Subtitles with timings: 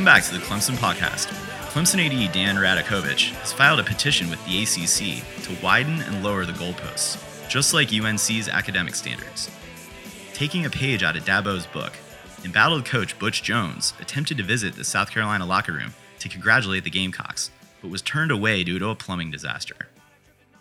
[0.00, 1.26] Welcome back to the Clemson Podcast.
[1.72, 6.46] Clemson AD Dan Radakovich has filed a petition with the ACC to widen and lower
[6.46, 7.20] the goalposts,
[7.50, 9.50] just like UNC's academic standards.
[10.32, 11.92] Taking a page out of Dabo's book,
[12.46, 16.88] embattled coach Butch Jones attempted to visit the South Carolina locker room to congratulate the
[16.88, 17.50] Gamecocks,
[17.82, 19.88] but was turned away due to a plumbing disaster.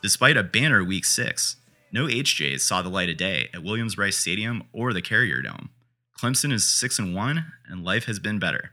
[0.03, 1.55] Despite a banner week six,
[1.93, 5.69] no HJs saw the light of day at Williams-Brice Stadium or the Carrier Dome.
[6.21, 8.71] Clemson is 6 and 1 and life has been better.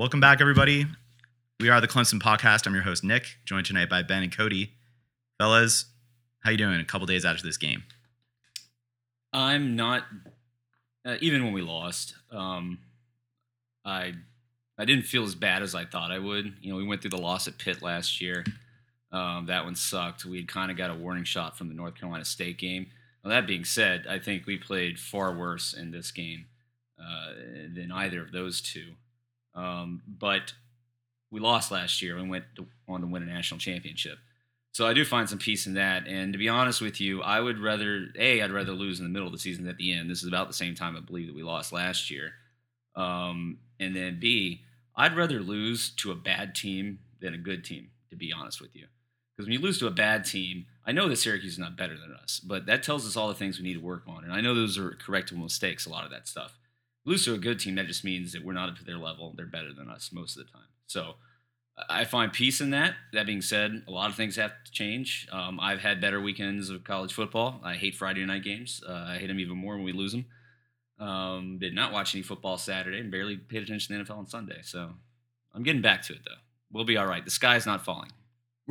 [0.00, 0.86] Welcome back everybody.
[1.60, 2.66] We are the Clemson podcast.
[2.66, 4.72] I'm your host Nick, joined tonight by Ben and Cody.
[5.36, 5.84] Fellas,
[6.42, 7.82] how you doing a couple days after this game?
[9.34, 10.04] I'm not.
[11.04, 12.78] Uh, even when we lost, um,
[13.84, 14.14] I
[14.78, 16.54] I didn't feel as bad as I thought I would.
[16.62, 18.46] You know, we went through the loss at Pitt last year.
[19.12, 20.24] Um, that one sucked.
[20.24, 22.86] We had kind of got a warning shot from the North Carolina State game.
[23.22, 26.46] Well, that being said, I think we played far worse in this game
[26.98, 27.34] uh,
[27.74, 28.94] than either of those two.
[29.54, 30.52] Um, but
[31.30, 34.18] we lost last year and went to, on to win a national championship.
[34.72, 36.06] So I do find some peace in that.
[36.06, 39.10] And to be honest with you, I would rather a I'd rather lose in the
[39.10, 40.10] middle of the season than at the end.
[40.10, 42.32] This is about the same time I believe that we lost last year.
[42.94, 44.62] Um, and then b
[44.96, 47.90] I'd rather lose to a bad team than a good team.
[48.10, 48.86] To be honest with you,
[49.36, 51.96] because when you lose to a bad team, I know that Syracuse is not better
[51.96, 54.24] than us, but that tells us all the things we need to work on.
[54.24, 55.86] And I know those are correctable mistakes.
[55.86, 56.58] A lot of that stuff.
[57.04, 59.32] Lose to a good team, that just means that we're not up to their level.
[59.36, 60.68] They're better than us most of the time.
[60.86, 61.14] So
[61.88, 62.94] I find peace in that.
[63.12, 65.26] That being said, a lot of things have to change.
[65.32, 67.60] Um, I've had better weekends of college football.
[67.64, 68.82] I hate Friday night games.
[68.86, 70.26] Uh, I hate them even more when we lose them.
[70.98, 74.26] Um, did not watch any football Saturday and barely paid attention to the NFL on
[74.26, 74.60] Sunday.
[74.62, 74.90] So
[75.54, 76.36] I'm getting back to it though.
[76.70, 77.24] We'll be all right.
[77.24, 78.10] The sky's not falling.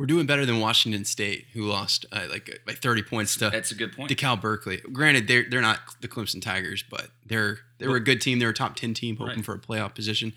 [0.00, 3.70] We're doing better than Washington State, who lost uh, like by 30 points to That's
[3.70, 4.08] a good point.
[4.08, 4.78] to Cal Berkeley.
[4.90, 8.38] Granted, they're they're not the Clemson Tigers, but they're they were a good team.
[8.38, 9.44] They're a top 10 team, hoping Right.
[9.44, 10.32] for a playoff position.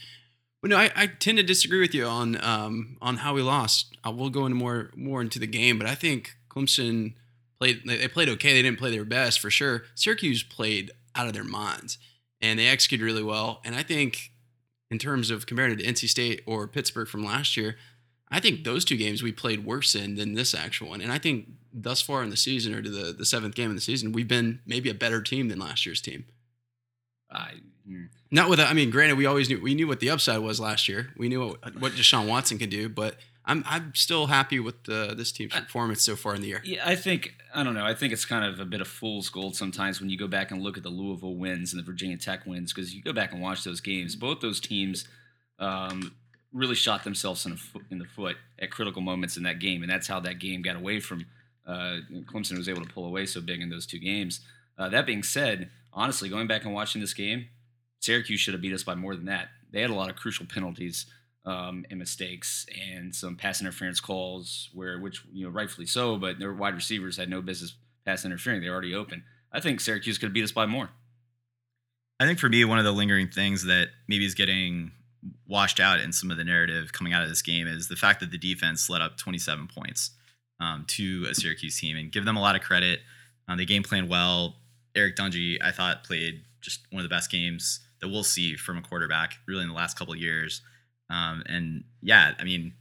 [0.61, 3.95] But no, I, I tend to disagree with you on um, on how we lost.
[4.03, 7.13] I will go into more more into the game, but I think Clemson
[7.57, 7.83] played.
[7.85, 8.51] They they played okay.
[8.51, 9.83] They didn't play their best for sure.
[9.95, 11.99] Syracuse played out of their minds,
[12.41, 13.61] and they executed really well.
[13.63, 14.31] And I think,
[14.91, 17.77] in terms of comparing it to NC State or Pittsburgh from last year,
[18.33, 21.01] I think those two games we played worse in than this actual one.
[21.01, 23.75] And I think thus far in the season, or to the the seventh game of
[23.75, 26.25] the season, we've been maybe a better team than last year's team.
[27.31, 27.53] I,
[27.87, 30.59] mm, Not with, I mean, granted, we always knew we knew what the upside was
[30.59, 31.13] last year.
[31.15, 35.13] We knew what, what Deshaun Watson could do, but I'm I'm still happy with the,
[35.15, 36.61] this team's performance so far in the year.
[36.63, 37.85] yeah, I think I don't know.
[37.85, 40.51] I think it's kind of a bit of fool's gold sometimes when you go back
[40.51, 43.31] and look at the Louisville wins and the Virginia Tech wins because you go back
[43.31, 44.15] and watch those games.
[44.15, 45.07] Both those teams
[45.59, 46.15] um,
[46.53, 49.81] really shot themselves in, the foot, in the foot at critical moments in that game,
[49.81, 51.25] and that's how that game got away from
[51.65, 54.41] uh, Clemson was able to pull away so big in those two games.
[54.77, 57.47] Uh, that being said, honestly, going back and watching this game,
[57.99, 59.49] Syracuse should have beat us by more than that.
[59.71, 61.05] They had a lot of crucial penalties
[61.45, 66.39] um, and mistakes, and some pass interference calls where, which you know, rightfully so, but
[66.39, 67.73] their wide receivers had no business
[68.05, 68.61] pass interfering.
[68.61, 69.23] They were already open.
[69.51, 70.89] I think Syracuse could have beat us by more.
[72.19, 74.91] I think for me, one of the lingering things that maybe is getting
[75.47, 78.19] washed out in some of the narrative coming out of this game is the fact
[78.19, 80.11] that the defense let up 27 points
[80.59, 82.99] um, to a Syracuse team and give them a lot of credit.
[83.47, 84.55] Um, they game planned well.
[84.95, 88.77] Eric Dungey, I thought, played just one of the best games that we'll see from
[88.77, 90.61] a quarterback really in the last couple of years.
[91.09, 92.73] Um, and yeah, I mean,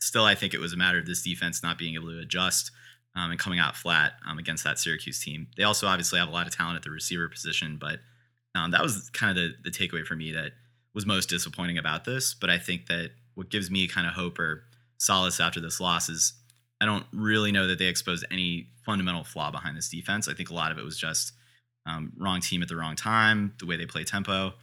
[0.00, 2.70] still, I think it was a matter of this defense not being able to adjust
[3.14, 5.48] um, and coming out flat um, against that Syracuse team.
[5.56, 7.98] They also obviously have a lot of talent at the receiver position, but
[8.54, 10.52] um, that was kind of the, the takeaway for me that
[10.94, 12.34] was most disappointing about this.
[12.34, 14.64] But I think that what gives me kind of hope or
[14.98, 16.34] solace after this loss is
[16.80, 20.28] I don't really know that they exposed any fundamental flaw behind this defense.
[20.28, 21.32] I think a lot of it was just
[21.86, 24.54] um, wrong team at the wrong time, the way they play tempo.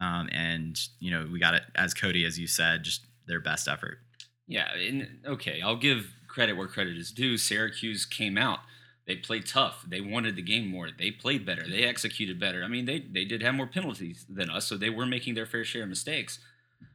[0.00, 3.68] Um, and, you know, we got it, as Cody, as you said, just their best
[3.68, 3.98] effort.
[4.46, 7.36] Yeah, and okay, I'll give credit where credit is due.
[7.36, 8.60] Syracuse came out.
[9.06, 9.84] They played tough.
[9.86, 10.88] They wanted the game more.
[10.96, 11.62] They played better.
[11.68, 12.64] They executed better.
[12.64, 15.46] I mean, they they did have more penalties than us, so they were making their
[15.46, 16.38] fair share of mistakes.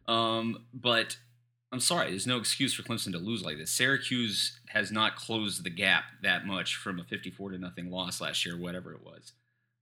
[0.07, 1.17] Um, but
[1.71, 3.71] I'm sorry, there's no excuse for Clemson to lose like this.
[3.71, 8.45] Syracuse has not closed the gap that much from a 54 to nothing loss last
[8.45, 9.31] year, whatever it was.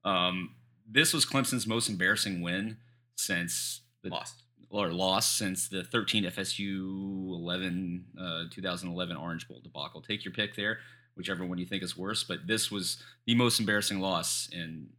[0.05, 0.55] Um,
[0.89, 2.77] this was Clemson's most embarrassing win
[3.15, 4.43] since the Lost.
[4.69, 10.01] or loss since the 13 FSU 11 uh, 2011 Orange Bowl debacle.
[10.01, 10.77] Take your pick there,
[11.15, 12.23] whichever one you think is worse.
[12.23, 14.89] But this was the most embarrassing loss in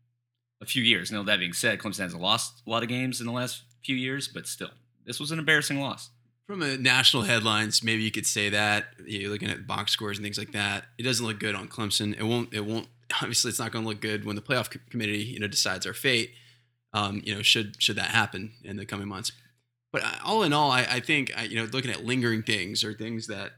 [0.60, 1.10] a few years.
[1.10, 3.96] Now that being said, Clemson has lost a lot of games in the last few
[3.96, 4.70] years, but still,
[5.04, 6.10] this was an embarrassing loss.
[6.46, 10.24] From a national headlines, maybe you could say that you're looking at box scores and
[10.24, 10.84] things like that.
[10.98, 12.18] It doesn't look good on Clemson.
[12.18, 12.52] It won't.
[12.52, 12.88] It won't.
[13.22, 15.94] Obviously, it's not going to look good when the playoff committee, you know, decides our
[15.94, 16.32] fate.
[16.92, 19.30] Um, you know, should should that happen in the coming months.
[19.92, 22.94] But all in all, I, I think I, you know, looking at lingering things or
[22.94, 23.52] things that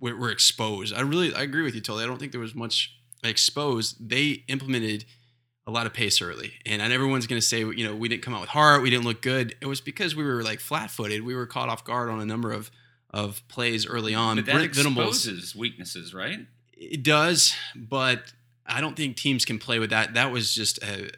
[0.00, 0.94] were, were exposed.
[0.94, 2.04] I really, I agree with you, totally.
[2.04, 4.08] I don't think there was much exposed.
[4.08, 5.04] They implemented
[5.66, 8.34] a lot of pace early, and everyone's going to say, you know, we didn't come
[8.34, 9.54] out with heart, we didn't look good.
[9.60, 11.22] It was because we were like flat-footed.
[11.24, 12.70] We were caught off guard on a number of
[13.10, 14.36] of plays early on.
[14.36, 16.40] but that Brent Venables- exposes weaknesses, right?
[16.80, 18.32] it does, but
[18.66, 20.14] I don't think teams can play with that.
[20.14, 21.10] That was just a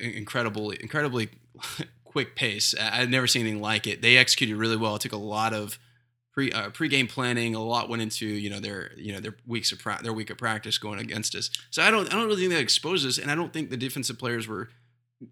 [0.00, 1.30] incredible, incredibly
[2.04, 2.74] quick pace.
[2.78, 4.02] I've never seen anything like it.
[4.02, 4.96] They executed really well.
[4.96, 5.78] It took a lot of
[6.32, 7.54] pre uh, pre-game planning.
[7.54, 10.30] A lot went into you know their you know their weeks of pra- their week
[10.30, 11.50] of practice going against us.
[11.70, 14.18] So I don't I don't really think that exposes, and I don't think the defensive
[14.18, 14.68] players were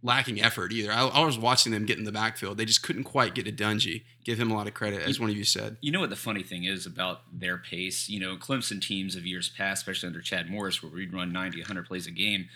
[0.03, 0.93] lacking effort either.
[0.93, 2.59] I, I was watching them get in the backfield.
[2.59, 4.03] They just couldn't quite get to Dungey.
[4.25, 5.79] Give him a lot of credit, as one of you said.
[5.81, 8.09] You know what the funny thing is about their pace?
[8.09, 11.61] You know, Clemson teams of years past, especially under Chad Morris, where we'd run 90,
[11.61, 12.49] 100 plays a game,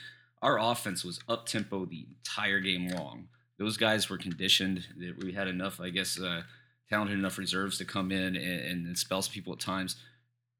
[0.43, 3.29] our offense was up tempo the entire game long.
[3.59, 4.87] Those guys were conditioned.
[4.99, 6.43] that We had enough, I guess, uh,
[6.93, 9.97] talented enough reserves to come in and, and spell some people at times.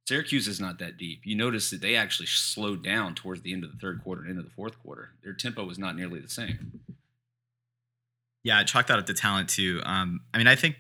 [0.09, 1.21] Syracuse is not that deep.
[1.25, 4.31] You notice that they actually slowed down towards the end of the third quarter and
[4.31, 5.11] into the fourth quarter.
[5.23, 6.81] Their tempo was not nearly the same.
[8.45, 9.81] Yeah, I chalk that up to talent too.
[9.85, 10.77] Um, I mean, I think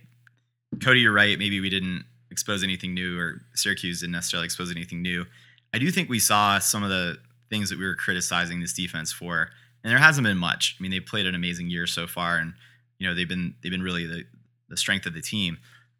[0.82, 1.38] Cody, you're right.
[1.38, 5.26] Maybe we didn't expose anything new, or Syracuse didn't necessarily expose anything new.
[5.72, 7.18] I do think we saw some of the
[7.50, 9.50] things that we were criticizing this defense for,
[9.84, 10.76] and there hasn't been much.
[10.78, 12.54] I mean, they played an amazing year so far, and
[12.98, 14.24] you know they've been they've been really the
[14.72, 15.58] the strength of the team.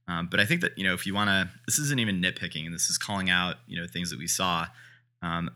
[0.09, 2.65] Um, but I think that you know if you want to, this isn't even nitpicking,
[2.67, 4.67] and this is calling out you know things that we saw,
[5.23, 5.51] um,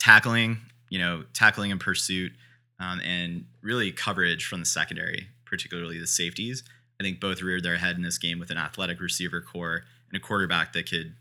[0.00, 0.58] tackling,
[0.88, 2.32] you know, tackling and pursuit,
[2.80, 6.64] um, and really coverage from the secondary, particularly the safeties.
[6.98, 10.20] I think both reared their head in this game with an athletic receiver corps and
[10.20, 11.14] a quarterback that could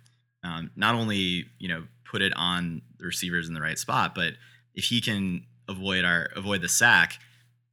[0.44, 4.34] um, not only you know put it on the receivers in the right spot, but
[4.74, 7.20] if he can avoid our avoid the sack,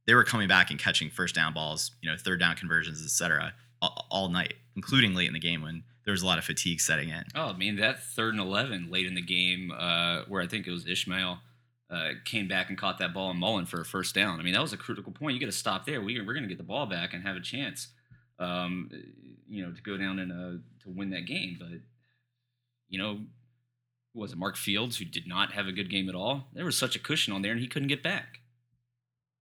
[0.07, 3.53] they were coming back and catching first down balls, you know, third down conversions, etc.,
[3.81, 6.79] all, all night, including late in the game when there was a lot of fatigue
[6.79, 7.23] setting in.
[7.35, 10.65] Oh, I mean that third and eleven late in the game, uh, where I think
[10.65, 11.39] it was Ishmael
[11.91, 14.39] uh, came back and caught that ball in Mullen for a first down.
[14.39, 15.35] I mean that was a critical point.
[15.35, 16.01] You got to stop there.
[16.01, 17.89] We, we're going to get the ball back and have a chance,
[18.39, 18.89] um,
[19.47, 21.57] you know, to go down and uh, to win that game.
[21.59, 21.81] But
[22.87, 23.19] you know,
[24.15, 26.47] was it Mark Fields who did not have a good game at all?
[26.53, 28.39] There was such a cushion on there, and he couldn't get back.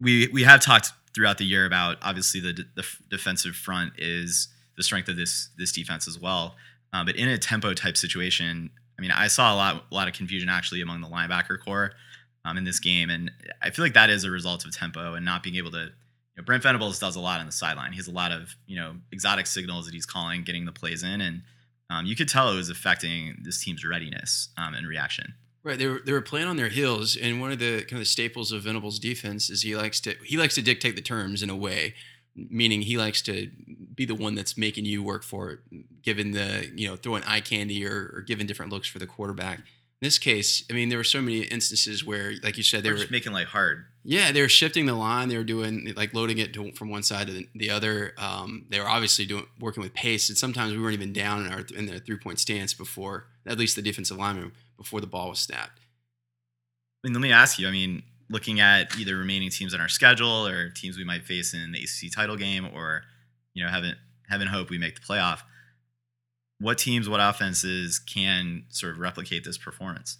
[0.00, 4.82] We we have talked throughout the year about obviously the, the defensive front is the
[4.82, 6.54] strength of this this defense as well.
[6.92, 10.08] Uh, but in a tempo type situation, I mean, I saw a lot a lot
[10.08, 11.92] of confusion actually among the linebacker corps
[12.44, 13.30] um, in this game, and
[13.62, 15.90] I feel like that is a result of tempo and not being able to.
[16.34, 17.92] You know, Brent Venables does a lot on the sideline.
[17.92, 21.02] He has a lot of you know exotic signals that he's calling, getting the plays
[21.02, 21.42] in, and
[21.88, 25.34] um, you could tell it was affecting this team's readiness um, and reaction.
[25.66, 27.98] Right, they were they were playing on their heels, and one of the kind of
[27.98, 31.42] the staples of Venables' defense is he likes to he likes to dictate the terms
[31.42, 31.94] in a way,
[32.36, 33.50] meaning he likes to
[33.92, 37.40] be the one that's making you work for it, given the you know throwing eye
[37.40, 39.58] candy or, or giving different looks for the quarterback.
[39.58, 42.92] In this case, I mean, there were so many instances where, like you said, they
[42.92, 43.86] were just making life hard.
[44.04, 45.28] yeah, they were shifting the line.
[45.28, 48.14] They were doing like loading it to, from one side to the, the other.
[48.18, 51.52] Um, they were obviously doing working with pace, and sometimes we weren't even down in
[51.52, 55.28] our in the three point stance before at least the defensive lineman before the ball
[55.30, 55.78] was snapped.
[57.04, 57.68] I mean, let me ask you.
[57.68, 61.54] I mean, looking at either remaining teams on our schedule or teams we might face
[61.54, 63.02] in the ACC title game, or
[63.54, 63.94] you know, heaven
[64.28, 65.40] heaven hope we make the playoff.
[66.58, 70.18] What teams, what offenses can sort of replicate this performance?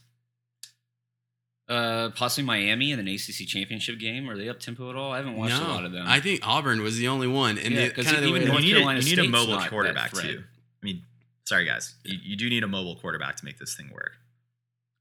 [1.69, 4.31] Uh, possibly Miami in an ACC championship game.
[4.31, 5.11] Are they up tempo at all?
[5.13, 6.05] I haven't watched a lot of them.
[6.07, 8.43] I think Auburn was the only one, and Yeah, the, 'cause kind of the even
[8.43, 10.45] way North you need, a, Carolina you need a mobile quarterback too.
[10.83, 11.03] I mean,
[11.45, 14.13] sorry guys, you, you do need a mobile quarterback to make this thing work.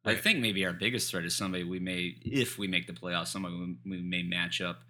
[0.05, 3.27] I think maybe our biggest threat is somebody we may, if we make the playoffs,
[3.27, 4.81] somebody we we may match up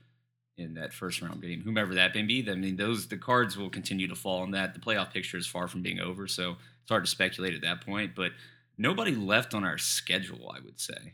[0.58, 2.50] in that first round game, whomever that may be.
[2.50, 4.74] I mean, those the cards will continue to fall on that.
[4.74, 7.86] The playoff picture is far from being over, so it's hard to speculate at that
[7.86, 8.16] point.
[8.16, 8.32] But
[8.78, 11.14] nobody left on our schedule, I would say.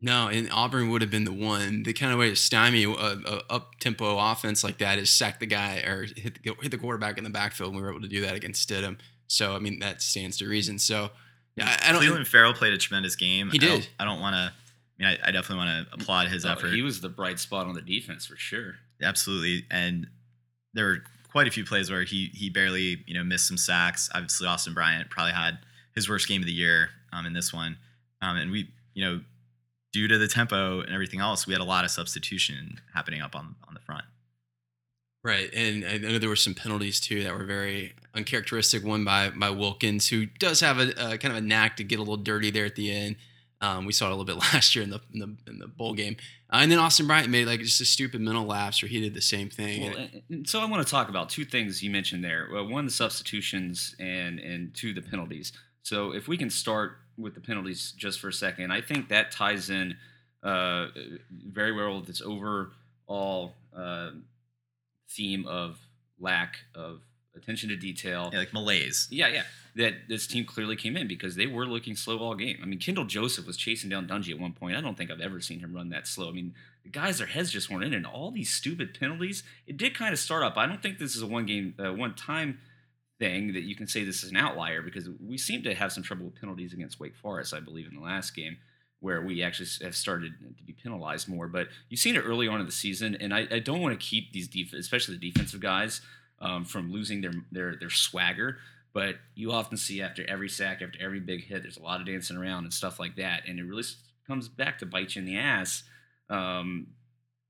[0.00, 1.82] No, and Auburn would have been the one.
[1.82, 5.40] The kind of way to stymie a, a up tempo offense like that is sack
[5.40, 7.70] the guy or hit the, hit the quarterback in the backfield.
[7.70, 8.98] And we were able to do that against Stidham.
[9.26, 10.78] So I mean that stands to reason.
[10.78, 11.10] So
[11.56, 12.02] yeah, I, I don't.
[12.02, 13.50] Clelin Ferrell played a tremendous game.
[13.50, 13.88] He I don't- did.
[13.98, 14.52] I don't want to.
[14.98, 16.68] I mean, I, I definitely want to applaud his Oh, effort.
[16.72, 18.76] He was the bright spot on the defense for sure.
[19.02, 19.66] Absolutely.
[19.70, 20.06] And
[20.72, 20.98] there were
[21.30, 24.08] quite a few plays where he he barely, you know, missed some sacks.
[24.14, 25.58] Obviously, Austin Bryant probably had
[25.94, 27.76] his worst game of the year um, in this one.
[28.22, 29.20] Um, and we, you know,
[29.92, 33.34] due to the tempo and everything else, we had a lot of substitution happening up
[33.36, 34.04] on on the front.
[35.26, 38.84] Right, and I know there were some penalties too that were very uncharacteristic.
[38.84, 41.96] One by by Wilkins, who does have a, a kind of a knack to get
[41.98, 43.16] a little dirty there at the end.
[43.60, 45.66] Um, we saw it a little bit last year in the in the, in the
[45.66, 46.16] bowl game,
[46.52, 49.14] uh, and then Austin Bryant made like just a stupid mental lapse where he did
[49.14, 49.82] the same thing.
[49.82, 52.48] Well, and- and so I want to talk about two things you mentioned there.
[52.52, 55.52] Well, one, the substitutions, and and two, the penalties.
[55.82, 59.32] So if we can start with the penalties just for a second, I think that
[59.32, 59.96] ties in
[60.44, 60.86] uh,
[61.30, 64.10] very well with this overall uh,
[65.08, 65.78] theme of
[66.18, 67.02] lack of
[67.36, 68.30] attention to detail.
[68.32, 69.08] Yeah, like malaise.
[69.10, 69.42] Yeah, yeah.
[69.76, 72.58] That this team clearly came in because they were looking slow all game.
[72.62, 74.76] I mean, Kendall Joseph was chasing down Dungey at one point.
[74.76, 76.28] I don't think I've ever seen him run that slow.
[76.28, 79.42] I mean, the guys, their heads just weren't in, and all these stupid penalties.
[79.66, 80.56] It did kind of start up.
[80.56, 82.58] I don't think this is a one game, uh, one time
[83.18, 86.02] thing that you can say this is an outlier because we seem to have some
[86.02, 87.52] trouble with penalties against Wake Forest.
[87.52, 88.56] I believe in the last game
[89.00, 91.46] where we actually have started to be penalized more.
[91.48, 94.04] But you've seen it early on in the season, and I, I don't want to
[94.04, 96.00] keep these, def- especially the defensive guys,
[96.40, 98.58] um, from losing their their their swagger.
[98.92, 102.06] But you often see after every sack, after every big hit, there's a lot of
[102.06, 103.84] dancing around and stuff like that, and it really
[104.26, 105.82] comes back to bite you in the ass.
[106.28, 106.88] Um,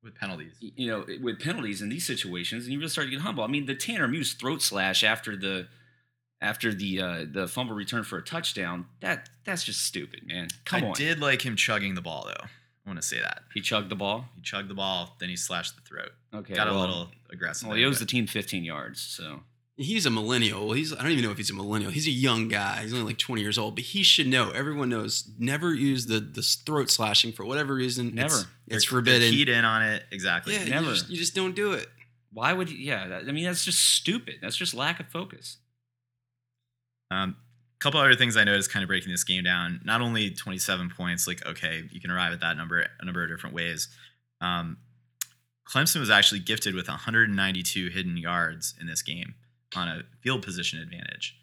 [0.03, 0.55] with penalties.
[0.61, 3.43] you know, with penalties in these situations, and you really start to get humble.
[3.45, 5.67] I mean, the Tanner Muse throat slash after the
[6.41, 10.49] after the uh, the fumble return for a touchdown, that that's just stupid, man.
[10.65, 12.45] Come I on, did like him chugging the ball though.
[12.45, 14.27] I want to say that he chugged the ball.
[14.37, 16.11] he chugged the ball, then he slashed the throat.
[16.35, 17.67] Okay, Got well, a little aggressive.
[17.67, 19.41] Well, there, he owes the team 15 yards, so
[19.79, 20.65] He's a millennial.
[20.67, 21.91] Well, he's I don't even know if he's a millennial.
[21.91, 22.81] He's a young guy.
[22.83, 24.49] He's only like 20 years old, but he should know.
[24.51, 25.29] Everyone knows.
[25.39, 28.15] Never use the the throat slashing for whatever reason.
[28.15, 28.27] Never.
[28.27, 29.31] It's, They're- it's they're forbidden.
[29.33, 30.55] keyed in on it exactly.
[30.55, 30.87] yeah, Never.
[30.87, 31.89] You just, you just don't do it.
[32.33, 32.79] why would you?
[32.79, 34.37] Yeah, that, I mean that's just stupid.
[34.41, 35.59] That's just lack of focus.
[37.11, 37.37] Um,
[37.75, 39.81] a couple other things I noticed kind of breaking this game down.
[39.85, 43.29] Not only 27 points, like okay, you can arrive at that number a number of
[43.29, 43.89] different ways.
[44.41, 44.79] Um,
[45.69, 49.35] Clemson was actually gifted with 192 hidden yards in this game
[49.75, 51.37] on a field position advantage.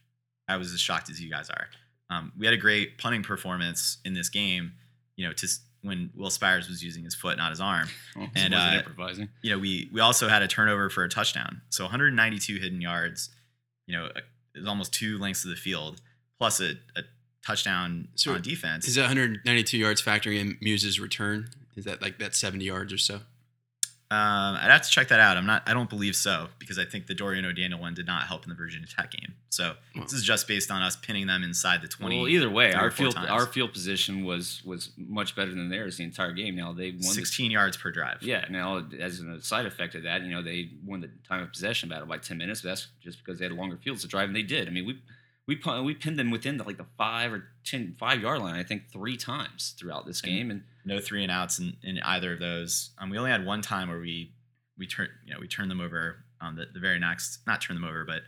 [0.48, 1.68] I was as shocked as you guys are.
[2.10, 4.74] Um, we had a great punting performance in this game.
[5.16, 5.48] You know, to
[5.82, 7.88] when Will Spiers was using his foot, not his arm.
[8.16, 9.30] Well, And, uh, improvising.
[9.42, 11.62] you know, we we also had a turnover for a touchdown.
[11.70, 13.30] So 192 hidden yards,
[13.88, 14.10] you know,
[14.56, 16.02] is almost two lengths of the field,
[16.38, 17.04] plus a, a
[17.46, 18.88] touchdown So on defense.
[18.88, 21.50] Is that 192 yards factoring in Muse's return?
[21.76, 23.22] Is that like that 70 yards or so?
[24.14, 25.38] Um, I'd have to check that out.
[25.38, 25.64] I'm not.
[25.66, 28.50] I don't believe so because I think the Dorian O'Daniel one did not help in
[28.50, 29.34] the Virginia Tech game.
[29.50, 32.18] So Well- this is just based on us pinning them inside the 20.
[32.20, 33.30] Well, either way, our field times.
[33.30, 36.56] our field position was was much better than theirs the entire game.
[36.56, 37.00] Now they won.
[37.00, 38.22] the- 16 yards per drive.
[38.22, 38.46] yeah.
[38.50, 41.90] Now, as a side effect of that, you know, they won the time of possession
[41.90, 42.62] battle by 10 minutes.
[42.62, 44.68] But that's just because they had longer fields to drive, and they did.
[44.68, 45.00] I mean, we
[45.48, 48.56] we we pinned them within the, like the five or ten five yard line.
[48.56, 52.34] I think three times throughout this game, and No three and outs in, in either
[52.34, 52.92] of those.
[53.00, 54.34] Um, we only had one time where we
[54.78, 57.76] we turned you know we turned them over on the, the very next not turn
[57.76, 58.22] them over but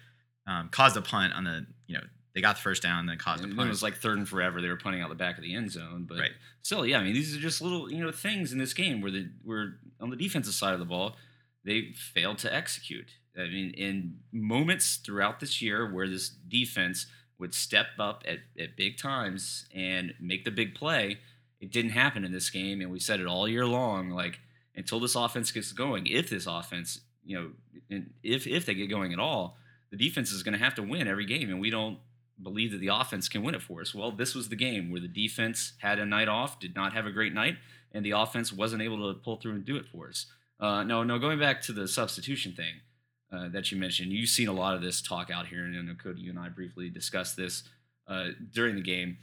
[0.47, 3.17] um, caused a punt on the you know they got the first down and then
[3.17, 3.67] caused a And then punt.
[3.67, 4.62] it was like third and forever.
[4.62, 6.31] They were punting out the back of the end zone, but Right.
[6.63, 7.00] still, yeah.
[7.00, 9.79] I mean, these are just little, you know, things in this game where the where
[10.01, 11.15] on the defensive side of the ball,
[11.63, 13.07] they failed to execute.
[13.38, 17.07] I mean, in moments throughout this year where this defense
[17.39, 21.19] would step up at, at big times and make the big play,
[21.59, 22.81] it didn't happen in this game.
[22.81, 24.39] And we said it all year long, like
[24.75, 27.51] until this offense gets going, if this offense, you know,
[27.89, 29.57] and if if they get going at all,
[29.91, 32.00] the defense is going to have to win every game, and we don't
[32.41, 33.95] believe that the offense can win it for us.
[33.95, 37.05] Well, this was the game where the defense had a night off, did not have
[37.05, 37.55] a great night,
[37.93, 40.25] and the offense wasn't able to pull through and do it for us.
[40.59, 42.74] Uh, no, no, going back to the substitution thing
[43.31, 45.81] uh, that you mentioned, you've seen a lot of this talk out here, and I
[45.81, 47.63] know Cody, you and I briefly discussed this
[48.07, 49.17] uh, during the game.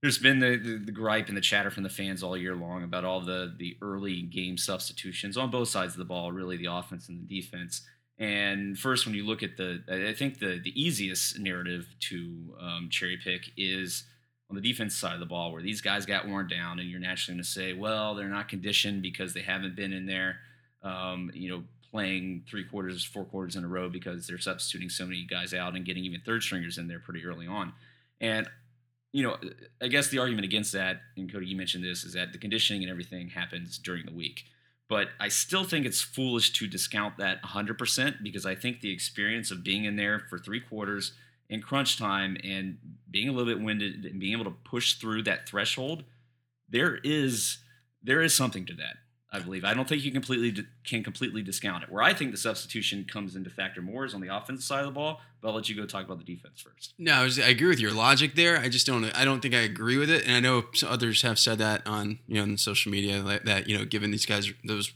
[0.00, 2.84] There's been the, the, the gripe and the chatter from the fans all year long
[2.84, 6.72] about all the the early game substitutions on both sides of the ball, really the
[6.72, 7.82] offense and the defense.
[8.18, 12.88] And first, when you look at the, I think the the easiest narrative to um,
[12.90, 14.04] cherry pick is
[14.50, 17.00] on the defense side of the ball, where these guys got worn down, and you're
[17.00, 20.38] naturally going to say, well, they're not conditioned because they haven't been in there
[20.82, 25.04] um, you know, playing three quarters, four quarters in a row because they're substituting so
[25.04, 27.72] many guys out and getting even third stringers in there pretty early on.
[28.20, 28.48] And
[29.12, 29.36] you know,
[29.82, 32.82] I guess the argument against that, and Cody, you mentioned this, is that the conditioning
[32.82, 34.44] and everything happens during the week.
[34.88, 39.50] But I still think it's foolish to discount that 100% because I think the experience
[39.50, 41.12] of being in there for three quarters
[41.50, 42.78] in crunch time and
[43.10, 46.04] being a little bit winded and being able to push through that threshold,
[46.68, 47.58] there is
[48.02, 48.96] there is something to that.
[49.30, 49.62] I believe.
[49.62, 51.92] I don't think you completely can completely discount it.
[51.92, 54.86] Where I think the substitution comes into factor more is on the offensive side of
[54.86, 55.20] the ball.
[55.40, 56.94] But I'll let you go talk about the defense first.
[56.98, 58.58] No, I, was, I agree with your logic there.
[58.58, 59.04] I just don't.
[59.04, 60.24] I don't think I agree with it.
[60.26, 63.68] And I know others have said that on you know on social media that, that
[63.68, 64.92] you know giving these guys those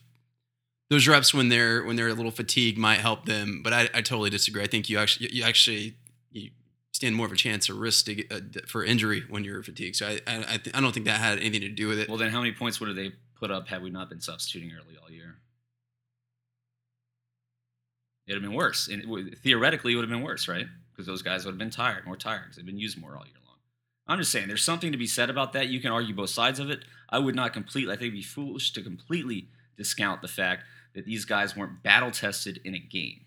[0.88, 3.60] those reps when they're when they're a little fatigued might help them.
[3.62, 4.62] But I, I totally disagree.
[4.62, 5.96] I think you actually you actually
[6.30, 6.50] you
[6.92, 9.96] stand more of a chance of risk to get, uh, for injury when you're fatigued.
[9.96, 12.08] So I I, I, th- I don't think that had anything to do with it.
[12.08, 13.12] Well, then how many points would they
[13.42, 15.34] put up had we not been substituting early all year.
[18.28, 18.87] It'd have been worse.
[18.87, 20.66] And theoretically, it would have been worse, right?
[20.92, 23.26] Because those guys would have been tired, more tired, because they've been used more all
[23.26, 23.56] year long.
[24.06, 25.66] I'm just saying, there's something to be said about that.
[25.66, 26.84] You can argue both sides of it.
[27.11, 30.62] I would not completely, I think it'd be foolish to completely discount the fact
[30.94, 33.22] that these guys weren't battle tested in a game,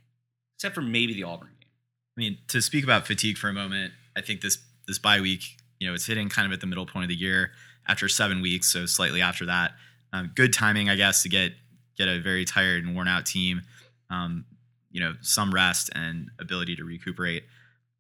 [0.56, 1.70] except for maybe the Auburn game.
[2.18, 5.58] I mean, to speak about fatigue for a moment, I think this this bye week,
[5.80, 7.52] you know, it's hitting kind of at the middle point of the year
[7.88, 9.72] after seven weeks, so slightly after that.
[10.16, 11.52] Um, good timing, I guess, to get
[11.98, 13.62] get a very tired and worn out team.
[14.10, 14.46] Um,
[14.92, 17.44] you know, some rest and ability to recuperate.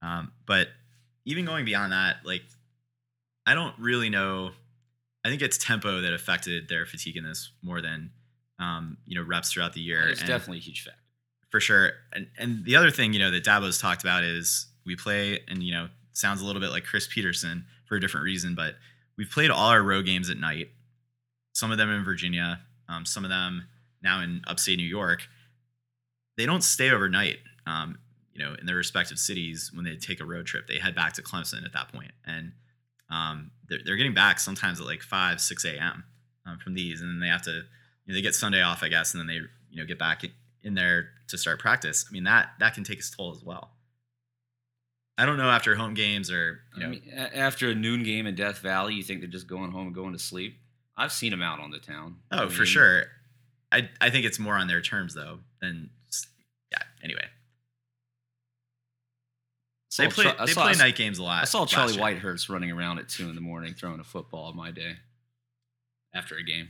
[0.01, 0.69] Um, but
[1.25, 2.43] even going beyond that, like
[3.45, 4.51] I don't really know.
[5.23, 8.11] I think it's tempo that affected their fatigue in this more than
[8.59, 10.07] um, you know reps throughout the year.
[10.07, 10.99] It's definitely a huge factor
[11.49, 11.91] for sure.
[12.13, 15.63] And and the other thing you know that Dabo's talked about is we play and
[15.63, 18.75] you know sounds a little bit like Chris Petersen for a different reason, but
[19.17, 20.69] we've played all our road games at night
[21.55, 22.59] some of them in Virginia,
[22.89, 23.63] um, some of them
[24.03, 25.27] now in upstate New York.
[26.37, 27.97] They don't stay overnight, um,
[28.33, 30.67] you know, in their respective cities when they take a road trip.
[30.67, 32.51] They head back to Clemson at that point, and
[33.09, 36.03] um, they're, they're getting back sometimes at like five, six a.m.
[36.45, 37.61] Um, from these, and then they have to, you
[38.07, 39.41] know, they get Sunday off, I guess, and then they,
[39.71, 40.23] you know, get back
[40.61, 42.05] in there to start practice.
[42.07, 43.71] I mean, that that can take its toll as well.
[45.17, 48.27] I don't know after home games or you know I mean, after a noon game
[48.27, 50.59] in Death Valley, you think they're just going home and going to sleep.
[50.97, 52.17] I've seen them out on the town.
[52.31, 53.03] Oh, I mean, for sure.
[53.71, 55.89] I I think it's more on their terms though than
[56.71, 56.79] yeah.
[57.03, 57.25] Anyway,
[59.97, 61.41] they play they saw, play night games a lot.
[61.41, 64.71] I saw Charlie Whitehurst running around at two in the morning throwing a football my
[64.71, 64.97] day
[66.13, 66.69] after a game.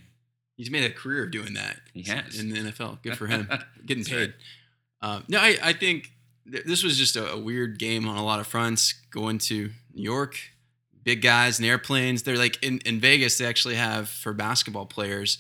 [0.58, 1.82] He's made a career of doing that.
[1.94, 3.02] He has in the NFL.
[3.02, 3.50] Good for him,
[3.86, 4.34] getting paid.
[5.02, 5.16] Right.
[5.16, 6.12] Um, no, I, I think
[6.50, 8.94] th- this was just a, a, weird game on a lot of fronts.
[9.12, 10.38] Going to New York,
[11.06, 12.24] big guys and airplanes.
[12.24, 15.38] They're like in, in Vegas, they actually have for basketball players,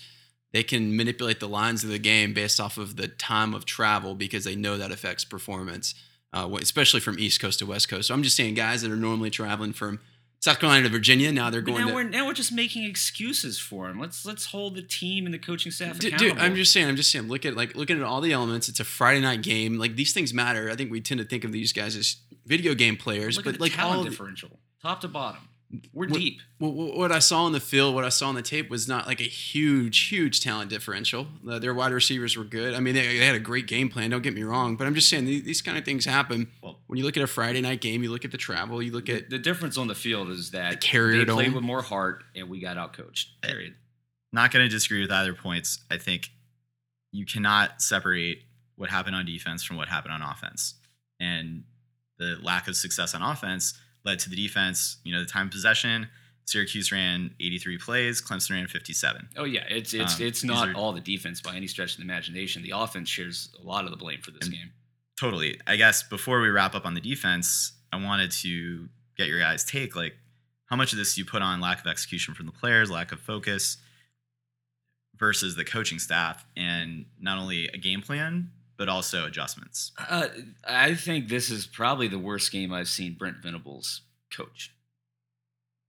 [0.54, 4.15] they can manipulate the lines of the game based off of the time of travel
[4.15, 5.93] because they know that affects performance,
[6.32, 8.08] uh, especially from East Coast to West Coast.
[8.08, 9.99] So I'm just saying, guys that are normally traveling from
[10.39, 11.32] South Carolina to Virginia.
[11.32, 11.82] Now they're going.
[11.82, 13.99] Now, to, we're, now we're just making excuses for them.
[13.99, 16.36] Let's let's hold the team and the coaching staff accountable.
[16.36, 16.88] Dude, I'm just saying.
[16.88, 17.28] I'm just saying.
[17.28, 18.69] Look at like looking at all the elements.
[18.69, 19.80] It's a Friday night game.
[19.80, 20.69] Like these things matter.
[20.69, 23.60] I think we tend to think of these guys as video game players, look but
[23.60, 25.41] like all differential, top to bottom.
[25.93, 26.41] We're what, deep.
[26.60, 29.08] What, what, I saw on the field, what I saw on the tape was not
[29.08, 31.28] like a huge, huge talent differential.
[31.47, 32.73] Uh, their wide receivers were good.
[32.73, 34.10] I mean, they, they, had a great game plan.
[34.10, 36.51] Don't get me wrong, but I'm just saying these, these kind of things happen.
[36.62, 38.91] Well, when you look at a Friday night game, you look at the travel, you
[38.91, 41.82] look at the difference on the field is that the carrier they played with more
[41.82, 43.41] heart, and we got out coached.
[43.41, 43.73] Period.
[44.32, 45.80] Not going to disagree with either points.
[45.89, 46.30] I think
[47.12, 48.43] you cannot separate
[48.75, 50.75] what happened on defense from what happened on offense,
[51.19, 51.63] and
[52.17, 53.73] the lack of success on offense
[54.06, 54.98] led to the defense.
[55.04, 56.08] You know, the time possession.
[56.46, 58.22] Syracuse ran 83 plays.
[58.22, 59.30] Clemson ran 57.
[59.36, 61.98] Oh yeah, it's it's um, it's not are, all the defense by any stretch of
[61.98, 62.62] the imagination.
[62.62, 64.72] The offense shares a lot of the blame for this game.
[65.20, 65.60] Totally.
[65.65, 69.63] I guess before we wrap up on the defense, I wanted to get your guys'
[69.63, 69.96] take.
[69.96, 70.13] Like,
[70.68, 73.20] how much of this you put on lack of execution from the players, lack of
[73.20, 73.78] focus,
[75.18, 79.91] versus the coaching staff, and not only a game plan, but also adjustments?
[79.97, 80.27] Uh,
[80.67, 84.71] I think this is probably the worst game I've seen Brent Venables coach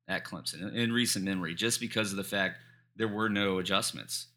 [0.08, 2.58] at Clemson in recent memory, just because of the fact
[2.94, 4.28] there were no adjustments.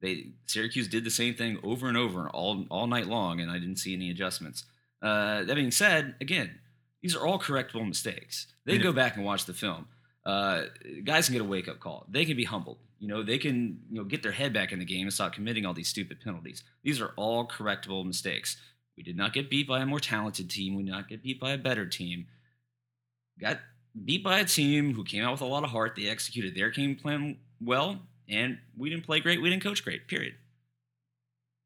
[0.00, 3.58] They Syracuse did the same thing over and over all all night long, and I
[3.58, 4.64] didn't see any adjustments.
[5.02, 6.58] Uh, that being said, again,
[7.02, 8.46] these are all correctable mistakes.
[8.64, 9.86] They go back and watch the film.
[10.26, 10.64] Uh,
[11.04, 12.04] guys can get a wake up call.
[12.08, 12.78] They can be humbled.
[12.98, 15.32] You know, they can you know get their head back in the game and stop
[15.32, 16.64] committing all these stupid penalties.
[16.82, 18.56] These are all correctable mistakes.
[18.96, 20.74] We did not get beat by a more talented team.
[20.74, 22.26] We did not get beat by a better team.
[23.40, 23.60] Got
[24.04, 25.94] beat by a team who came out with a lot of heart.
[25.96, 29.40] They executed their game plan well, and we didn't play great.
[29.40, 30.08] We didn't coach great.
[30.08, 30.34] Period.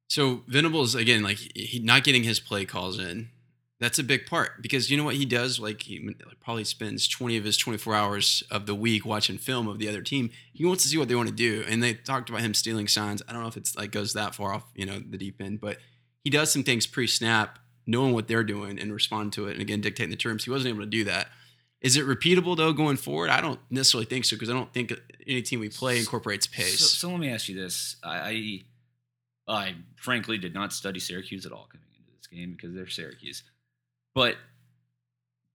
[0.08, 3.30] So Venables again, like he not getting his play calls in.
[3.80, 5.58] That's a big part because you know what he does.
[5.58, 9.78] Like he probably spends twenty of his twenty-four hours of the week watching film of
[9.78, 10.30] the other team.
[10.52, 12.88] He wants to see what they want to do, and they talked about him stealing
[12.88, 13.22] signs.
[13.26, 15.60] I don't know if it's like goes that far off, you know, the deep end,
[15.60, 15.78] but
[16.22, 19.80] he does some things pre-snap, knowing what they're doing and respond to it, and again
[19.80, 20.44] dictating the terms.
[20.44, 21.28] He wasn't able to do that.
[21.80, 23.30] Is it repeatable though going forward?
[23.30, 26.46] I don't necessarily think so because I don't think uh, any team we play incorporates
[26.46, 26.78] pace.
[26.78, 28.62] So, so let me ask you this: I,
[29.48, 32.86] I, I frankly did not study Syracuse at all coming into this game because they're
[32.90, 33.42] Syracuse,
[34.14, 34.36] but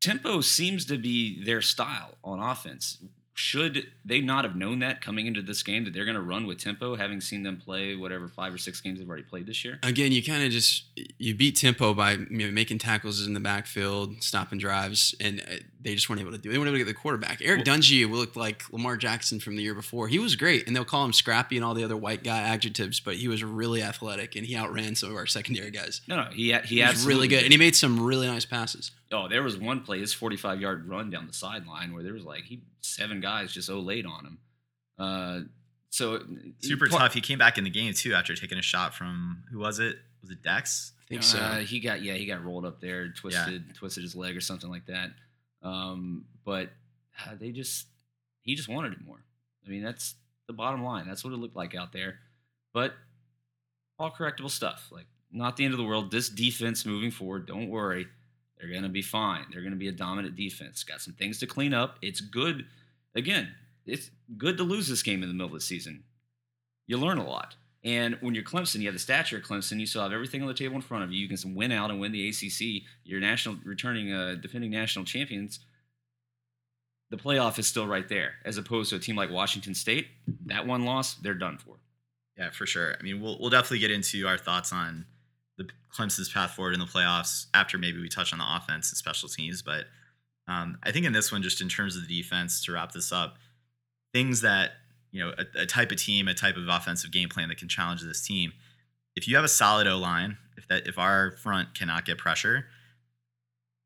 [0.01, 2.99] tempo seems to be their style on offense.
[3.33, 6.47] Should they not have known that coming into this game that they're going to run
[6.47, 9.65] with tempo having seen them play whatever five or six games they've already played this
[9.65, 9.77] year?
[9.83, 10.85] Again you kind of just
[11.17, 15.55] you beat tempo by you know, making tackles in the backfield stopping drives and uh,
[15.85, 17.65] they just weren't able to do it they weren't able to get the quarterback eric
[17.65, 20.83] well, dungey looked like lamar jackson from the year before he was great and they'll
[20.83, 24.35] call him scrappy and all the other white guy adjectives but he was really athletic
[24.35, 27.29] and he outran some of our secondary guys no no he, he, he was really
[27.29, 30.59] good and he made some really nice passes oh there was one play his 45
[30.59, 34.05] yard run down the sideline where there was like he seven guys just oh late
[34.05, 34.37] on him.
[34.97, 35.39] Uh,
[35.89, 36.21] so
[36.61, 37.13] super tough.
[37.13, 39.97] He came back in the game too after taking a shot from who was it?
[40.21, 40.93] Was it Dex?
[40.99, 41.37] I think so.
[41.37, 43.73] Uh, he got yeah, he got rolled up there, twisted yeah.
[43.73, 45.11] twisted his leg or something like that.
[45.65, 46.69] Um, but
[47.25, 47.87] uh, they just
[48.41, 49.23] he just wanted it more.
[49.65, 50.15] I mean, that's
[50.47, 51.07] the bottom line.
[51.07, 52.19] That's what it looked like out there.
[52.73, 52.93] But
[53.97, 54.89] all correctable stuff.
[54.91, 56.11] Like not the end of the world.
[56.11, 58.07] This defense moving forward, don't worry.
[58.57, 59.45] They're going to be fine.
[59.51, 60.83] They're going to be a dominant defense.
[60.83, 61.97] Got some things to clean up.
[62.01, 62.65] It's good.
[63.15, 63.49] Again,
[63.85, 66.03] it's good to lose this game in the middle of the season.
[66.87, 67.55] You learn a lot.
[67.85, 69.79] And when you're Clemson, you have the stature of Clemson.
[69.79, 71.19] You still have everything on the table in front of you.
[71.19, 72.83] You can win out and win the ACC.
[73.03, 75.59] You're national, returning, uh, defending national champions.
[77.11, 80.07] The playoff is still right there, as opposed to a team like Washington State.
[80.47, 81.75] That one loss, they're done for.
[82.35, 82.95] Yeah, for sure.
[82.99, 85.05] I mean, we'll we'll definitely get into our thoughts on
[85.57, 88.97] the Clemson's path forward in the playoffs after maybe we touch on the offense and
[88.97, 89.61] special teams.
[89.61, 89.85] But
[90.47, 93.11] um, I think in this one, just in terms of the defense, to wrap this
[93.11, 93.37] up,
[94.11, 94.71] things that
[95.15, 97.69] you know, a, a, type of team, a type of offensive game plan that can
[97.69, 98.51] challenge this team.
[99.15, 102.65] If you have a solid O line, if that if our front cannot get pressure,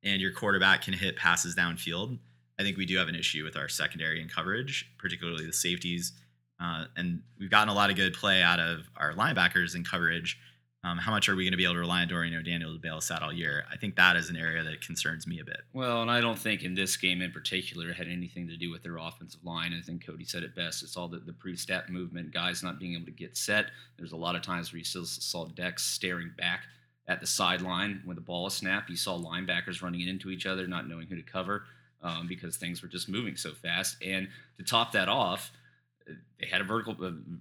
[0.01, 2.17] and your quarterback can hit passes downfield,
[2.59, 6.13] I think we do have an issue with our secondary and coverage, particularly the safeties.
[6.59, 10.35] Uh, and we've gotten a lot of good play out of our linebackers in coverage
[10.83, 12.79] um, how much are we going to be able to rely on Dorian O'Daniel to
[12.79, 13.65] bail us out all year?
[13.71, 15.61] I think that is an area that concerns me a bit.
[15.73, 18.71] Well, and I don't think in this game in particular it had anything to do
[18.71, 19.73] with their offensive line.
[19.77, 20.81] I think Cody said it best.
[20.81, 23.65] It's all the, the pre-step movement, guys not being able to get set.
[23.97, 26.63] There's a lot of times where you still saw Dex staring back
[27.09, 28.89] at the sideline when the ball is snapped.
[28.89, 31.63] You saw linebackers running into each other, not knowing who to cover
[32.01, 33.97] um, because things were just moving so fast.
[34.01, 35.51] And to top that off,
[36.39, 36.95] they had a vertical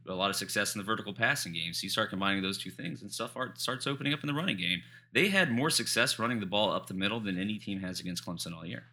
[0.08, 1.72] a, lot of success in the vertical passing game.
[1.72, 4.56] So you start combining those two things, and stuff starts opening up in the running
[4.56, 4.82] game.
[5.12, 8.24] They had more success running the ball up the middle than any team has against
[8.26, 8.84] Clemson all year.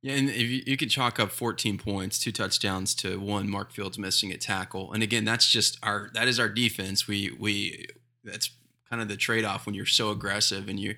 [0.00, 3.50] Yeah, and if you, you could chalk up 14 points, two touchdowns to one.
[3.50, 7.08] Mark Fields missing a tackle, and again, that's just our that is our defense.
[7.08, 7.86] We we
[8.22, 8.50] that's
[8.88, 10.94] kind of the trade off when you're so aggressive and you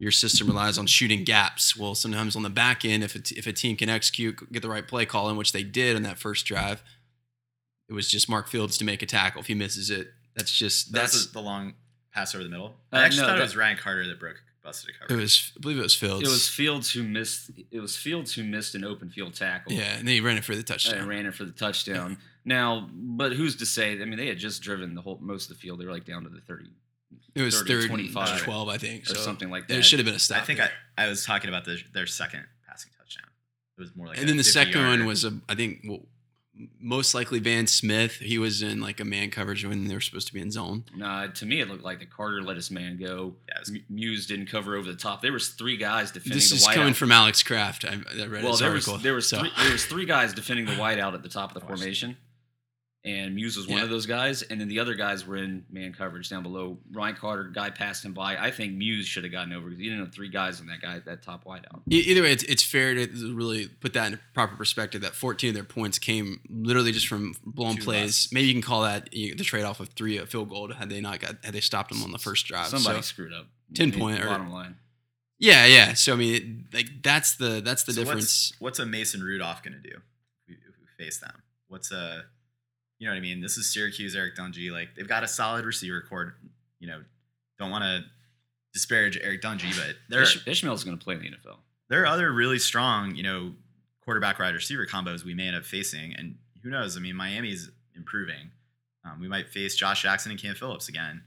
[0.00, 1.76] your system relies on shooting gaps.
[1.76, 4.68] Well, sometimes on the back end, if a, if a team can execute, get the
[4.68, 6.82] right play call in, which they did in that first drive,
[7.88, 9.42] it was just Mark Fields to make a tackle.
[9.42, 11.74] If he misses it, that's just that's, that's the long
[12.12, 12.74] pass over the middle.
[12.92, 15.18] Uh, I actually no, thought that, it was Ryan Carter that broke busted a cover.
[15.18, 16.26] It was, I believe it was Fields.
[16.26, 17.50] It was Fields who missed.
[17.70, 19.72] It was Fields who missed an open field tackle.
[19.72, 21.00] Yeah, and then he ran it for the touchdown.
[21.00, 22.16] And ran it for the touchdown.
[22.44, 23.92] Now, but who's to say?
[24.00, 25.78] I mean, they had just driven the whole most of the field.
[25.78, 26.70] They were like down to the thirty
[27.34, 29.74] it was 30, 25, uh, 12, I think, or so something like that.
[29.74, 30.42] There should have been a stop.
[30.42, 33.28] I think I, I was talking about the, their second passing touchdown.
[33.78, 36.00] It was more like, and then the second one was a, I think, well,
[36.78, 38.16] most likely Van Smith.
[38.16, 40.84] He was in like a man coverage when they were supposed to be in zone.
[40.94, 43.34] Nah, to me it looked like the Carter let his man go.
[43.48, 45.22] Yeah, Muse didn't cover over the top.
[45.22, 46.36] There was three guys defending.
[46.36, 47.84] This is coming from Alex Kraft.
[47.84, 48.94] I, I read well, his there article.
[48.94, 49.38] Was, there was so.
[49.38, 52.16] three, there was three guys defending the wideout at the top of the formation
[53.02, 53.84] and Muse was one yeah.
[53.84, 56.76] of those guys, and then the other guys were in man coverage down below.
[56.92, 58.36] Ryan Carter, guy passed him by.
[58.36, 60.82] I think Muse should have gotten over because you didn't have three guys in that
[60.82, 61.80] guy that top wideout.
[61.88, 65.00] Either way, it's, it's fair to really put that in proper perspective.
[65.00, 68.28] That 14 of their points came literally just from blown Two plays.
[68.32, 71.00] Maybe you can call that the trade off of three a field goal had they
[71.00, 72.66] not got had they stopped them on the first drive.
[72.66, 73.46] Somebody so, screwed up.
[73.72, 74.76] Ten point or, bottom line.
[75.38, 75.94] Yeah, yeah.
[75.94, 78.52] So I mean, like that's the that's the so difference.
[78.58, 79.96] What's, what's, a Mason Rudolph going to do
[80.48, 81.42] if we face them?
[81.68, 82.24] What's a
[83.00, 83.40] you know what I mean?
[83.40, 84.70] This is Syracuse, Eric Dungey.
[84.70, 86.34] Like they've got a solid receiver corps.
[86.78, 87.02] You know,
[87.58, 88.04] don't want to
[88.72, 91.56] disparage Eric Dungey, but there Ish- Ishmael's going to play in the NFL.
[91.88, 93.54] There are other really strong, you know,
[94.04, 96.96] quarterback wide receiver combos we may end up facing, and who knows?
[96.96, 98.50] I mean, Miami's improving.
[99.04, 101.22] Um, we might face Josh Jackson and Cam Phillips again.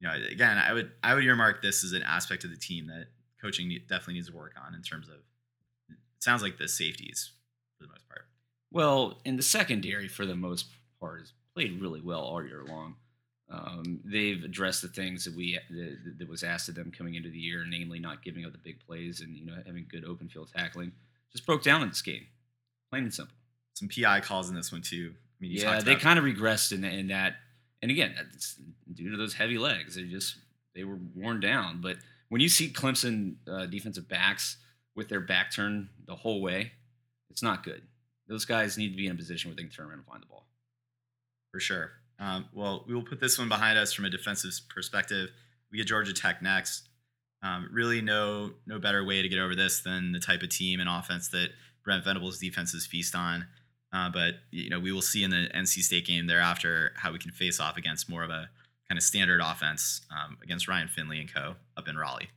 [0.00, 2.88] you know, again, I would I would earmark this as an aspect of the team
[2.88, 3.06] that
[3.40, 5.14] coaching definitely needs to work on in terms of.
[5.88, 7.30] It sounds like the safeties
[7.78, 8.26] for the most part.
[8.70, 10.66] Well, in the secondary, for the most
[11.02, 12.94] part, has played really well all year long.
[13.50, 17.28] Um, they've addressed the things that we that, that was asked of them coming into
[17.28, 20.28] the year, namely not giving up the big plays and you know having good open
[20.28, 20.92] field tackling.
[21.32, 22.26] Just broke down in this game,
[22.90, 23.34] plain and simple.
[23.74, 25.12] Some PI calls in this one too.
[25.14, 27.34] I mean, Yeah, they kind of regressed in, in that.
[27.82, 28.14] And again,
[28.94, 29.96] due to those heavy legs.
[29.96, 30.36] They just
[30.74, 31.80] they were worn down.
[31.82, 31.96] But
[32.28, 34.56] when you see Clemson uh, defensive backs
[34.94, 36.72] with their back turned the whole way,
[37.30, 37.82] it's not good.
[38.28, 40.22] Those guys need to be in a position where they can turn around and find
[40.22, 40.46] the ball.
[41.52, 41.92] For sure.
[42.18, 45.30] Um, well, we will put this one behind us from a defensive perspective.
[45.70, 46.88] We get Georgia Tech next.
[47.42, 50.80] Um, really, no no better way to get over this than the type of team
[50.80, 51.50] and offense that
[51.84, 53.46] Brent Venables' defenses feast on.
[53.92, 57.18] Uh, but you know, we will see in the NC State game thereafter how we
[57.18, 58.48] can face off against more of a
[58.88, 61.56] kind of standard offense um, against Ryan Finley and co.
[61.76, 62.30] up in Raleigh.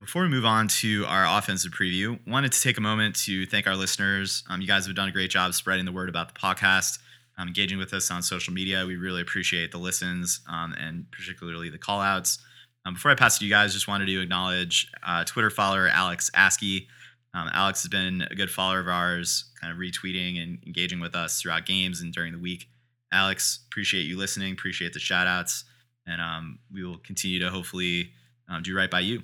[0.00, 3.66] Before we move on to our offensive preview, wanted to take a moment to thank
[3.66, 4.44] our listeners.
[4.48, 7.00] Um, you guys have done a great job spreading the word about the podcast,
[7.38, 8.84] um, engaging with us on social media.
[8.84, 12.38] We really appreciate the listens um, and particularly the call outs.
[12.84, 15.88] Um, before I pass it to you guys, just wanted to acknowledge uh, Twitter follower
[15.88, 16.86] Alex Askey.
[17.34, 21.14] Um, Alex has been a good follower of ours, kind of retweeting and engaging with
[21.14, 22.68] us throughout games and during the week.
[23.12, 25.64] Alex, appreciate you listening, appreciate the shout outs,
[26.06, 28.12] and um, we will continue to hopefully
[28.48, 29.22] um, do right by you.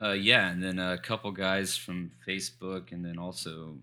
[0.00, 3.78] Uh, yeah, and then a couple guys from Facebook, and then also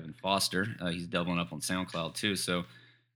[0.00, 0.66] Kevin Foster.
[0.80, 2.36] Uh, he's doubling up on SoundCloud too.
[2.36, 2.64] So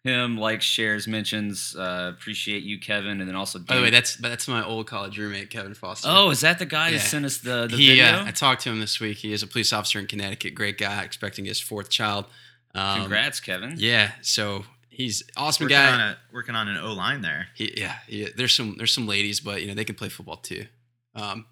[0.03, 1.75] him likes, shares, mentions.
[1.75, 3.59] Uh, appreciate you, Kevin, and then also.
[3.59, 6.09] By the way, that's that's my old college roommate, Kevin Foster.
[6.11, 6.93] oh, is that the guy Yeah.
[6.95, 8.05] who sent us the the he, video?
[8.07, 9.19] uh, I talked to him this week.
[9.19, 10.55] He is a police officer in Connecticut.
[10.55, 12.27] Great guy, expecting his fourth child.
[12.75, 13.75] Um, Congrats, Kevin.
[13.79, 15.93] Yeah, so he's awesome Working guy.
[15.93, 17.47] on a working on an O line there.
[17.55, 20.37] He, yeah, he, there's some there's some ladies, but you know they can play football
[20.37, 20.67] too.
[21.15, 21.47] Um,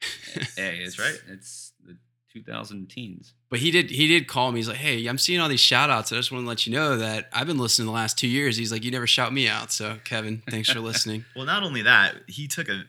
[0.56, 1.18] Hey, it's right.
[1.28, 1.96] It's the
[2.32, 3.32] 2000 teens.
[3.50, 4.58] But he did he did call me.
[4.58, 6.12] He's like, hey, I'm seeing all these shout outs.
[6.12, 8.56] I just want to let you know that I've been listening the last two years.
[8.56, 9.72] He's like, you never shout me out.
[9.72, 11.24] So Kevin, thanks for listening.
[11.36, 12.84] Well, not only that, he took a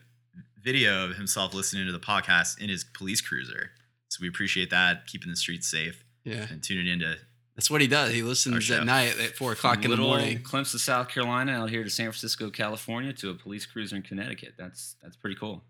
[0.62, 3.70] video of himself listening to the podcast in his police cruiser.
[4.08, 7.14] So we appreciate that, keeping the streets safe Yeah, and tuning into.
[7.54, 8.12] that's what he does.
[8.12, 10.40] He listens at night at four o'clock in the Little morning.
[10.42, 14.54] Clemson, South Carolina, out here to San Francisco, California, to a police cruiser in Connecticut.
[14.58, 15.62] That's that's pretty cool.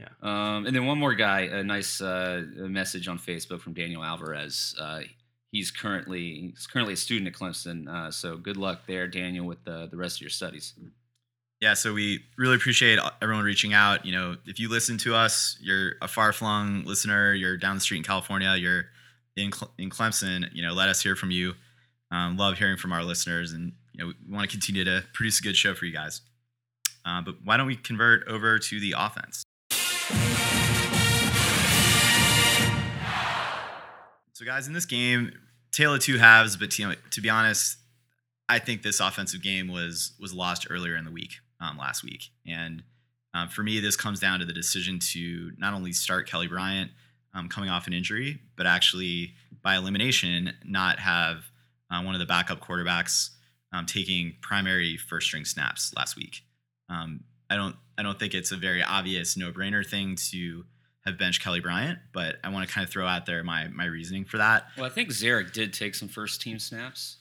[0.00, 0.08] Yeah.
[0.22, 4.74] Um, and then one more guy, a nice uh, message on Facebook from Daniel Alvarez.
[4.80, 5.00] Uh,
[5.52, 7.86] he's currently he's currently a student at Clemson.
[7.86, 10.72] Uh, so good luck there, Daniel, with the the rest of your studies.
[11.60, 14.06] Yeah, so we really appreciate everyone reaching out.
[14.06, 17.82] You know, if you listen to us, you're a far flung listener, you're down the
[17.82, 18.86] street in California, you're
[19.36, 21.52] in, Cle- in Clemson, you know, let us hear from you.
[22.10, 25.38] Um, love hearing from our listeners, and you know, we want to continue to produce
[25.38, 26.22] a good show for you guys.
[27.04, 29.44] Uh, but why don't we convert over to the offense?
[34.40, 35.32] So, guys, in this game,
[35.70, 36.56] tale of two halves.
[36.56, 37.76] But you know, to be honest,
[38.48, 42.30] I think this offensive game was was lost earlier in the week, um, last week,
[42.46, 42.82] and
[43.34, 46.90] um, for me, this comes down to the decision to not only start Kelly Bryant
[47.34, 51.44] um, coming off an injury, but actually by elimination not have
[51.90, 53.28] uh, one of the backup quarterbacks
[53.74, 56.40] um, taking primary first string snaps last week.
[56.88, 60.64] Um, I don't I don't think it's a very obvious no brainer thing to
[61.04, 63.86] have benched Kelly Bryant, but I want to kind of throw out there my my
[63.86, 64.66] reasoning for that.
[64.76, 67.18] Well, I think Zerrick did take some first team snaps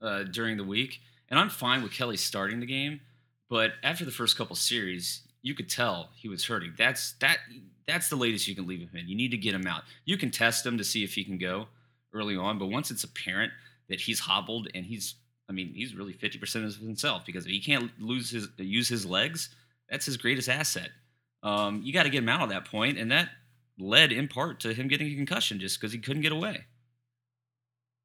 [0.00, 3.00] uh, during the week, and I'm fine with Kelly starting the game.
[3.48, 6.74] But after the first couple series, you could tell he was hurting.
[6.76, 7.38] That's that.
[7.86, 9.08] That's the latest you can leave him in.
[9.08, 9.82] You need to get him out.
[10.04, 11.66] You can test him to see if he can go
[12.14, 13.52] early on, but once it's apparent
[13.88, 15.16] that he's hobbled and he's,
[15.48, 19.04] I mean, he's really 50% of himself because if he can't lose his use his
[19.04, 19.50] legs,
[19.90, 20.90] that's his greatest asset.
[21.42, 23.28] Um, you got to get him out at that point, and that
[23.78, 26.66] led in part to him getting a concussion just because he couldn't get away.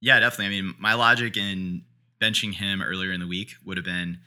[0.01, 0.57] Yeah, definitely.
[0.57, 1.83] I mean, my logic in
[2.21, 4.19] benching him earlier in the week would have been,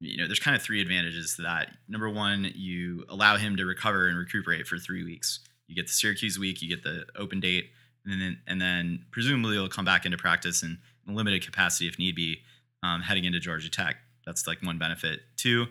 [0.00, 1.70] you know, there's kind of three advantages to that.
[1.88, 5.40] Number one, you allow him to recover and recuperate for three weeks.
[5.66, 7.70] You get the Syracuse week, you get the open date,
[8.04, 11.98] and then and then presumably he'll come back into practice in a limited capacity if
[11.98, 12.38] need be,
[12.82, 13.96] um, heading into Georgia Tech.
[14.26, 15.20] That's like one benefit.
[15.36, 15.66] Two,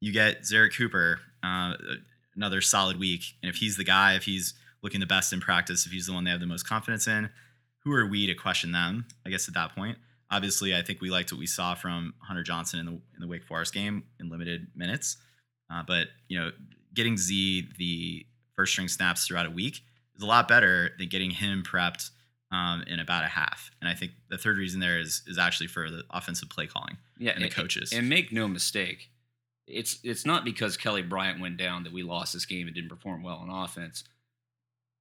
[0.00, 1.74] you get Zarek Cooper, uh,
[2.36, 5.86] another solid week, and if he's the guy, if he's looking the best in practice,
[5.86, 7.30] if he's the one they have the most confidence in,
[7.84, 9.06] who are we to question them?
[9.26, 9.98] I guess at that point,
[10.30, 13.28] obviously, I think we liked what we saw from Hunter Johnson in the in the
[13.28, 15.16] Wake Forest game in limited minutes.
[15.72, 16.50] Uh, but you know,
[16.94, 19.80] getting Z the first string snaps throughout a week
[20.16, 22.10] is a lot better than getting him prepped
[22.50, 23.70] um, in about a half.
[23.80, 26.98] And I think the third reason there is is actually for the offensive play calling
[27.18, 27.92] Yeah, and the coaches.
[27.92, 29.10] And make no mistake,
[29.72, 32.90] it's it's not because Kelly Bryant went down that we lost this game and didn't
[32.90, 34.04] perform well on offense.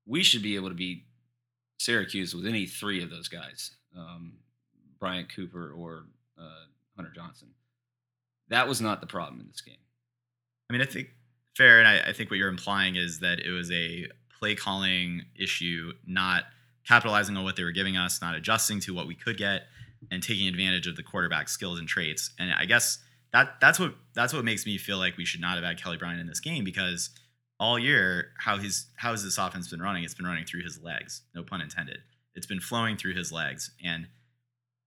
[0.05, 1.05] We should be able to beat
[1.77, 4.33] Syracuse with any three of those guys, um,
[4.99, 6.05] Bryant Cooper or
[6.39, 7.49] uh, Hunter Johnson.
[8.49, 9.75] That was not the problem in this game.
[10.69, 11.09] I mean, I think
[11.55, 14.07] fair, and I, I think what you're implying is that it was a
[14.39, 16.45] play calling issue, not
[16.87, 19.63] capitalizing on what they were giving us, not adjusting to what we could get,
[20.09, 22.31] and taking advantage of the quarterback skills and traits.
[22.39, 22.99] And I guess
[23.33, 25.97] that that's what that's what makes me feel like we should not have had Kelly
[25.97, 27.09] Bryant in this game because
[27.59, 30.03] all year how his how has this offense been running?
[30.03, 31.99] It's been running through his legs, no pun intended.
[32.35, 34.07] It's been flowing through his legs, and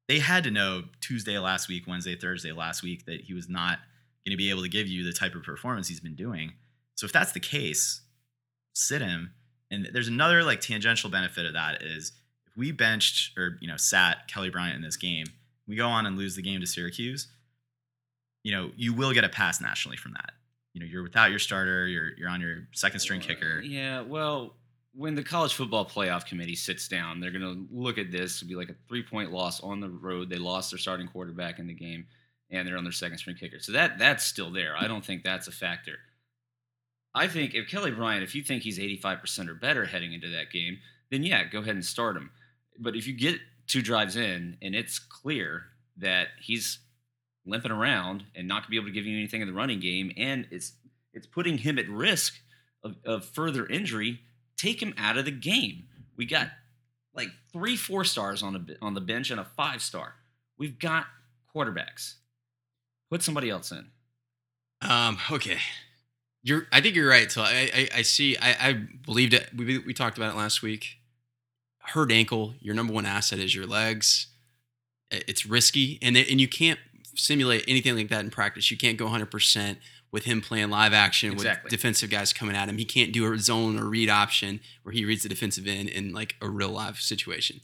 [0.09, 3.79] they had to know Tuesday last week, Wednesday, Thursday last week that he was not
[4.25, 6.53] going to be able to give you the type of performance he's been doing.
[6.95, 8.03] So if that's the case,
[8.75, 9.33] sit him.
[9.71, 12.13] And there's another like tangential benefit of that is
[12.47, 15.27] if we benched or you know sat Kelly Bryant in this game,
[15.67, 17.29] we go on and lose the game to Syracuse.
[18.45, 20.31] You know, you will get a pass nationally from that.
[20.73, 23.61] You know, you're without your starter, you're you're on your second string uh, kicker.
[23.61, 24.55] Yeah, well,
[24.95, 28.41] when the college football playoff committee sits down, they're going to look at this.
[28.41, 30.31] It'll be like a three point loss on the road.
[30.31, 32.07] They lost their starting quarterback in the game,
[32.51, 33.59] and they're on their second string kicker.
[33.59, 34.77] So that that's still there.
[34.79, 35.99] I don't think that's a factor.
[37.15, 40.51] I think if Kelly Bryant, if you think he's 85% or better heading into that
[40.51, 40.79] game,
[41.11, 42.31] then yeah, go ahead and start him.
[42.79, 45.63] But if you get two drives in and it's clear
[45.99, 46.81] that he's
[47.47, 49.81] limping around and not going to be able to give you anything in the running
[49.81, 50.73] game, and it's
[51.13, 52.35] it's putting him at risk
[52.83, 54.21] of, of further injury,
[54.57, 55.85] take him out of the game.
[56.17, 56.49] We got
[57.15, 60.15] like three four stars on the on the bench and a five star.
[60.59, 61.07] We've got
[61.55, 62.15] quarterbacks.
[63.11, 63.87] Put somebody else in.
[64.83, 65.59] Um, okay.
[66.43, 67.31] You're I think you're right.
[67.31, 68.73] So I I, I see I, I
[69.05, 69.51] believed it.
[69.57, 70.99] We we talked about it last week.
[71.79, 74.29] Hurt ankle, your number one asset is your legs.
[75.11, 76.79] It's risky and and you can't
[77.17, 78.71] simulate anything like that in practice.
[78.71, 79.77] You can't go 100%
[80.13, 81.65] with him playing live action Exactly.
[81.65, 82.79] with defensive guys coming at him.
[82.79, 86.13] He can't do a zone or read option where he reads the defensive end in
[86.13, 87.61] like a real live situation.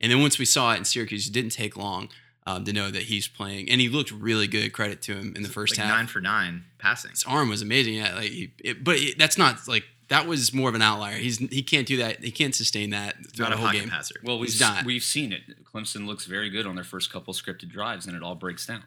[0.00, 2.08] And then once we saw it in Syracuse, it didn't take long
[2.46, 4.70] um, to know that he's playing, and he looked really good.
[4.74, 5.96] Credit to him in the first like half.
[5.96, 7.12] nine for nine passing.
[7.12, 7.94] His arm was amazing.
[7.94, 11.16] Yeah, like, he, it, but it, that's not like that was more of an outlier.
[11.16, 12.22] He's he can't do that.
[12.22, 13.88] He can't sustain that throughout Not a a whole game.
[13.88, 14.16] passer.
[14.22, 14.84] Well, we've He's not.
[14.84, 15.40] we've seen it.
[15.64, 18.82] Clemson looks very good on their first couple scripted drives, and it all breaks down.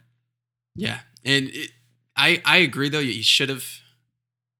[0.78, 1.72] Yeah, and it,
[2.16, 3.00] I I agree though.
[3.00, 3.66] You should have.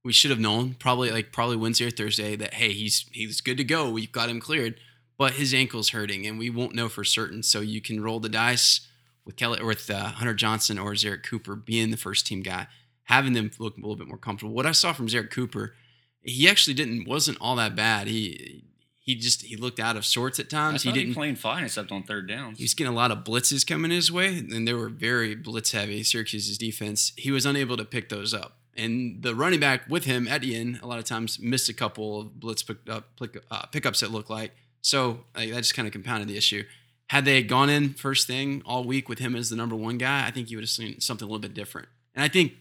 [0.04, 3.58] We should have known probably like probably Wednesday or Thursday that hey he's he's good
[3.58, 3.90] to go.
[3.90, 4.80] We've got him cleared,
[5.18, 7.44] but his ankle's hurting, and we won't know for certain.
[7.44, 8.88] So you can roll the dice
[9.26, 12.68] with Kelly or with uh, Hunter Johnson or Zerrick Cooper being the first team guy,
[13.04, 14.54] having them look a little bit more comfortable.
[14.54, 15.74] What I saw from Zerrick Cooper,
[16.22, 18.08] he actually didn't wasn't all that bad.
[18.08, 18.64] He
[19.08, 20.84] he just he looked out of sorts at times.
[20.84, 22.58] He he didn't playing fine except on third downs.
[22.58, 25.72] he was getting a lot of blitzes coming his way, and they were very blitz
[25.72, 26.04] heavy.
[26.04, 28.58] Syracuse's defense, he was unable to pick those up.
[28.76, 32.40] And the running back with him, Etienne, a lot of times missed a couple of
[32.40, 34.04] blitz pick up, pick, uh, pickups.
[34.04, 36.66] It looked like so like, that just kind of compounded the issue.
[37.10, 40.28] Had they gone in first thing all week with him as the number one guy,
[40.28, 41.88] I think you would have seen something a little bit different.
[42.14, 42.56] And I think,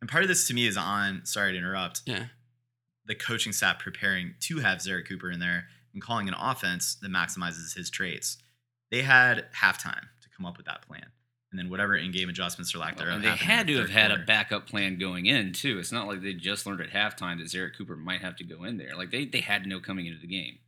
[0.00, 2.26] And part of this to me is on, sorry to interrupt, yeah,
[3.06, 5.64] the coaching staff preparing to have Zerrick Cooper in there
[5.98, 8.38] and calling an offense that maximizes his traits.
[8.92, 11.06] They had halftime to come up with that plan.
[11.50, 13.16] And then whatever in-game adjustments or lack thereof.
[13.16, 15.78] and they had the to have had a backup plan going in too.
[15.78, 18.64] It's not like they just learned at halftime that Zerrick Cooper might have to go
[18.64, 18.94] in there.
[18.96, 20.58] Like they they had to know coming into the game.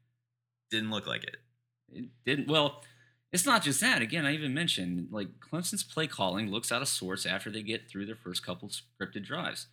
[0.71, 1.37] Didn't look like it.
[1.93, 2.49] It didn't.
[2.49, 2.83] Well,
[3.31, 4.01] it's not just that.
[4.01, 7.89] Again, I even mentioned like Clemson's play calling looks out of sorts after they get
[7.89, 9.67] through their first couple scripted drives.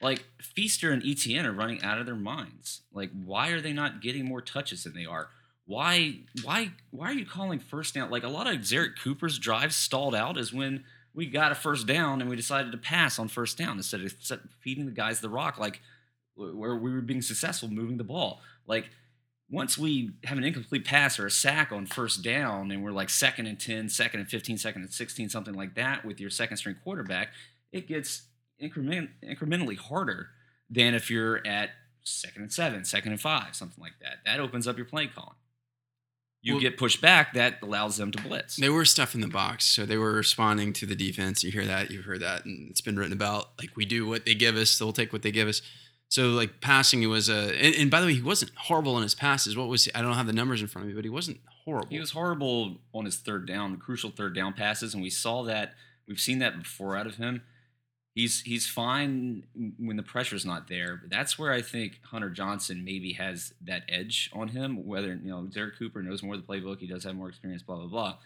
[0.00, 2.82] Like Feaster and Etienne are running out of their minds.
[2.92, 5.28] Like, why are they not getting more touches than they are?
[5.66, 8.10] Why, why, why are you calling first down?
[8.10, 10.84] Like a lot of Zerrick Cooper's drives stalled out is when
[11.14, 14.14] we got a first down and we decided to pass on first down instead of
[14.60, 15.80] feeding the guys the rock, like
[16.34, 18.40] where we were being successful moving the ball.
[18.66, 18.88] Like
[19.50, 23.10] once we have an incomplete pass or a sack on first down and we're like
[23.10, 26.56] second and 10, second and 15, second and 16, something like that with your second
[26.56, 27.28] string quarterback,
[27.72, 28.22] it gets
[28.60, 30.28] increment, incrementally harder
[30.68, 31.70] than if you're at
[32.04, 34.18] second and seven, second and five, something like that.
[34.24, 35.34] That opens up your play calling.
[36.42, 38.56] You Well- get pushed back, that allows them to blitz.
[38.56, 41.44] they were stuff in the box, so they were responding to the defense.
[41.44, 43.50] You hear that, you've heard that, and it's been written about.
[43.58, 45.60] Like we do what they give us, they'll take what they give us.
[46.08, 47.54] So like passing, it was a.
[47.62, 49.54] And, and by the way, he wasn't horrible in his passes.
[49.56, 49.86] What was?
[49.94, 51.88] I don't have the numbers in front of me, but he wasn't horrible.
[51.90, 55.42] He was horrible on his third down, the crucial third down passes, and we saw
[55.44, 55.74] that.
[56.08, 57.42] We've seen that before out of him.
[58.20, 59.44] He's he's fine
[59.78, 60.98] when the pressure's not there.
[61.00, 64.86] But that's where I think Hunter Johnson maybe has that edge on him.
[64.86, 67.62] Whether you know Derek Cooper knows more of the playbook, he does have more experience,
[67.62, 68.16] blah blah blah.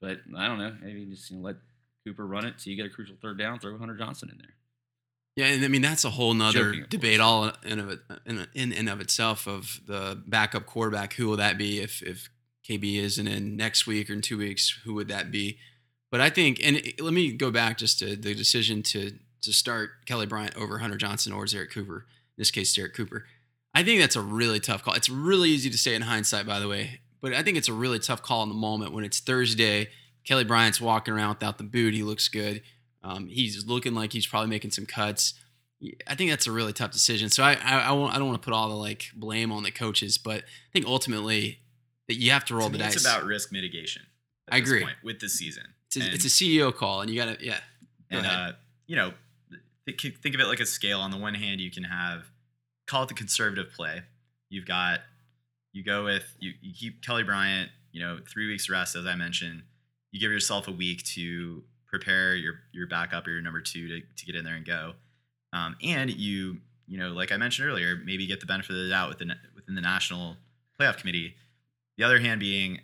[0.00, 0.74] But I don't know.
[0.82, 1.56] Maybe just you know, let
[2.04, 3.60] Cooper run it so you get a crucial third down.
[3.60, 4.54] Throw Hunter Johnson in there.
[5.36, 8.72] Yeah, and I mean that's a whole nother Joking, debate all in of in, in
[8.72, 11.12] and of itself of the backup quarterback.
[11.14, 12.30] Who will that be if if
[12.68, 14.80] KB isn't in next week or in two weeks?
[14.84, 15.58] Who would that be?
[16.10, 19.52] But I think, and it- let me go back just to the decision to to
[19.52, 22.06] start Kelly Bryant over Hunter Johnson or Derek Cooper.
[22.36, 23.26] In this case, Derek Cooper.
[23.74, 24.94] I think that's a really tough call.
[24.94, 27.72] It's really easy to say in hindsight, by the way, but I think it's a
[27.72, 29.88] really tough call in the moment when it's Thursday.
[30.24, 31.94] Kelly Bryant's walking around without the boot.
[31.94, 32.62] He looks good.
[33.02, 35.34] Um, he's looking like he's probably making some cuts.
[36.06, 37.28] I think that's a really tough decision.
[37.28, 39.62] So I I, I, won't, I don't want to put all the like blame on
[39.62, 41.60] the coaches, but I think ultimately
[42.08, 42.96] that you have to roll To the me, dice.
[42.96, 44.02] It's about risk mitigation.
[44.48, 44.84] at I this agree.
[44.84, 45.64] Point with the season.
[45.88, 47.58] it's, a, it's a CEO call, and you got to yeah.
[48.10, 48.52] Go and uh,
[48.86, 49.12] you know,
[49.86, 51.00] think, of it like a scale.
[51.00, 52.24] On the one hand, you can have
[52.86, 54.02] call it the conservative play.
[54.48, 55.00] You've got
[55.72, 57.70] you go with you, you keep Kelly Bryant.
[57.92, 59.62] You know, three weeks rest, as I mentioned.
[60.12, 64.00] You give yourself a week to prepare your your backup or your number two to,
[64.00, 64.94] to get in there and go.
[65.52, 68.88] Um, and you you know, like I mentioned earlier, maybe get the benefit of the
[68.88, 70.36] doubt within within the national
[70.78, 71.34] playoff committee.
[71.96, 72.80] The other hand being,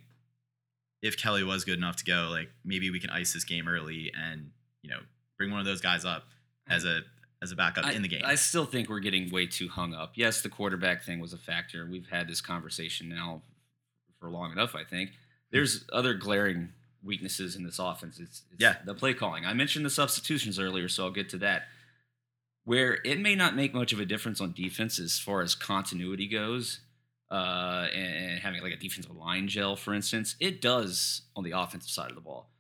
[1.03, 4.13] if Kelly was good enough to go, like maybe we can ice this game early
[4.19, 4.51] and
[4.83, 5.01] you know
[5.37, 6.25] bring one of those guys up
[6.69, 7.01] as a
[7.43, 8.23] as a backup I, in the game.
[8.25, 10.13] I still think we're getting way too hung up.
[10.15, 11.87] Yes, the quarterback thing was a factor.
[11.91, 13.43] We've had this conversation now
[14.21, 14.77] for long enough.
[14.77, 15.11] I think
[15.51, 16.69] there's other glaring
[17.03, 18.21] weaknesses in this offense.
[18.21, 18.77] It's, it's Yeah.
[18.85, 19.45] the play calling.
[19.45, 21.65] I mentioned the substitutions earlier, so I'll get to that.
[22.65, 26.29] Where it may not make much of a difference on defense as far as continuity
[26.29, 26.79] goes,
[27.29, 31.51] uh, and, and having like a defensive line gel, for instance, it does on the
[31.59, 32.51] offensive side of the ball.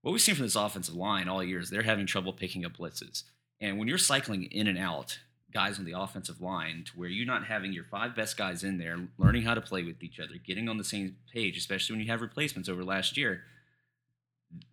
[0.00, 2.76] What we've seen from this offensive line all year is they're having trouble picking up
[2.76, 3.22] blitzes.
[3.62, 5.20] And when you're cycling in and out
[5.54, 8.78] guys on the offensive line to where you're not having your five best guys in
[8.78, 12.04] there learning how to play with each other, getting on the same page, especially when
[12.04, 13.42] you have replacements over last year,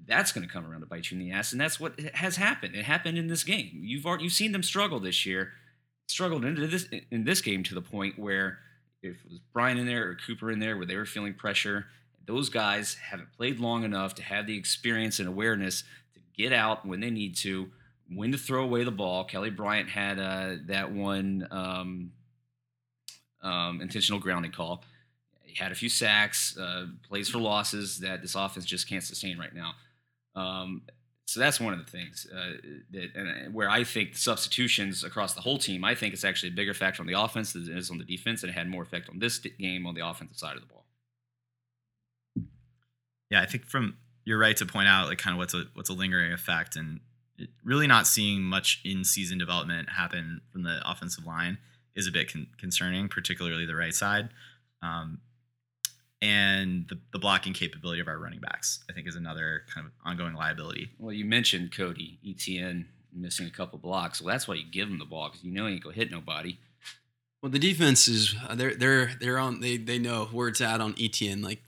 [0.08, 1.52] that's going to come around to bite you in the ass.
[1.52, 2.76] And that's what has happened.
[2.76, 3.82] It happened in this game.
[3.84, 5.52] You've already, you've seen them struggle this year,
[6.08, 8.58] struggled into this in this game to the point where
[9.04, 11.86] if it was Brian in there or Cooper in there where they were feeling pressure,
[12.26, 15.84] those guys haven't played long enough to have the experience and awareness
[16.14, 17.70] to get out when they need to,
[18.14, 19.24] when to throw away the ball.
[19.24, 22.12] Kelly Bryant had uh, that one um,
[23.41, 24.84] um, intentional grounding call.
[25.43, 29.38] He had a few sacks, uh, plays for losses that this offense just can't sustain
[29.38, 29.74] right now.
[30.36, 30.84] Um,
[31.26, 32.53] so that's one of the things uh,
[32.91, 35.84] that and where I think the substitutions across the whole team.
[35.84, 38.03] I think it's actually a bigger factor on the offense than it is on the
[38.03, 40.68] defense, and it had more effect on this game on the offensive side of the
[40.68, 40.86] ball.
[43.30, 45.89] Yeah, I think from you're right to point out like kind of what's a what's
[45.89, 46.99] a lingering effect and
[47.64, 51.58] really not seeing much in season development happen from the offensive line
[51.96, 54.30] is a bit con- concerning, particularly the right side.
[54.82, 55.20] Um,
[56.22, 59.94] and the, the blocking capability of our running backs, I think, is another kind of
[60.04, 60.90] ongoing liability.
[61.00, 64.22] Well, you mentioned Cody Etienne missing a couple blocks.
[64.22, 66.12] Well, that's why you give him the ball because you know he ain't gonna hit
[66.12, 66.58] nobody.
[67.42, 70.82] Well, the defense is uh, they're they're they're on they they know where it's at
[70.82, 71.42] on Etienne.
[71.42, 71.62] Like,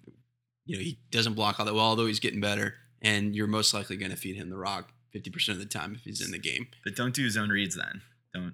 [0.66, 3.74] you know, he doesn't block all that well, although he's getting better, and you're most
[3.74, 6.32] likely going to feed him the rock fifty percent of the time if he's in
[6.32, 6.68] the game.
[6.84, 8.02] But don't do zone reads then.
[8.34, 8.54] Don't.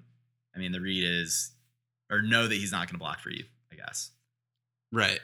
[0.56, 1.52] I mean, the read is,
[2.10, 3.44] or know that he's not going to block for you.
[3.72, 4.12] I guess.
[4.92, 5.20] Right.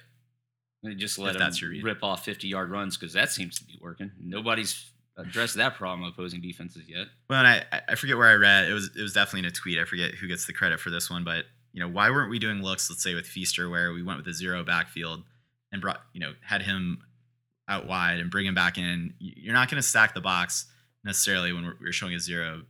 [0.83, 1.83] And just let If him that's your read.
[1.83, 4.11] rip off 50 yard runs because that seems to be working.
[4.19, 7.07] Nobody's addressed that problem of opposing defenses yet.
[7.29, 9.51] Well, and I I forget where I read it was it was definitely in a
[9.51, 9.79] tweet.
[9.79, 12.37] I forget who gets the credit for this one, but you know why weren't we
[12.37, 12.89] doing looks?
[12.89, 15.23] Let's say with Feaster, where we went with a zero backfield
[15.71, 16.99] and brought you know had him
[17.69, 19.13] out wide and bring him back in.
[19.19, 20.65] You're not going to stack the box
[21.03, 22.63] necessarily when we're, we're showing a zero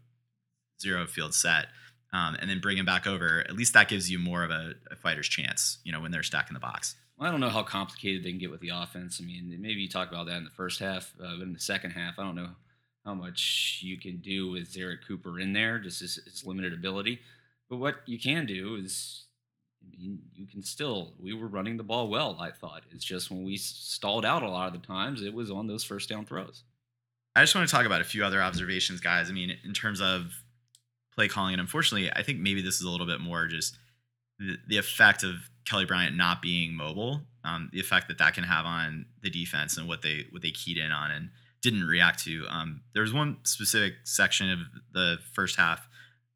[0.82, 1.68] zero field set,
[2.12, 3.44] um, and then bring him back over.
[3.48, 5.80] At least that gives you more of a, a fighter's chance.
[5.84, 6.96] You know when they're stacking the box.
[7.20, 9.20] I don't know how complicated they can get with the offense.
[9.22, 11.60] I mean, maybe you talk about that in the first half, uh, but in the
[11.60, 12.50] second half, I don't know
[13.06, 17.20] how much you can do with Zerrick Cooper in there, just his, his limited ability.
[17.70, 19.26] But what you can do is,
[19.82, 21.14] I mean, you can still.
[21.20, 22.38] We were running the ball well.
[22.40, 25.52] I thought it's just when we stalled out a lot of the times, it was
[25.52, 26.64] on those first down throws.
[27.36, 29.30] I just want to talk about a few other observations, guys.
[29.30, 30.32] I mean, in terms of
[31.14, 33.78] play calling, and unfortunately, I think maybe this is a little bit more just
[34.40, 38.44] the, the effect of Kelly Bryant not being mobile, um, the effect that that can
[38.44, 41.30] have on the defense and what they what they keyed in on and
[41.62, 42.46] didn't react to.
[42.50, 44.60] Um, there was one specific section of
[44.92, 45.88] the first half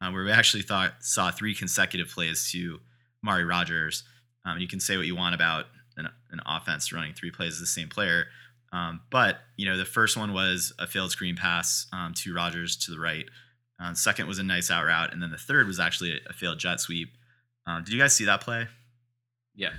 [0.02, 2.80] uh, where we actually thought saw three consecutive plays to
[3.22, 4.04] Mari Rogers.
[4.46, 5.66] Um, you can say what you want about
[5.98, 8.26] an, an offense running three plays to the same player.
[8.74, 12.76] Um, but you know, the first one was a failed screen pass um, to Rogers
[12.78, 13.26] to the right.
[13.80, 16.60] Uh, second was a nice out route, and then the third was actually a, failed
[16.60, 17.10] jet sweep.
[17.66, 18.68] Um, did you guys see that play?
[19.56, 19.72] Yeah.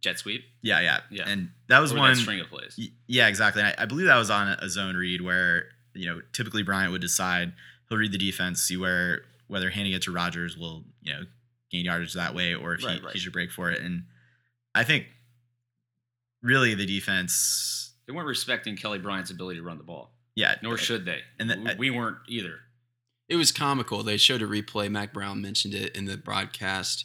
[0.00, 0.44] Jet sweep.
[0.62, 1.24] Yeah, yeah, Yeah.
[1.26, 2.74] And that was Or one that string of plays.
[2.78, 3.62] Y- Yeah, exactly.
[3.62, 5.64] I, I believe that was on a, a zone read where
[5.94, 7.52] you know typically Bryant would decide
[7.88, 11.22] he'll read the defense, see where whether handing it to Rogers will you know
[11.70, 13.12] gain yardage that way, or if Right, he, right.
[13.14, 13.80] he should break for it.
[13.80, 14.04] And
[14.74, 15.06] I think
[16.46, 20.78] really the defense, They weren't respecting Kelly Bryant's ability to run the ball, yeah, nor
[20.78, 21.20] should they.
[21.38, 22.60] And And that- we weren't either.
[23.28, 24.04] It was comical.
[24.04, 24.88] They showed a replay.
[24.90, 27.04] Mack Brown mentioned it in the broadcast.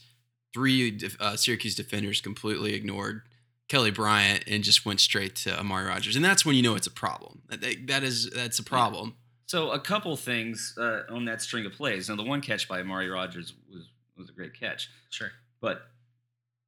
[0.54, 3.24] Three uh, Syracuse defenders completely ignored
[3.70, 6.86] Kelly Bryant and just went straight to Amari Rogers, and that's when you know it's
[6.88, 7.42] a problem.
[7.50, 9.16] That, that- that is that's a problem.
[9.48, 12.08] So a couple things uh, on that string of plays.
[12.10, 13.88] Now the one catch by Amari Rogers was
[14.18, 15.32] was a great catch, sure.
[15.62, 15.82] but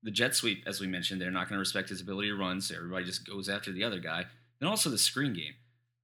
[0.03, 2.59] the jet sweep, as we mentioned, they're not going to respect his ability to run,
[2.61, 4.25] so everybody just goes after the other guy.
[4.59, 5.53] And also the screen game.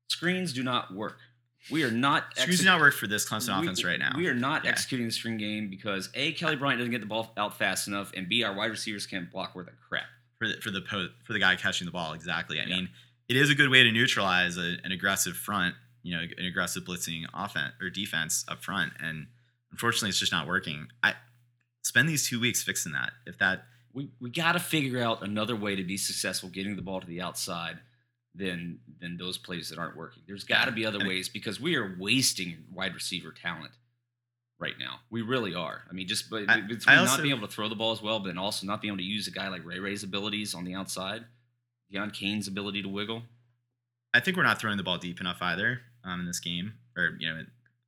[0.07, 1.17] Screens do not work.
[1.69, 4.13] We are not Screens do exec- not work for this constant we- offense right now.
[4.15, 4.71] We are not Yeah.
[4.71, 8.11] executing the screen game because a Kelly Bryant doesn't get the ball out fast enough,
[8.15, 10.05] and b our wide receivers can't block worth a crap.
[10.39, 12.13] for the for the po- for the guy catching the ball.
[12.13, 12.61] Exactly.
[12.61, 12.77] I Yeah.
[12.77, 12.89] mean,
[13.27, 16.85] it is a good way to neutralize a, an aggressive front, you know, an aggressive
[16.85, 18.93] blitzing offense or defense up front.
[19.01, 19.27] And
[19.71, 20.87] unfortunately, it's just not working.
[21.03, 21.15] I
[21.83, 23.11] spend these two weeks fixing that.
[23.25, 26.81] If that, We we got to figure out another way to be successful getting the
[26.81, 27.79] ball to the outside
[28.35, 30.23] than than those plays that aren't working.
[30.27, 33.71] There's got to be other ways because we are wasting wide receiver talent
[34.59, 34.99] right now.
[35.09, 35.83] We really are.
[35.89, 38.01] I mean, just but I- between I not being able to throw the ball as
[38.01, 40.53] well, but then also not being able to use a guy like Ray Ray's abilities
[40.53, 41.25] on the outside,
[41.91, 43.23] Deon Cain's ability to wiggle.
[44.13, 47.15] I think we're not throwing the ball deep enough either um, in this game, or
[47.19, 47.43] you know,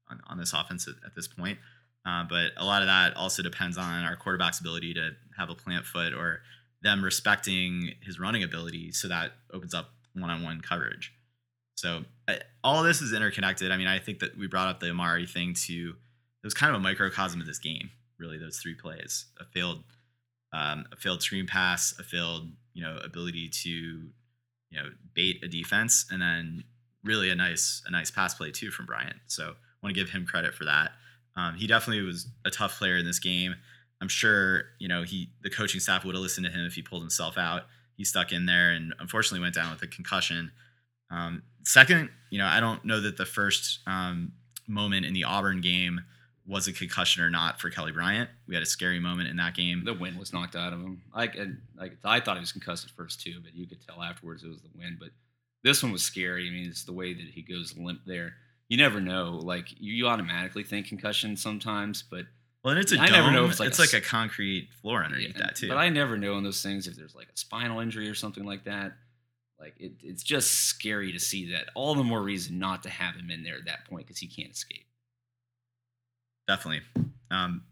[0.10, 1.60] on, on this offense at, at this point.
[2.06, 5.56] Uh, but a lot of that also depends on our quarterback's ability to have a
[5.56, 6.42] plant foot or
[6.82, 11.14] them respecting his running ability, so that opens up one-on-one coverage.
[11.76, 13.72] So uh, all this is interconnected.
[13.72, 15.96] I mean, I think that we brought up the Amari thing to
[16.44, 17.92] it was kind of a microcosm of this game.
[18.20, 19.84] Really, those three plays: a failed,
[20.54, 25.48] um, a failed screen pass, a failed, you know, ability to you know bait a
[25.48, 26.64] defense and then
[27.04, 29.18] really a nice a nice pass play too from Bryant.
[29.28, 30.92] So I want to give him credit for that.
[31.36, 33.56] Um, he definitely was a tough player in this game.
[34.02, 36.82] I'm sure you know he the coaching staff would have listened to him if he
[36.82, 37.64] pulled himself out.
[37.96, 40.52] He stuck in there and unfortunately went down with a concussion.
[41.10, 44.34] Um, second, you know I don't know that the first um,
[44.68, 46.02] moment in the Auburn game
[46.48, 48.30] was a concussion or not for Kelly Bryant.
[48.48, 49.84] We had a scary moment in that game.
[49.86, 51.02] The wind was knocked out of him.
[51.14, 51.30] I,
[51.80, 54.50] I, I thought he was concussed at first too, but you could tell afterwards it
[54.50, 54.98] was the wind.
[55.00, 55.10] But
[55.64, 56.48] this one was scary.
[56.48, 58.34] I mean, it's the way that he goes limp there.
[58.72, 59.32] You never know.
[59.44, 62.26] Like you, automatically think concussion sometimes, but
[62.64, 63.12] Well, and it's a I dome.
[63.18, 65.68] never know if it's like a like a concrete floor underneath Yeah, that too.
[65.68, 68.46] But I never know in those things if there's like a spinal injury or something
[68.46, 68.94] like that.
[69.60, 71.66] Like it, it's just scary to see that.
[71.76, 74.28] All the more reason not to have him in there at that point because he
[74.28, 74.86] can't escape.
[76.48, 76.82] definitely.
[77.30, 77.64] Um,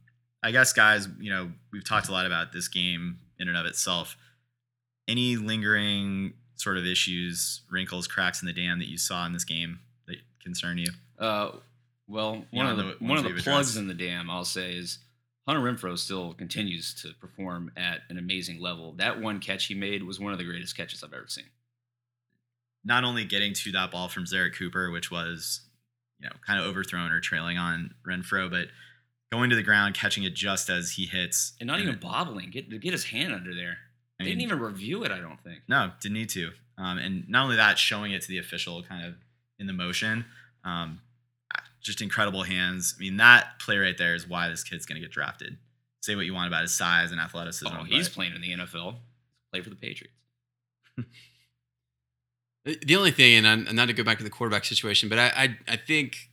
[0.43, 3.65] I guess, guys, you know, we've talked a lot about this game in and of
[3.65, 4.17] itself.
[5.07, 9.45] Any lingering sort of issues, wrinkles, cracks in the dam that you saw in this
[9.45, 9.79] game
[10.43, 10.91] concern you?
[11.17, 11.51] Uh,
[12.07, 13.77] well, one Yeah, of the, one of the plugs addressed.
[13.77, 14.99] in the dam, I'll say, is
[15.47, 18.93] Hunter Renfrow still continues to perform at an amazing level.
[18.93, 21.45] That one catch he made was one of the greatest catches I've ever seen.
[22.83, 25.61] Not only getting to that ball from Zerrick Cooper, which was,
[26.19, 28.67] you know, kind of overthrown or trailing on Renfrow, but
[29.31, 32.49] going to the ground, catching it just as he hits, And not even bobbling.
[32.49, 33.77] Get get his hand under there.
[34.19, 35.11] I They didn't even review it.
[35.11, 35.61] I don't think.
[35.67, 36.51] No, didn't need to.
[36.77, 39.15] Um, and not only that, showing it to the official kind of
[39.59, 40.25] in the motion.
[40.63, 40.99] Um,
[41.81, 42.95] just incredible hands.
[42.97, 45.57] I mean, that play right there is why this kid's going to get drafted.
[46.01, 47.67] Say what you want about his size and athleticism.
[47.67, 48.95] Oh, he's but playing in the NFL.
[49.51, 50.15] Play for the Patriots.
[52.65, 55.27] The only thing, and I'm, not to go back to the quarterback situation, but I,
[55.27, 56.29] I, I think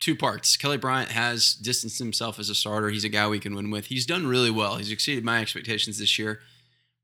[0.00, 0.56] two parts.
[0.56, 2.90] Kelly Bryant has distanced himself as a starter.
[2.90, 3.86] He's a guy we can win with.
[3.86, 4.76] He's done really well.
[4.76, 6.40] He's exceeded my expectations this year.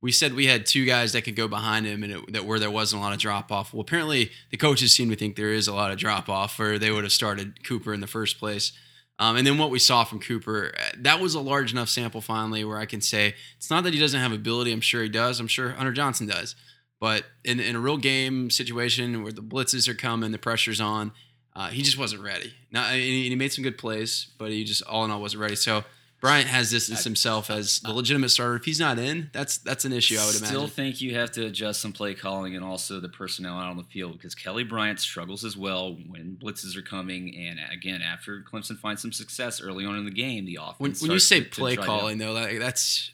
[0.05, 2.59] We said we had two guys that could go behind him, and it, that where
[2.59, 3.73] there wasn't a lot of drop off.
[3.73, 6.79] Well, apparently the coaches seem to think there is a lot of drop off, or
[6.79, 8.73] they would have started Cooper in the first place.
[9.19, 12.21] Um, and then what we saw from Cooper, uh, that was a large enough sample
[12.21, 14.73] finally where I can say it's not that he doesn't have ability.
[14.73, 15.41] I'm sure he does.
[15.41, 16.55] I'm sure Hunter Johnson does.
[17.01, 21.13] But in, in a real game situation where the blitzes are coming, the pressure's on,
[21.57, 22.53] uh, he just wasn't ready.
[22.71, 25.57] Now, he made some good plays, but he just all in all wasn't ready.
[25.57, 25.85] So
[26.25, 28.57] Bryant has distanced himself as the legitimate starter.
[28.57, 30.17] If he's not in, that's that's an issue.
[30.19, 30.47] I would imagine.
[30.47, 33.77] Still think you have to adjust some play calling and also the personnel out on
[33.77, 37.37] the field because Kelly Bryant struggles as well when blitzes are coming.
[37.37, 41.03] And again, after Clemson finds some success early on in the game, the offense.
[41.03, 41.85] when, when you say to- to play up.
[41.85, 43.11] calling though like, that's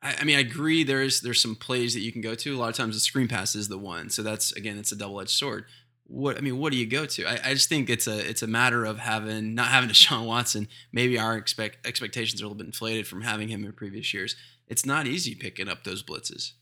[0.00, 2.68] I, mean i agree there's there's some plays that you can go to a lot
[2.68, 5.64] of times the screen pass is the one so that's again it's a double-edged sword
[6.08, 8.42] what i mean what do you go to i, I just think it's a it's
[8.42, 12.58] a matter of having not having Deshaun watson maybe our expect expectations are a little
[12.58, 14.34] bit inflated from having him in previous years
[14.66, 16.52] it's not easy picking up those blitzes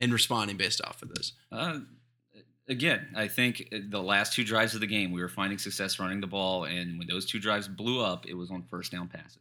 [0.00, 1.80] and responding based off of those Uh,
[2.68, 6.20] again, I think the last two drives of the game, we were finding success running
[6.20, 9.38] the ball, and when those two drives blew up, it was on first down passes.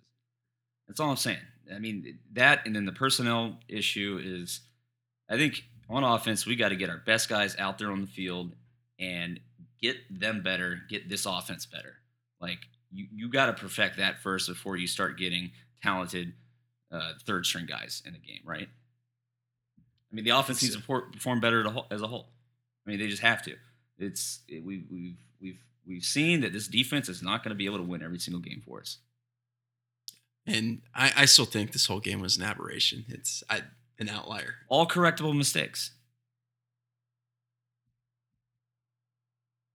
[0.87, 1.37] That's all I'm saying.
[1.73, 4.61] I mean that, and then the personnel issue is,
[5.29, 8.07] I think on offense we got to get our best guys out there on the
[8.07, 8.55] field
[8.99, 9.39] and
[9.83, 11.97] get them better, get this offense better.
[12.39, 12.59] Like
[12.91, 15.51] you, you got to perfect that first before you start getting
[15.83, 16.33] talented
[16.89, 18.69] uh, third string guys in the game, right?
[19.77, 22.29] I mean, the offense needs to perform better as a whole.
[22.85, 23.55] I mean, they just have to.
[23.99, 27.65] It's it, we, we've we've we've seen that this defense is not going to be
[27.65, 28.99] able to win every single game for us.
[30.45, 33.05] And I, I still think this whole game was an aberration.
[33.09, 33.61] It's I,
[33.99, 34.55] an outlier.
[34.69, 35.91] All correctable mistakes.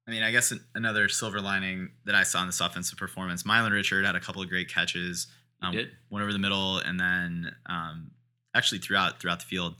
[0.09, 3.73] I mean, I guess another silver lining that I saw in this offensive performance, Milan
[3.73, 5.27] Richard had a couple of great catches.
[5.61, 5.91] Um, did.
[6.09, 8.13] Went over the middle and then um,
[8.55, 9.75] actually throughout throughout the field.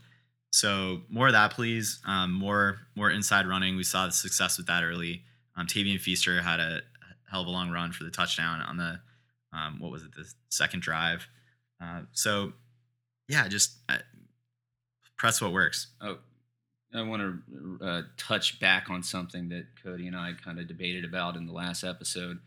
[0.51, 1.99] So more of that, please.
[2.05, 3.75] Um, more more inside running.
[3.75, 5.23] We saw the success with that early.
[5.55, 6.81] Um, Tavien Feaster had a
[7.31, 8.99] hell of a long run for the touchdown on the
[9.51, 11.27] um, what was it the second drive.
[11.81, 12.53] Uh, so
[13.27, 13.97] yeah, just uh,
[15.17, 15.87] press what works.
[16.01, 16.19] Oh,
[16.93, 21.05] I want to uh, touch back on something that Cody and I kind of debated
[21.05, 22.39] about in the last episode.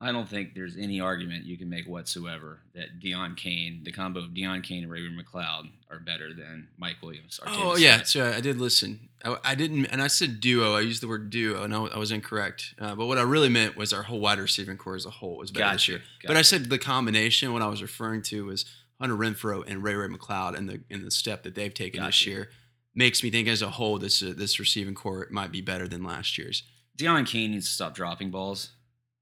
[0.00, 4.18] I don't think there's any argument you can make whatsoever that Deon Cain, the combo
[4.18, 7.38] of Deon Cain and Ray McCloud, are better than Mike Williams.
[7.46, 9.08] oh yeah, so I did listen.
[9.24, 10.74] I, I, didn't, and I said duo.
[10.74, 12.74] I used the word duo, and I, I was incorrect.
[12.80, 15.36] Uh, but what I really meant was our whole wide receiving corps as a whole
[15.36, 15.98] was better gotcha, this year.
[15.98, 16.26] Gotcha.
[16.26, 17.52] But I said the combination.
[17.52, 18.64] What I was referring to was
[19.00, 22.08] Hunter Renfrow and Ray Ray McCloud, and the in the step that they've taken gotcha.
[22.08, 22.48] this year
[22.94, 26.02] makes me think as a whole this uh, this receiving corps might be better than
[26.02, 26.62] last year's.
[26.98, 28.72] Deon Cain needs to stop dropping balls.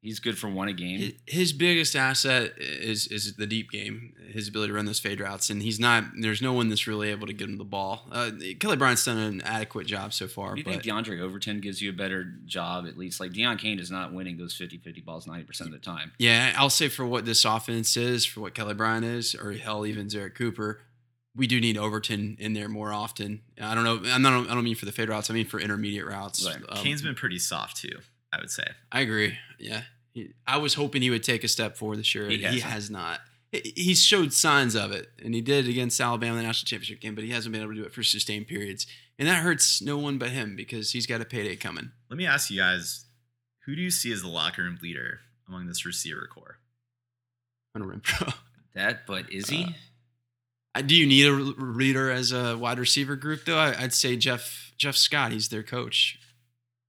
[0.02, 1.12] He's good for one a game.
[1.26, 5.50] His biggest asset is is the deep game, his ability to run those fade routes,
[5.50, 6.04] and he's not.
[6.18, 8.08] There's no one that's really able to get him the ball.
[8.10, 10.54] Uh, Kelly Bryant's done an adequate job so far.
[10.54, 13.20] Do you think Diondre Overton gives you a better job at least?
[13.20, 16.12] Like Deon Cain is not winning those 50-50 balls 90% of the time.
[16.18, 19.84] Yeah, I'll say for what this offense is, for what Kelly Bryant is, or hell,
[19.84, 20.80] even Zerrick Cooper,
[21.36, 23.42] we do need Overton in there more often.
[23.60, 24.00] I don't know.
[24.10, 24.50] I'm not.
[24.50, 25.30] I don't mean for the fade routes.
[25.30, 26.44] I mean for intermediate routes.
[26.46, 26.62] Right.
[26.68, 27.98] Um, Cain's been pretty soft too.
[28.32, 28.64] I would say.
[28.92, 29.38] I agree.
[29.58, 29.82] Yeah.
[30.12, 32.28] He, I was hoping he would take a step forward this year.
[32.28, 33.20] He, he has not.
[33.52, 37.00] He showed signs of it, and he did it against Alabama in the national championship
[37.00, 38.86] game, but he hasn't been able to do it for sustained periods,
[39.18, 41.90] and that hurts no one but him because he's got a payday coming.
[42.08, 43.06] Let me ask you guys:
[43.66, 46.58] Who do you see as the locker room leader among this receiver corps?
[47.74, 48.34] Hunter Renfrow.
[48.72, 49.64] That, but is he?
[49.64, 49.70] Uh,
[50.74, 53.58] do you need a leader as a wide receiver group though?
[53.58, 55.32] I, would say Jeff Jeff Scott.
[55.32, 56.18] He's their coach.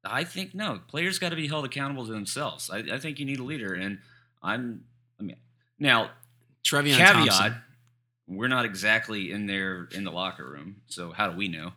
[0.04, 0.80] I think no.
[0.88, 2.70] Players got to be held accountable to themselves.
[2.70, 4.00] I, I, think you need a leader, and
[4.42, 4.84] I'm.
[5.20, 5.38] I mean,
[5.80, 6.12] now
[6.64, 7.56] Trevion caveat: Thompson.
[8.28, 11.72] we're not exactly in there in the locker room, so how do we know?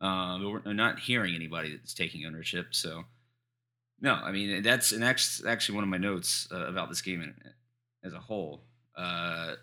[0.00, 2.68] Uh, we're not hearing anybody that's taking ownership.
[2.70, 3.04] So,
[4.00, 7.34] no, I mean that's and that's actually one of my notes uh, about this game
[8.02, 8.62] as a whole.
[8.96, 9.54] Uh,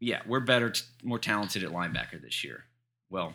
[0.00, 2.64] yeah, we're better, t- more talented at linebacker this year.
[3.10, 3.34] Well,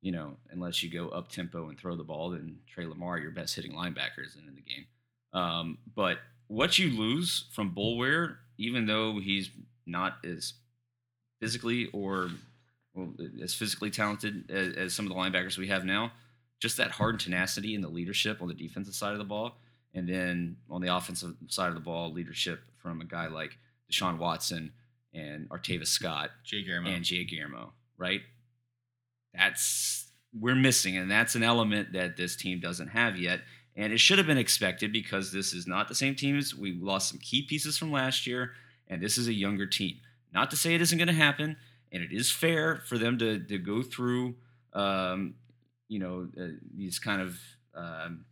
[0.00, 3.30] you know, unless you go up tempo and throw the ball, then Tre Lamar, your
[3.30, 4.86] best hitting linebacker, isn't in the game.
[5.32, 9.50] Um, but what you lose from Boulware, even though he's
[9.86, 10.54] not as
[11.40, 12.30] physically or
[12.94, 16.12] well, as physically talented as, as, some of the linebackers we have now,
[16.60, 19.56] just that hard tenacity and the leadership on the defensive side of the ball,
[19.94, 23.58] and then on the offensive side of the ball, leadership from a guy like
[23.90, 24.72] Deshaun Watson
[25.14, 28.20] and Artavis Scott, Jay Guillermo, and Jay Guillermo, right?
[29.34, 33.40] that's we're missing, and that's an element that this team doesn't have yet.
[33.76, 36.72] And it should have been expected because this is not the same team as we
[36.72, 38.52] lost some key pieces from last year,
[38.88, 39.96] and this is a younger team.
[40.34, 41.56] Not to say it isn't going to happen,
[41.92, 44.34] and it is fair for them to to go through,
[44.72, 45.34] um,
[45.88, 47.38] you know, uh, these kind of
[47.74, 48.24] um,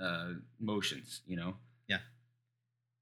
[0.00, 0.30] uh,
[0.60, 1.22] motions.
[1.26, 1.54] You know.
[1.88, 1.98] Yeah.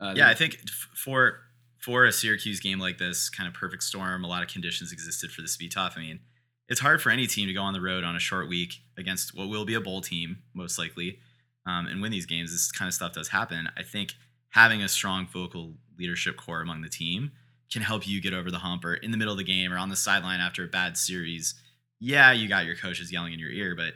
[0.00, 0.58] Uh, yeah, I think
[0.96, 1.40] for
[1.80, 5.30] for a Syracuse game like this, kind of perfect storm, a lot of conditions existed
[5.30, 5.94] for this to be tough.
[5.96, 6.20] I mean,
[6.68, 9.36] it's hard for any team to go on the road on a short week against
[9.36, 11.18] what will be a bowl team, most likely,
[11.66, 12.52] um, and win these games.
[12.52, 13.68] This kind of stuff does happen.
[13.76, 14.14] I think
[14.50, 17.32] having a strong vocal leadership core among the team
[17.72, 19.78] can help you get over the hump or in the middle of the game or
[19.78, 21.54] on the sideline after a bad series.
[21.98, 23.94] Yeah, you got your coaches yelling in your ear, but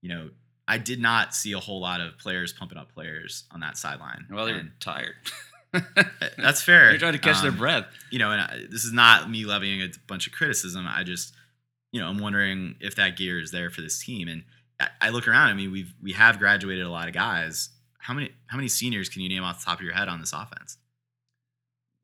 [0.00, 0.30] you know,
[0.68, 4.26] I did not see a whole lot of players pumping up players on that sideline.
[4.30, 5.14] Well, they're and, tired.
[6.38, 6.90] that's fair.
[6.90, 7.86] They're trying to catch um, their breath.
[8.10, 10.86] You know, and I, this is not me levying a bunch of criticism.
[10.88, 11.34] I just
[11.94, 14.26] you know, I'm wondering if that gear is there for this team.
[14.26, 14.42] And
[14.80, 15.48] I, I look around.
[15.48, 17.68] I mean, we've we have graduated a lot of guys.
[17.98, 20.18] How many how many seniors can you name off the top of your head on
[20.18, 20.76] this offense?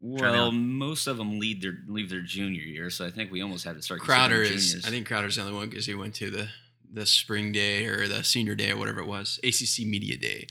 [0.00, 3.64] Well, most of them lead their leave their junior year, so I think we almost
[3.64, 4.00] had to start.
[4.00, 4.84] Crowder is.
[4.86, 6.48] I think Crowder's the only one because he went to the
[6.92, 10.46] the spring day or the senior day or whatever it was, ACC media day.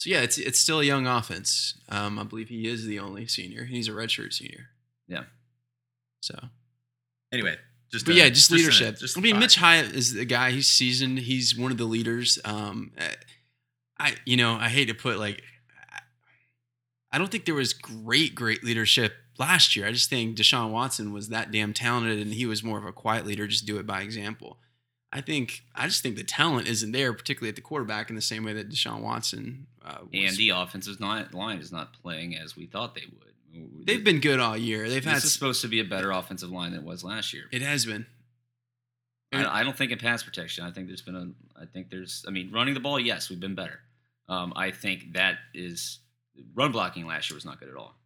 [0.00, 1.74] So yeah, it's it's still a young offense.
[1.90, 3.66] Um, I believe he is the only senior.
[3.66, 4.68] He's a redshirt senior.
[5.06, 5.24] Yeah.
[6.22, 6.38] So,
[7.32, 7.56] Anyway,
[7.92, 8.98] just but a- yeah, just a- leadership.
[8.98, 9.38] just I a mean.
[9.38, 10.52] Mitch Hyatt is the guy.
[10.52, 11.18] He's seasoned.
[11.18, 12.38] He's one of the leaders.
[12.46, 13.08] Um, uh,
[13.98, 15.42] I you know I hate to put like,
[17.12, 19.86] I don't think there was great great leadership last year.
[19.86, 22.92] I just think Deshaun Watson was that damn talented, and he was more of a
[22.92, 23.46] quiet leader.
[23.46, 24.58] Just do it by example.
[25.12, 28.22] I think I just think the talent isn't there, particularly at the quarterback, in the
[28.22, 29.66] same way that Deshaun Watson.
[29.84, 30.08] Uh, was.
[30.12, 33.86] And the offensive not, line is not playing as we thought they would.
[33.86, 34.88] they've been good all year.
[34.88, 37.32] They've This had is supposed to be a better offensive line than it was last
[37.32, 37.44] year.
[37.50, 38.06] it has been.
[39.32, 40.64] I, I don't think in pass protection.
[40.64, 41.60] I think there's been a.
[41.60, 42.24] I think there's.
[42.26, 43.00] I mean, running the ball.
[43.00, 43.80] Yes, we've been better.
[44.28, 45.98] Um, I think that is
[46.54, 47.96] run blocking last year was not good at all.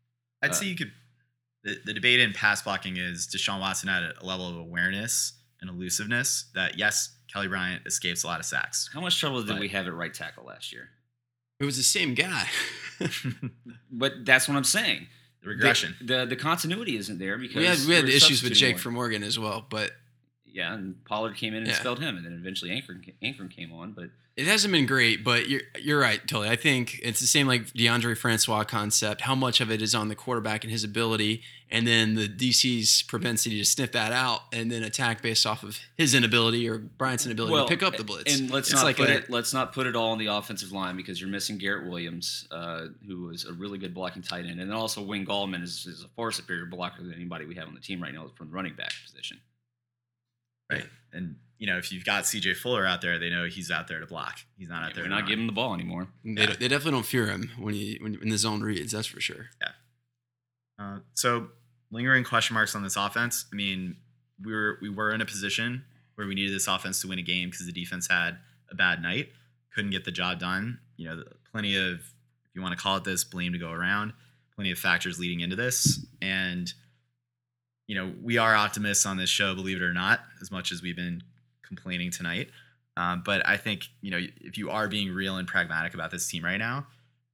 [0.42, 0.92] I'd uh, say you could.
[1.64, 5.70] The, the debate in pass blocking is Deshaun Watson had a level of awareness and
[5.70, 8.90] elusiveness that yes, Kelly Bryant escapes a lot of sacks.
[8.92, 9.60] How much trouble did Right.
[9.60, 10.88] we have at right tackle last year?
[11.60, 12.48] It was the same guy.
[13.90, 15.06] But that's what I'm saying.
[15.44, 15.94] regression.
[16.00, 18.80] The the, the continuity isn't there because we had we had issues with Jake more.
[18.80, 19.90] for Morgan as well, but
[20.54, 21.74] Yeah, and Pollard came in and Yeah.
[21.80, 23.92] spelled him, and then eventually Anchrum, Anchrum came on.
[23.92, 26.48] But It hasn't been great, but you're you're right, totally.
[26.48, 29.20] I think it's the same like Deondre Francois concept.
[29.22, 33.02] How much of it is on the quarterback and his ability, and then the DC's
[33.02, 37.26] propensity to sniff that out and then attack based off of his inability or Bryant's
[37.26, 38.38] inability to pick up the blitz.
[38.38, 39.30] And let's It's not like put a- it.
[39.30, 42.86] Let's not put it all on the offensive line because you're missing Garrett Williams, uh,
[43.06, 46.02] who was a really good blocking tight end, and then also Wayne Gallman is, is
[46.04, 48.52] a far superior blocker than anybody we have on the team right now from the
[48.52, 49.40] running back position.
[50.70, 50.84] Right.
[51.12, 54.00] And you know, if you've got CJ Fuller out there, they know he's out there
[54.00, 54.38] to block.
[54.58, 55.04] He's not out Yeah, there.
[55.04, 55.28] we're not run.
[55.28, 56.08] giving him the ball anymore.
[56.24, 58.92] They, they definitely don't fear him when he when, when the zone reads.
[58.92, 59.46] That's for sure.
[59.60, 59.68] Yeah.
[60.78, 61.48] Uh, so
[61.90, 63.46] lingering question marks on this offense.
[63.52, 63.96] I mean,
[64.44, 65.84] we were we were in a position
[66.16, 68.38] where we needed this offense to win a game because the defense had
[68.70, 69.28] a bad night,
[69.74, 70.78] couldn't get the job done.
[70.96, 74.12] You know, plenty of if you want to call it this, blame to go around.
[74.56, 76.72] Plenty of factors leading into this, and
[77.86, 80.82] you know we are optimists on this show, believe it or not, as much as
[80.82, 81.22] we've been
[81.66, 82.50] complaining tonight.
[82.96, 86.28] Um, but I think you know if you are being real and pragmatic about this
[86.28, 86.86] team right now,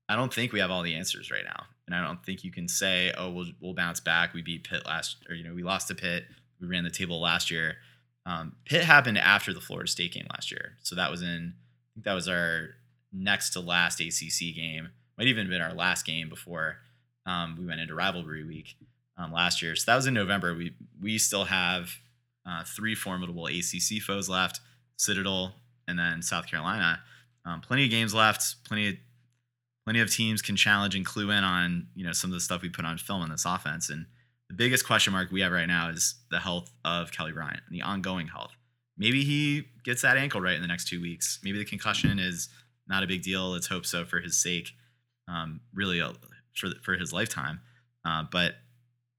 [0.09, 2.51] I don't think we have all the answers right now, and I don't think you
[2.51, 5.63] can say, "Oh, we'll we'll bounce back." We beat Pitt last, or you know, we
[5.63, 6.25] lost to Pitt.
[6.61, 7.77] We ran the table last year.
[8.27, 11.55] Um, Pitt happened after the Florida State game last year, so that was in.
[11.55, 12.71] I think that was our
[13.13, 14.89] next to last ACC game.
[15.19, 16.77] Might even have been our last game before
[17.27, 18.77] um, we went into rivalry week
[19.21, 19.77] um, last year.
[19.77, 20.55] So that was in November.
[20.55, 21.91] We we still have
[22.47, 24.61] uh, three formidable ACC foes left:
[24.97, 25.55] Citadel
[25.87, 27.01] and then South Carolina.
[27.45, 28.65] Um, plenty of games left.
[28.65, 28.95] Plenty of
[29.85, 32.63] plenty of teams can challenge and clue in on you know some of the stuff
[32.63, 33.91] we put on film in this offense.
[33.91, 34.07] And
[34.49, 37.77] the biggest question mark we have right now is the health of Kelly Bryant and
[37.77, 38.53] the ongoing health.
[38.97, 41.39] Maybe he gets that ankle right in the next two weeks.
[41.43, 42.49] Maybe the concussion is
[42.87, 43.51] not a big deal.
[43.51, 44.71] Let's hope so for his sake.
[45.29, 46.13] Um, really, uh,
[46.55, 47.61] for for his lifetime.
[48.05, 48.55] Uh, but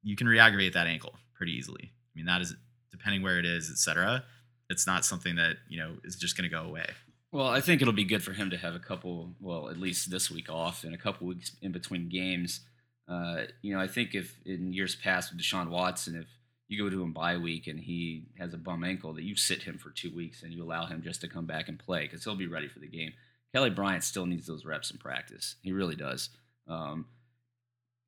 [0.03, 1.91] you can re-aggravate that ankle pretty easily.
[1.91, 2.55] I mean, that is
[2.91, 4.23] depending where it is, etc.
[4.69, 6.85] It's not something that you know is just going to go away.
[7.31, 10.11] Well, I think it'll be good for him to have a couple, well, at least
[10.11, 12.59] this week off and a couple weeks in between games.
[13.07, 16.27] Uh, you know, I think if in years past with Deshaun Watson, if
[16.67, 19.63] you go to him bye week and he has a bum ankle, that you sit
[19.63, 22.23] him for two weeks and you allow him just to come back and play because
[22.23, 23.13] he'll be ready for the game.
[23.53, 25.55] Kelly Bryant still needs those reps in practice.
[25.61, 26.29] He really does.
[26.67, 27.05] Um,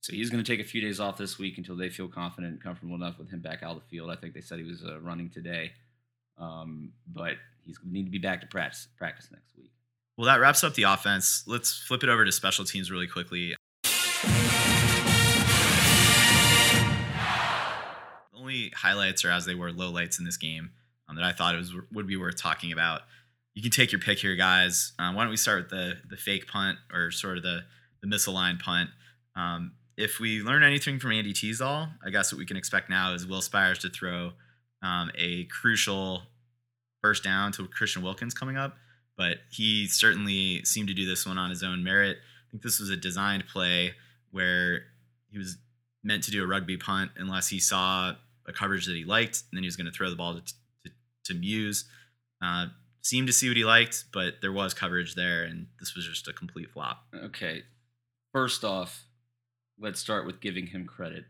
[0.03, 2.51] so he's going to take a few days off this week until they feel confident
[2.51, 4.09] and comfortable enough with him back out of the field.
[4.11, 5.71] I think they said he was uh, running today,
[6.37, 7.35] um, but
[7.65, 9.71] he's going to need to be back to practice practice next week.
[10.17, 11.45] Well, that wraps up the offense.
[11.47, 13.55] Let's flip it over to special teams really quickly.
[13.83, 13.87] The
[18.35, 20.71] only highlights are as they were lowlights in this game
[21.07, 23.03] um, that I thought it was would be worth talking about.
[23.53, 24.91] You can take your pick here, guys.
[24.99, 27.61] Uh, why don't we start with the the fake punt or sort of the
[28.01, 28.89] the misaligned punt?
[29.37, 33.13] Um, if we learn anything from Andy Teasdall, I guess what we can expect now
[33.13, 34.31] is Will Spiers to throw
[34.81, 36.23] um, a crucial
[37.01, 38.75] first down to Christian Wilkins coming up
[39.17, 42.17] but he certainly seemed to do this one on his own merit.
[42.17, 43.93] I think this was a designed play
[44.31, 44.83] where
[45.29, 45.57] he was
[46.03, 48.13] meant to do a rugby punt unless he saw
[48.47, 50.41] a coverage that he liked, and then he was going to throw the ball to,
[50.41, 50.91] to,
[51.25, 51.85] to Muse.
[52.43, 52.67] Uh,
[53.01, 56.27] seemed to see what he liked, but there was coverage there, and this was just
[56.27, 57.05] a complete flop.
[57.15, 57.63] Okay.
[58.33, 59.05] First off,
[59.79, 61.25] let's start with giving him credit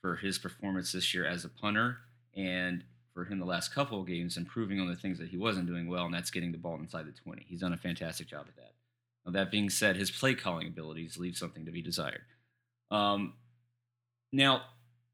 [0.00, 1.98] for his performance this year as a punter
[2.34, 5.66] and for him the last couple of games improving on the things that he wasn't
[5.66, 7.44] doing well, and that's getting the ball inside the 20.
[7.46, 8.72] He's done a fantastic job at that.
[9.24, 12.22] Now, that being said, his play calling abilities leave something to be desired.
[12.90, 13.34] Um,
[14.32, 14.62] now,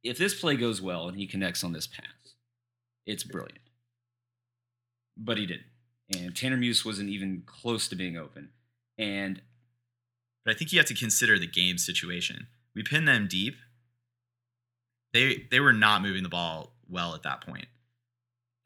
[0.02, 2.34] if this play goes well and he connects on this pass,
[3.04, 3.58] it's brilliant.
[5.16, 5.66] But he didn't.
[6.14, 8.50] and Tanner Muse wasn't even close to being open.
[8.96, 9.42] And
[10.44, 12.46] But I think you have to consider the game situation.
[12.74, 13.56] We pinned them deep.
[15.12, 17.66] They they were not moving the ball well at that point.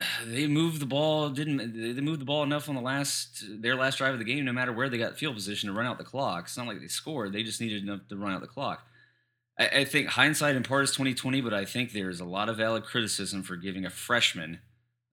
[0.27, 1.59] they moved the ball didn't
[1.95, 4.53] they moved the ball enough on the last their last drive of the game no
[4.53, 6.89] matter where they got field position to run out the clock it's not like they
[6.89, 8.85] scored they just needed enough to run out the clock
[9.59, 12.57] i, I think hindsight in part is 2020 but i think there's a lot of
[12.57, 14.59] valid criticism for giving a freshman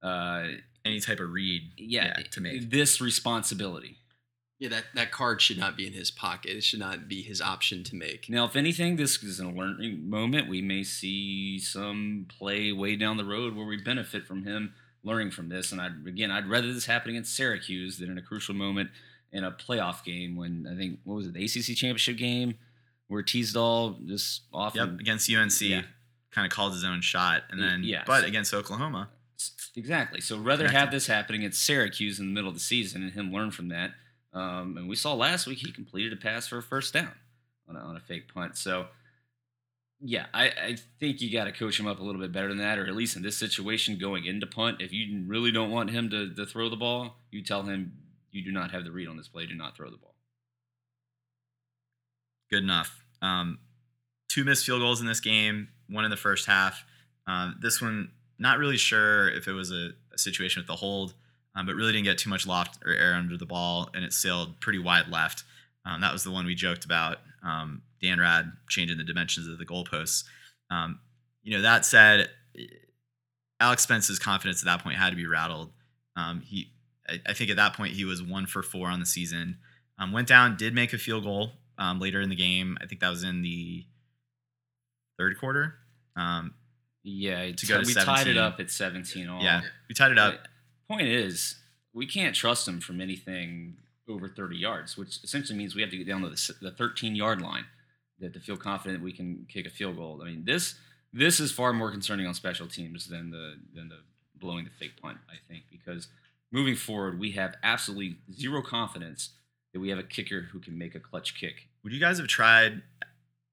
[0.02, 0.48] uh,
[0.86, 2.70] Any type of read, yeah, to make.
[2.70, 3.98] this responsibility
[4.60, 6.51] Yeah, that, that card should not be in his pocket.
[6.57, 8.30] It should not be his option to make.
[8.30, 13.16] now if anything this is a learning moment we may see some play way down
[13.18, 16.74] the road where we benefit from him learning from this and i again i'd rather
[16.74, 18.89] this happen against syracuse than in a crucial moment
[19.32, 22.55] in a playoff game when i think what was it the acc championship game
[23.07, 25.82] where teasdall just off Yep, and- against UNC, Yeah.
[26.32, 29.10] kind of called his own shot, and then yeah, but so- against Oklahoma,
[29.76, 30.78] exactly so rather Connected.
[30.80, 33.70] have this happening at syracuse in the middle of the season and him learn from
[33.70, 33.91] that
[34.34, 37.14] um, and we saw last week he completed a pass for a first down
[37.68, 38.88] on a, on a fake punt so
[40.02, 42.60] yeah, I, I think you got to coach him up a little bit better than
[42.60, 44.78] that, or at least in this situation going into punt.
[44.80, 47.92] If you really don't want him to, to throw the ball, you tell him
[48.32, 50.16] you do not have the read on this play, do not throw the ball.
[52.50, 53.04] good enough.
[53.22, 53.60] Um,
[54.30, 56.86] two missed field goals in this game, one in the first half.
[57.28, 61.14] Um, this one, not really sure if it was a, a situation with the hold,
[61.56, 64.14] um, but really didn't get too much loft or air under the ball, and it
[64.14, 65.43] sailed pretty wide left.
[65.86, 67.18] Um, that was the one we joked about.
[67.43, 70.24] Um, Dan Rad changing the dimensions of the goalposts.
[70.70, 71.00] Um,
[71.43, 72.30] you know, that said,
[73.60, 75.72] Alex Spence's confidence at that point had to be rattled.
[76.16, 76.72] Um, he,
[77.08, 79.58] I, I think at that point he was one for four on the season.
[79.97, 82.78] Um, went down, did make a field goal um, later in the game.
[82.82, 83.86] I think that was in the
[85.18, 85.76] third quarter.
[86.16, 86.54] Um,
[87.04, 89.41] Yeah, To go to we tied it up at 17 all.
[89.41, 90.36] yeah, we tied it up.
[90.36, 90.47] But
[90.90, 91.56] Point is,
[91.94, 93.78] we can't trust him from anything
[94.08, 97.16] over 30 yards, which essentially means we have to get down to the, the 13
[97.16, 97.66] yard line
[98.22, 100.20] to feel confident we can kick a field goal.
[100.22, 100.76] I mean, this
[101.14, 104.00] this is far more concerning on special teams than the than the
[104.36, 105.18] blowing the fake punt.
[105.30, 106.08] I think because
[106.52, 109.32] moving forward, we have absolutely zero confidence
[109.74, 111.68] that we have a kicker who can make a clutch kick.
[111.84, 112.82] Would you guys have tried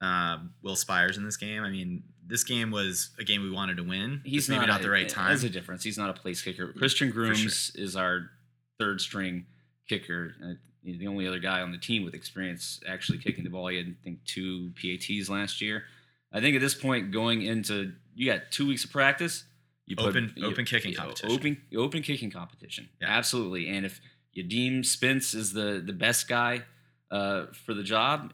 [0.01, 1.62] uh, Will Spiers in this game?
[1.62, 4.20] I mean, this game was a game we wanted to win.
[4.24, 5.29] He's maybe not, not a- the right time.
[5.29, 5.85] There's a difference.
[5.85, 6.72] He's not a place kicker.
[6.72, 7.24] Christian For sure.
[7.35, 8.31] Grooms is our
[8.79, 9.47] third string
[9.89, 10.35] kicker.
[10.45, 10.53] Uh,
[10.83, 13.68] he's the only other guy on the team with experience actually kicking the ball.
[13.68, 15.85] He had, I think, two PATs last year.
[16.33, 19.45] I think at this point, going into you got two weeks of practice.
[19.87, 21.31] You Open- open kicking yeah, competition.
[21.31, 22.89] Open open kicking competition.
[23.01, 23.09] Yeah.
[23.09, 23.68] Absolutely.
[23.68, 24.01] And if
[24.33, 26.62] you deem Spence is the the best guy
[27.11, 28.33] uh, for the job,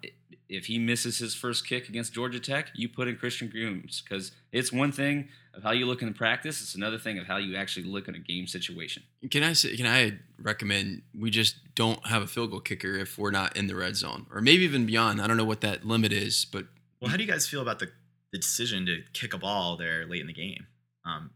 [0.53, 4.33] if he misses his first kick against Georgia Tech, you put in Christian Grooms because
[4.53, 6.61] it's one thing of how you look in the practice.
[6.63, 9.03] It's another thing of how you actually look in a game situation.
[9.31, 13.19] Can I say, can I recommend we just don't have a field goal kicker if
[13.19, 15.21] we're not in the red zone or maybe even beyond?
[15.21, 16.67] I don't know what that limit is, but
[17.01, 17.91] well, how do you guys feel about the,
[18.33, 20.67] the decision to kick a ball there late in the game
[21.05, 21.31] um,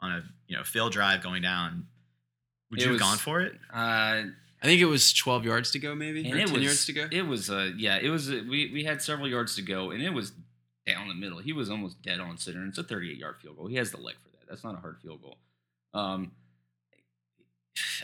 [0.00, 1.86] on a you know failed drive going down?
[2.70, 3.52] Would It you was- have gone for it?
[3.72, 4.22] Uh,
[4.62, 6.86] I think it was 12 yards to go, maybe and or it 10 was yards
[6.86, 7.08] to go.
[7.10, 10.02] it was uh yeah it was uh, we we had several yards to go and
[10.02, 10.32] it was
[10.86, 11.38] down the middle.
[11.38, 12.58] He was almost dead on center.
[12.60, 13.66] And it's a 38 yard field goal.
[13.68, 14.48] He has the leg for that.
[14.48, 15.36] That's not a hard field goal.
[15.94, 16.32] Um,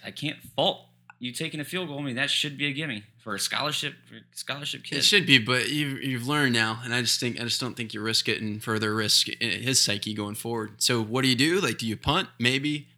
[0.05, 0.85] I can't fault
[1.21, 1.99] you taking a field goal.
[1.99, 4.99] I mean that should be a gimme for a scholarship for a scholarship kid.
[4.99, 7.77] It should be, but you've, you've learned now, and I just think I just don't
[7.77, 10.81] think you risk it and further risk his psyche going forward.
[10.81, 11.61] So what do you do?
[11.61, 12.29] Like, do you punt?
[12.39, 12.89] Maybe.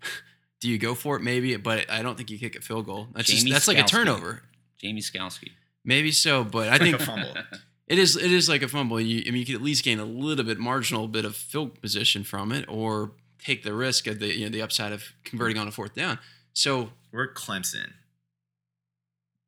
[0.61, 1.23] Do you go for it?
[1.23, 3.09] Maybe, but I don't think you kick a field goal.
[3.15, 4.43] That's just Jamie that's like a turnover.
[4.79, 5.51] Jamie Skalski.
[5.85, 7.35] Maybe so, but I Like think a fumble.
[7.89, 9.01] it is it is like a fumble.
[9.01, 11.81] You, I mean, you could at least gain a little bit marginal bit of field
[11.81, 15.57] position from it, or take the risk of the you know the upside of converting
[15.59, 16.19] on a fourth down.
[16.53, 17.93] So We're Clemson.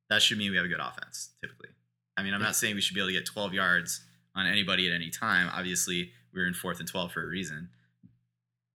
[0.09, 1.69] That should mean we have a good offense, typically.
[2.17, 2.47] I mean, I'm Yeah.
[2.49, 4.03] not saying we should be able to get 12 yards
[4.35, 5.49] on anybody at any time.
[5.53, 7.71] Obviously, we were in fourth and 12 for a reason.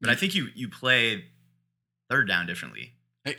[0.02, 1.26] But I think you you play
[2.10, 2.94] third down differently.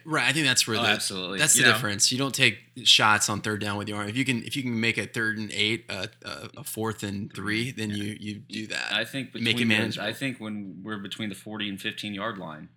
[0.04, 1.38] Right, I think that's where Oh, the absolutely.
[1.38, 1.72] That's the You know.
[1.72, 2.12] difference.
[2.12, 4.08] You don't take shots on third down with your arm.
[4.10, 7.02] If you can, if you can make a third and eight, a, a, a fourth
[7.02, 8.92] and three, then you you do that.
[8.92, 10.06] I think Make it between manageable.
[10.06, 12.68] I think when we're between the 40 and 15 yard line,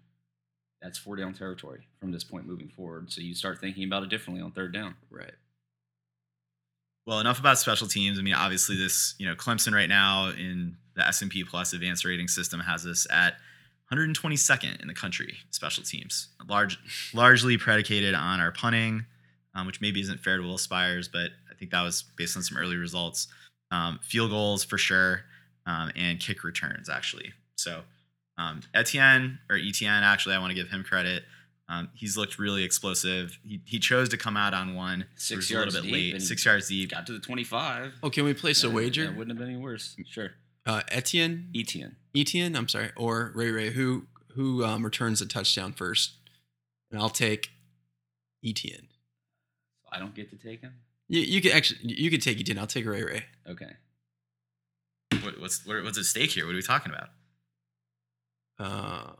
[0.82, 3.12] that's four down territory from this point moving forward.
[3.12, 4.96] So you start thinking about it differently on third down.
[5.10, 5.34] right.
[7.06, 8.20] Well, enough about special teams.
[8.20, 11.74] I mean, obviously, this you know Clemson right now in the S and P Plus
[11.74, 13.36] advanced rating system has us at
[13.92, 16.80] 122nd in the country special teams, large
[17.14, 19.06] largely predicated on our punting,
[19.56, 22.44] um, which maybe isn't fair to Will Spiers, but I think that was based on
[22.44, 23.28] some early results.
[23.72, 25.22] Um, field goals for sure,
[25.66, 27.34] um, and kick returns actually.
[27.56, 27.82] So
[28.38, 31.24] um, Etienne or Etienne, actually, I want to give him credit.
[31.70, 33.40] Um, he's looked really explosive.
[33.48, 35.06] He, he chose to come out on one.
[35.16, 36.22] Six It yards a little bit deep, late.
[36.22, 36.92] Six yards deep.
[36.92, 37.94] Got to the 25.
[38.04, 39.06] Oh, can we place a wager?
[39.06, 39.96] That wouldn't have been any worse.
[40.10, 40.32] Sure.
[40.66, 41.96] Uh, Etienne, Etienne.
[42.16, 46.14] Etienne, I'm sorry, or Ray Ray, who who um, returns a touchdown first,
[46.92, 47.52] and I'll take
[48.46, 48.88] Etienne.
[49.92, 50.74] I don't get to take him.
[51.08, 52.60] You, you could actually you could take Etienne.
[52.60, 53.24] I'll take Ray Ray.
[53.48, 53.72] Okay.
[55.24, 56.46] What, what's what, what's at stake here?
[56.46, 57.10] What are we talking about?
[58.60, 59.16] Um,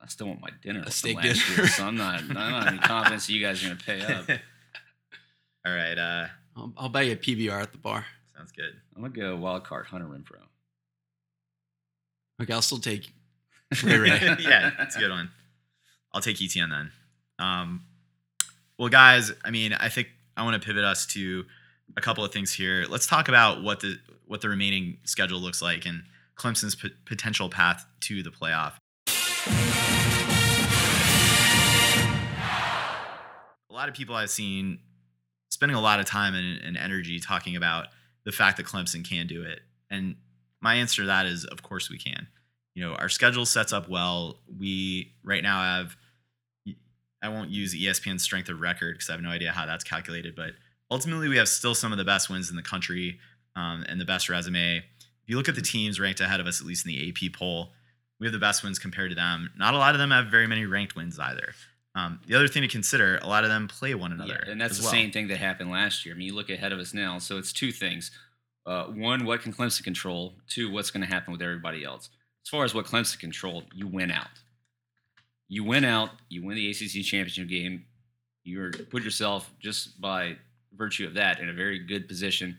[0.00, 0.82] I still want my dinner.
[0.86, 1.34] A steak dinner.
[1.56, 2.20] year, so I'm not.
[2.20, 4.28] I'm not any confidence that you guys are gonna pay up.
[5.66, 5.98] All right.
[5.98, 8.06] Uh, I'll, I'll buy you a PBR at the bar.
[8.36, 8.72] sounds good.
[8.94, 10.42] I'm gonna go wild card Hunter Renfrow.
[12.40, 13.12] Okay, I'll still take
[13.84, 14.08] Ray Ray.
[14.40, 15.30] yeah, it's a good one.
[16.12, 16.92] I'll take Etienne then.
[17.38, 17.84] Um,
[18.78, 21.44] well, guys, I mean, I think I want to pivot us to
[21.96, 22.86] a couple of things here.
[22.88, 26.02] Let's talk about what the what the remaining schedule looks like and
[26.36, 28.74] Clemson's p- potential path to the playoff.
[33.70, 34.80] A lot of people I've seen
[35.50, 37.86] spending a lot of time and, and energy talking about
[38.24, 39.60] the fact that Clemson can do it,
[39.90, 40.16] and
[40.60, 42.28] my answer to that is, of course, we can
[42.78, 45.96] you know our schedule sets up well we right now have
[47.22, 50.36] i won't use espn's strength of record because i have no idea how that's calculated
[50.36, 50.50] but
[50.88, 53.18] ultimately we have still some of the best wins in the country
[53.56, 54.84] um, and the best resume if
[55.26, 57.70] you look at the teams ranked ahead of us at least in the ap poll
[58.20, 60.46] we have the best wins compared to them not a lot of them have very
[60.46, 61.54] many ranked wins either
[61.96, 64.60] um, the other thing to consider a lot of them play one another Yeah, and
[64.60, 64.92] that's the well.
[64.92, 66.14] same thing that happened last year.
[66.14, 68.12] I mean, you look ahead of us now, so it's two things.
[68.66, 70.34] Uh, one, what can Clemson control?
[70.48, 72.10] Two, what's going to happen with everybody else?
[72.44, 74.28] As far as what Clemson controlled, you win out.
[75.48, 76.10] You win out.
[76.28, 77.84] You win the ACC championship game.
[78.44, 80.36] You're put yourself just by
[80.76, 82.58] virtue of that in a very good position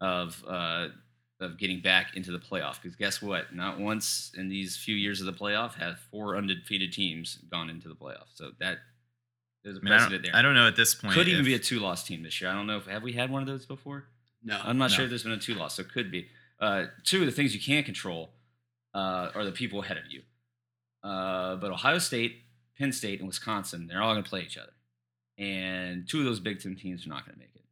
[0.00, 0.88] of uh,
[1.40, 2.80] of getting back into the playoff.
[2.80, 3.54] Because guess what?
[3.54, 7.88] Not once in these few years of the playoff have four undefeated teams gone into
[7.88, 8.26] the playoff.
[8.34, 8.78] So that
[9.64, 10.38] there's a I, mean, I, precedent don't, there.
[10.38, 12.50] I don't know at this point Could even be a two-loss team this year.
[12.50, 14.04] I don't know if have we had one of those before.
[14.42, 14.96] No, I'm not no.
[14.96, 16.28] sure if there's been a two-loss, so it could be.
[16.60, 18.30] Uh, two of the things you can't control
[18.94, 20.22] uh, are the people ahead of you.
[21.02, 22.42] Uh, but Ohio State,
[22.78, 24.72] Penn State, and Wisconsin, they're all going to play each other,
[25.38, 27.62] and two of those Big Ten teams are not going to make it.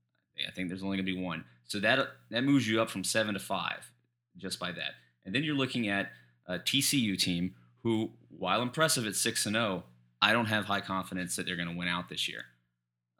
[0.46, 3.04] I think there's only going to be one, so that that moves you up from
[3.04, 3.90] seven to five
[4.36, 4.92] just by that.
[5.24, 6.10] And then you're looking at
[6.46, 9.84] a TCU team who, while impressive at six and zero,
[10.20, 12.44] I don't have high confidence that they're going to win out this year.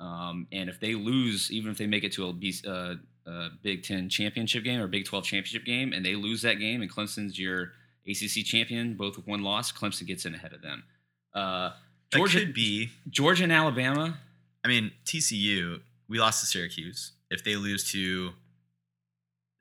[0.01, 2.95] Um, and if they lose, even if they make it to a B, uh,
[3.27, 6.83] uh, Big Ten championship game or Big Twelve championship game, and they lose that game,
[6.83, 7.73] and Clemson's your
[8.07, 10.85] ACC champion, both with one loss, Clemson gets in ahead of them.
[11.33, 11.71] Uh,
[12.11, 14.19] that Georgia, could be Georgia and Alabama.
[14.65, 17.13] I mean, TCU, we lost to Syracuse.
[17.31, 18.33] If they lose to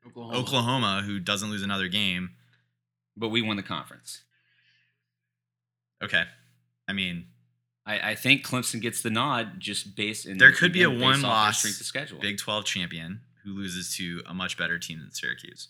[0.06, 0.38] Oklahoma.
[0.38, 2.30] Oklahoma, who doesn't lose another game,
[3.16, 4.22] but we won the conference.
[6.02, 6.24] okay.
[6.86, 7.26] I mean,
[7.86, 10.98] I, I think Clemson gets the nod just based in there could be a again,
[10.98, 12.18] based off their one-loss strength of schedule.
[12.20, 15.68] Big 12 champion who loses to a much better team than Syracuse.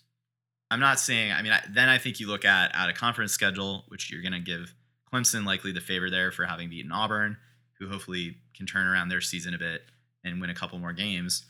[0.71, 3.31] I'm not saying, I mean, I, then I think you look at out of conference
[3.31, 4.73] schedule, which you're going to give
[5.13, 7.37] Clemson likely the favor there for having beaten Auburn,
[7.79, 9.81] who hopefully can turn around their season a bit
[10.23, 11.45] and win a couple more games.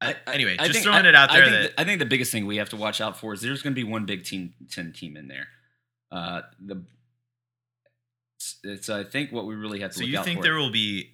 [0.00, 1.84] I, anyway, I just think- throwing I- it out I there think that the, I
[1.84, 3.88] think the biggest thing we have to watch out for is there's going to be
[3.88, 5.46] one Big Ten, team in there.
[6.10, 6.82] Uh, the
[8.36, 10.72] it's, it's I think what we really have to so you out think there will
[10.72, 11.12] be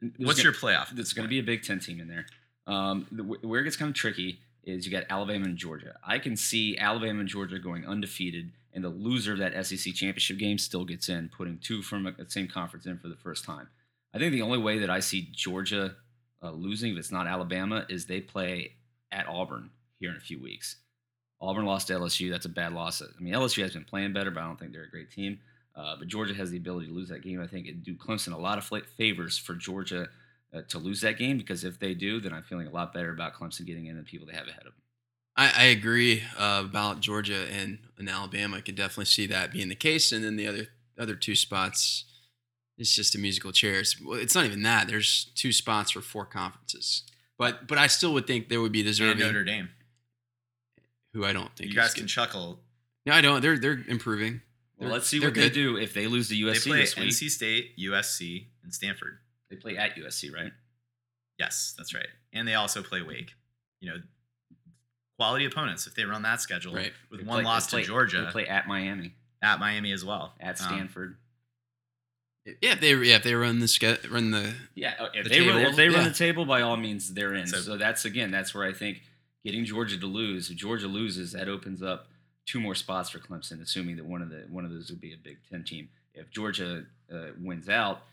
[0.00, 0.90] There's what's gonna- your playoff?
[0.90, 2.26] There's going to be a Big Ten team in there.
[2.66, 5.96] Um, the, where it gets kind of tricky is you got Alabama and Georgia.
[6.04, 10.38] I can see Alabama and Georgia going undefeated, and the loser of that SEC championship
[10.38, 13.68] game still gets in, putting two from the same conference in for the first time.
[14.12, 15.94] I think the only way that I see Georgia
[16.42, 18.72] uh, losing, if it's not Alabama, is they play
[19.12, 20.76] at Auburn here in a few weeks.
[21.40, 22.30] Auburn lost to LSU.
[22.30, 23.02] That's a bad loss.
[23.02, 25.38] I mean, LSU has been playing better, but I don't think they're a great team.
[25.74, 27.40] Uh, but Georgia has the ability to lose that game.
[27.42, 30.08] I think it do Clemson a lot of favors for Georgia
[30.62, 33.34] to lose that game because if they do, then I'm feeling a lot better about
[33.34, 34.82] Clemson getting in the people they have ahead of them.
[35.36, 38.56] I, I agree uh, about Georgia and, and Alabama.
[38.56, 40.10] I could definitely see that being the case.
[40.12, 42.04] And then the other other two spots,
[42.78, 43.96] it's just a musical chairs.
[44.02, 44.88] Well, it's not even that.
[44.88, 47.02] There's two spots for four conferences.
[47.38, 49.18] But but I still would think there would be And deserving.
[49.18, 49.68] Notre Dame.
[51.12, 52.08] who I don't think You guys is can good.
[52.08, 52.60] chuckle.
[53.04, 53.40] No, I don't.
[53.42, 54.40] They're they're improving.
[54.78, 56.78] Well, They're- let's see they're what they do if they lose to They USC play
[56.80, 57.08] this week.
[57.10, 59.18] NC State, USC, and Stanford.
[59.50, 60.52] They play at USC, right?
[61.38, 62.08] Yes, that's right.
[62.32, 63.32] And they also play Wake.
[63.80, 63.96] You know,
[65.18, 66.92] quality opponents if they run that schedule Right.
[67.10, 70.04] with They one play- loss play- to Georgia They play at Miami, at Miami as
[70.04, 70.34] well.
[70.40, 71.16] at Um, Stanford.
[72.62, 75.30] Yeah, if they yeah if they run the ske- run the Yeah, uh, if The
[75.30, 77.46] they run, table, if they run the table, by all means, they're in.
[77.48, 79.02] So- So, that's again, that's where I think
[79.44, 80.48] getting Georgia to lose.
[80.50, 82.08] If Georgia loses, that opens up
[82.46, 85.12] two more spots for Clemson, assuming that one of the one of those would be
[85.12, 85.88] a Big Ten team.
[86.14, 88.06] If Georgia uh, wins out,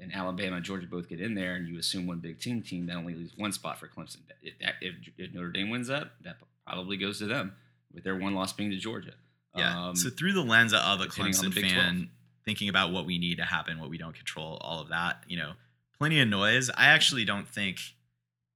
[0.00, 2.86] and Alabama and Georgia both get in there, and you assume one Big Ten team,
[2.86, 4.18] that only leaves one spot for Clemson.
[4.42, 6.36] If, that, if, if Notre Dame wins that, that
[6.66, 7.54] probably goes to them,
[7.92, 9.14] with their one loss being to Georgia.
[9.56, 9.88] Yeah.
[9.88, 12.08] Um, so through the lens of a Clemson fan, 12.
[12.44, 15.36] thinking about what we need to happen, what we don't control, all of that, you
[15.36, 15.52] know,
[15.98, 16.70] plenty of noise.
[16.70, 17.78] I actually don't think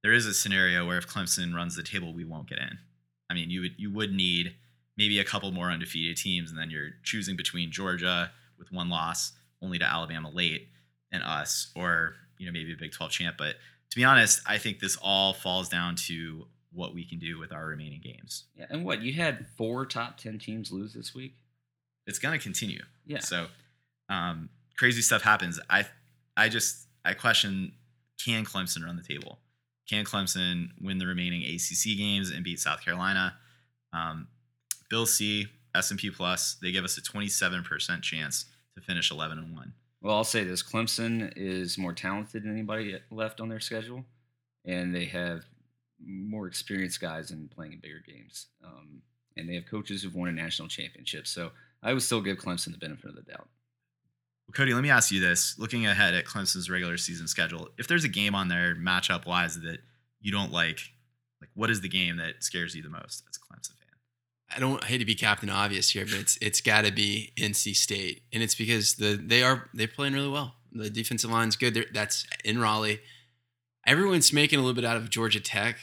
[0.01, 2.77] there is a scenario where if Clemson runs the table, we won't get in.
[3.29, 4.55] I mean, you would you would need
[4.97, 9.33] maybe a couple more undefeated teams, and then you're choosing between Georgia with one loss
[9.61, 10.69] only to Alabama late
[11.13, 13.35] and us, or you know maybe a Big 12 champ.
[13.37, 13.55] But
[13.91, 17.53] to be honest, I think this all falls down to what we can do with
[17.53, 18.45] our remaining games.
[18.55, 21.35] yeah, and what you had four top ten teams lose this week.
[22.07, 22.81] It's gonna continue.
[23.05, 23.19] Yeah.
[23.19, 23.47] So
[24.09, 25.59] um, crazy stuff happens.
[25.69, 25.85] I
[26.35, 27.73] I just I question
[28.23, 29.39] can Clemson run the table?
[29.89, 33.35] Can Clemson win the remaining ACC games and beat South Carolina?
[33.91, 34.27] Um,
[34.89, 38.45] Bill C S and P Plus they give us a 27% chance
[38.75, 39.73] to finish 11 and one.
[40.03, 44.03] Well, I'll say this: Clemson is more talented than anybody left on their schedule,
[44.65, 45.45] and they have
[46.05, 48.47] more experienced guys in playing in bigger games.
[48.63, 49.01] Um,
[49.37, 51.25] and they have coaches who've won a national championship.
[51.25, 51.51] So
[51.81, 53.47] I would still give Clemson the benefit of the doubt.
[54.45, 57.87] Well, Cody, let me ask you this: Looking ahead at Clemson's regular season schedule, if
[57.87, 59.79] there's a game on there matchup wise that
[60.19, 60.79] you don't like,
[61.39, 63.82] like what is the game that scares you the most as a Clemson fan?
[64.55, 67.31] I don't I hate to be Captain Obvious here, but it's it's got to be
[67.37, 70.55] NC State, and it's because the they are they're playing really well.
[70.71, 71.73] The defensive line's good.
[71.73, 72.99] They're, that's in Raleigh.
[73.85, 75.77] Everyone's making a little bit out of Georgia Tech.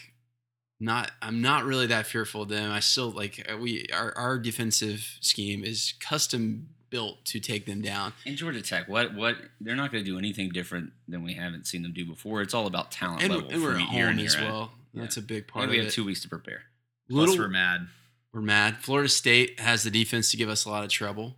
[0.81, 2.71] Not I'm not really that fearful of them.
[2.73, 7.83] I still like uh, we our our defensive scheme is custom built to take them
[7.83, 8.13] down.
[8.27, 11.67] And Georgia Tech, what what they're not going to do anything different than we haven't
[11.67, 12.41] seen them do before.
[12.41, 13.51] It's all about talent And, level.
[13.51, 14.73] and we're at home as well.
[14.95, 16.63] That's a big part And we have two weeks to prepare.
[17.09, 17.87] Plus, Little- we're mad.
[18.33, 18.79] We're mad.
[18.79, 21.37] Florida State has the defense to give us a lot of trouble.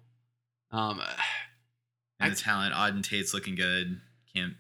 [0.70, 1.10] Um, And
[2.20, 4.00] I- the talent, Auden Tate's looking good.
[4.34, 4.56] Cam,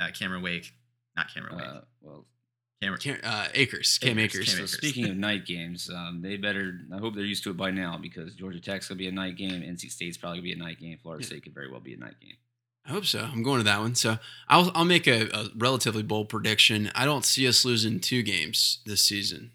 [0.00, 0.72] uh, Cameron Wake,
[1.16, 1.66] not Cameron Wake.
[1.66, 2.26] Uh, well,
[2.80, 4.48] Cameron, Cam, uh, Akers, Cam Akers, Akers.
[4.48, 4.72] Cam so Akers.
[4.76, 6.80] speaking of night games, um, they better.
[6.92, 9.36] I hope they're used to it by now because Georgia Tech's gonna be a night
[9.36, 9.62] game.
[9.62, 10.98] NC State's probably gonna be a night game.
[11.02, 11.28] Florida Yeah.
[11.28, 12.36] State could very well be a night game.
[12.84, 13.20] I hope so.
[13.24, 13.94] I'm going to that one.
[13.96, 16.90] So I'll I'll make a, a relatively bold prediction.
[16.94, 19.52] I don't see us losing two games this season.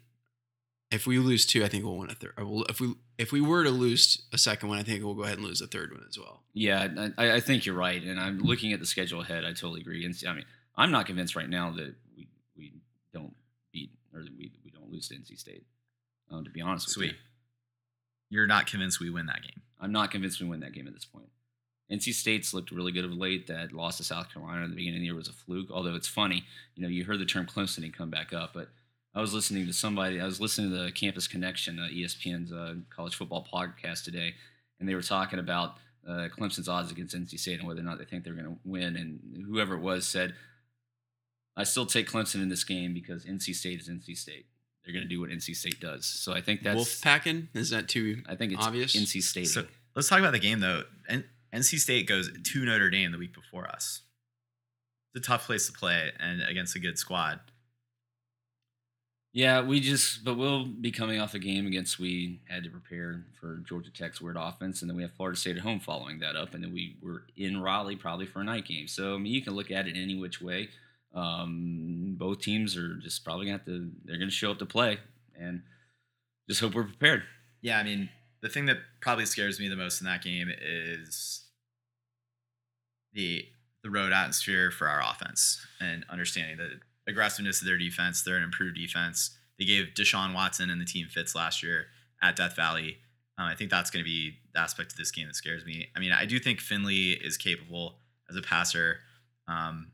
[0.92, 2.34] If we lose two, I think we'll win a third.
[2.68, 5.38] If we if we were to lose a second one, I think we'll go ahead
[5.38, 6.42] and lose a third one as well.
[6.52, 9.44] Yeah, I, I think you're right, and I'm looking at the schedule ahead.
[9.44, 10.06] I totally agree.
[10.06, 10.44] NC, I mean,
[10.76, 12.74] I'm not convinced right now that we we
[13.12, 13.34] don't
[13.72, 15.64] beat or that we we don't lose to NC State.
[16.30, 17.12] Um, to be honest with sweet.
[17.12, 19.62] you, You're not convinced we win that game.
[19.80, 21.28] I'm not convinced we win that game at this point.
[21.90, 23.46] NC State's looked really good of late.
[23.48, 25.70] That loss to South Carolina at the beginning of the year was a fluke.
[25.70, 28.68] Although it's funny, you know, you heard the term Clemsoning come back up, but
[29.14, 30.20] I was listening to somebody.
[30.20, 34.34] I was listening to the Campus Connection, uh, ESPN's uh, college football podcast today,
[34.80, 35.76] and they were talking about
[36.08, 38.58] uh, Clemson's odds against NC State and whether or not they think they're going to
[38.64, 38.96] win.
[38.96, 40.34] And whoever it was said,
[41.56, 44.46] "I still take Clemson in this game because NC State is NC State.
[44.84, 46.76] They're going to do what NC State does." So I think that's.
[46.76, 48.22] Wolf packing is that too?
[48.26, 48.96] I think it's obvious?
[48.96, 49.48] NC State.
[49.48, 50.84] So let's talk about the game though.
[51.08, 54.00] N- NC State goes to Notre Dame the week before us.
[55.14, 57.40] It's a tough place to play and against a good squad.
[59.34, 63.24] Yeah, we just, but we'll be coming off a game against we had to prepare
[63.40, 66.36] for Georgia Tech's weird offense, and then we have Florida State at home following that
[66.36, 68.88] up, and then we were in Raleigh probably for a night game.
[68.88, 70.68] So I mean, you can look at it any which way.
[71.14, 73.90] Um, both teams are just probably gonna have to.
[74.04, 74.98] They're gonna show up to play,
[75.38, 75.62] and
[76.46, 77.22] just hope we're prepared.
[77.62, 78.10] Yeah, I mean,
[78.42, 81.44] the thing that probably scares me the most in that game is
[83.14, 83.46] the
[83.82, 88.22] the road atmosphere for our offense and understanding the aggressiveness of their defense.
[88.22, 89.36] They're an improved defense.
[89.58, 91.86] They gave Deshaun Watson and the team fits last year
[92.22, 92.98] at Death Valley.
[93.38, 95.88] Um, I think that's going to be the aspect of this game that scares me.
[95.96, 97.98] I mean, I do think Finley is capable
[98.28, 98.98] as a passer,
[99.48, 99.92] um,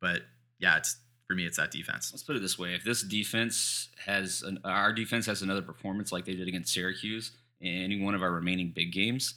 [0.00, 0.22] but
[0.58, 0.96] yeah, it's
[1.26, 2.10] for me, it's that defense.
[2.12, 6.10] Let's put it this way: if this defense has an, our defense has another performance
[6.10, 9.34] like they did against Syracuse in any one of our remaining big games,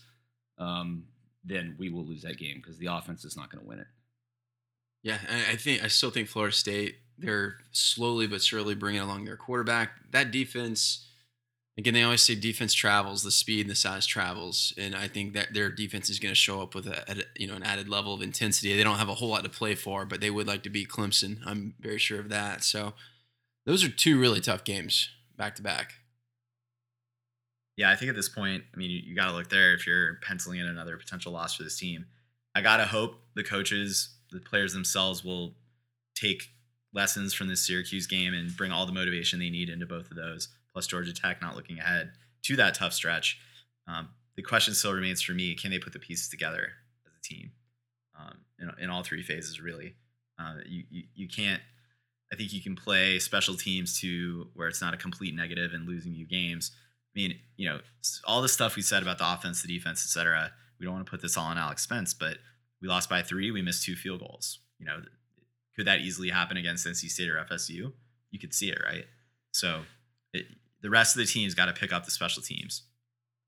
[0.57, 1.05] um,
[1.43, 3.87] then we will lose that game because the offense is not going to win it.
[5.03, 5.17] Yeah,
[5.49, 9.91] I think I still think Florida State they're slowly but surely bringing along their quarterback.
[10.11, 11.07] That defense,
[11.77, 15.33] again, they always say defense travels, the speed and the size travels, and I think
[15.33, 18.13] that their defense is going to show up with a, you know an added level
[18.13, 18.75] of intensity.
[18.75, 20.89] They don't have a whole lot to play for, but they would like to beat
[20.89, 21.39] Clemson.
[21.45, 22.63] I'm very sure of that.
[22.63, 22.93] So
[23.65, 25.93] those are two really tough games back to back.
[27.77, 29.87] Yeah, I think at this point, I mean, you, you got to look there if
[29.87, 32.05] you're penciling in another potential loss for this team.
[32.53, 35.53] I got to hope the coaches, the players themselves will
[36.15, 36.43] take
[36.93, 40.17] lessons from this Syracuse game and bring all the motivation they need into both of
[40.17, 42.11] those, plus Georgia Tech not looking ahead
[42.43, 43.39] to that tough stretch.
[43.87, 46.69] Um, the question still remains for me can they put the pieces together
[47.05, 47.51] as a team?
[48.79, 49.95] in all three phases really.
[50.39, 51.61] Uh, you, you you can't.
[52.33, 55.87] I think you can play special teams to where it's not a complete negative and
[55.87, 56.71] losing you games.
[57.13, 57.79] I mean, you know,
[58.25, 60.51] all the stuff we said about the offense, the defense, etc.
[60.79, 62.37] We don't want to put this all on Alex Spence, but
[62.81, 63.51] we lost by three.
[63.51, 64.59] We missed two field goals.
[64.79, 65.01] You know,
[65.75, 67.93] could that easily happen against NC State or FSU?
[68.31, 69.05] You could see it, right?
[69.53, 69.81] So
[70.33, 70.45] it,
[70.81, 72.83] the rest of the team's got to pick up the special teams.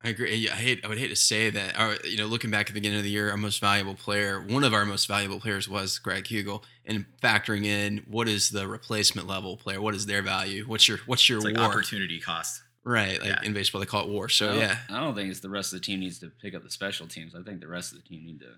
[0.05, 0.49] I agree.
[0.49, 0.83] I hate.
[0.83, 1.79] I would hate to say that.
[1.79, 4.41] Our, you know, looking back at the beginning of the year, our most valuable player,
[4.41, 8.67] one of our most valuable players was Greg Hugel, and factoring in what is the
[8.67, 12.19] replacement level player, what is their value, what's your what's your It's like war, opportunity
[12.19, 12.61] cost.
[12.83, 13.17] right?
[13.21, 13.39] Like Yeah.
[13.43, 14.27] in baseball, they call it war.
[14.27, 16.53] So don't- yeah, I don't think it's the rest of the team needs to pick
[16.53, 17.33] up the special teams.
[17.33, 18.55] I think the rest of the team need to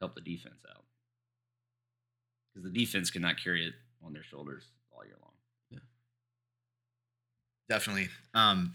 [0.00, 0.84] help the defense out
[2.54, 3.74] because the defense cannot carry it
[4.04, 5.32] on their shoulders all year long.
[5.70, 5.78] Yeah,
[7.68, 8.08] definitely.
[8.34, 8.74] Um,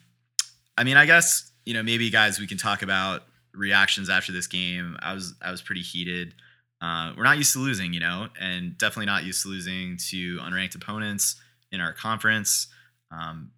[0.77, 3.23] I mean, I guess you know maybe guys we can talk about
[3.53, 4.97] reactions after this game.
[5.01, 6.33] I was I was pretty heated.
[6.81, 10.37] Uh, we're not used to losing, you know, and definitely not used to losing to
[10.39, 11.35] unranked opponents
[11.71, 12.67] in our conference,
[13.11, 13.51] um,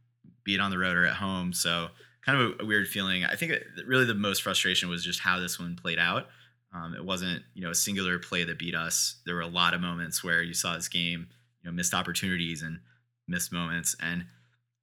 [0.44, 1.54] be it on the road or at home.
[1.54, 1.88] So
[2.26, 3.24] kind of a, a weird feeling.
[3.24, 3.54] I think
[3.86, 6.28] really the most frustration was just how this one played out.
[6.74, 9.22] Um, it wasn't you know a singular play that beat us.
[9.26, 11.28] There were a lot of moments where you saw this game,
[11.62, 12.80] you know, missed opportunities and
[13.28, 14.26] missed moments and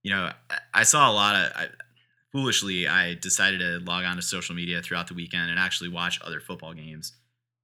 [0.03, 0.33] you know,
[0.73, 1.53] I- saw a lot of.
[1.55, 1.69] I,
[2.33, 6.21] foolishly, I decided to log on to social media throughout the weekend and actually watch
[6.23, 7.13] other football games.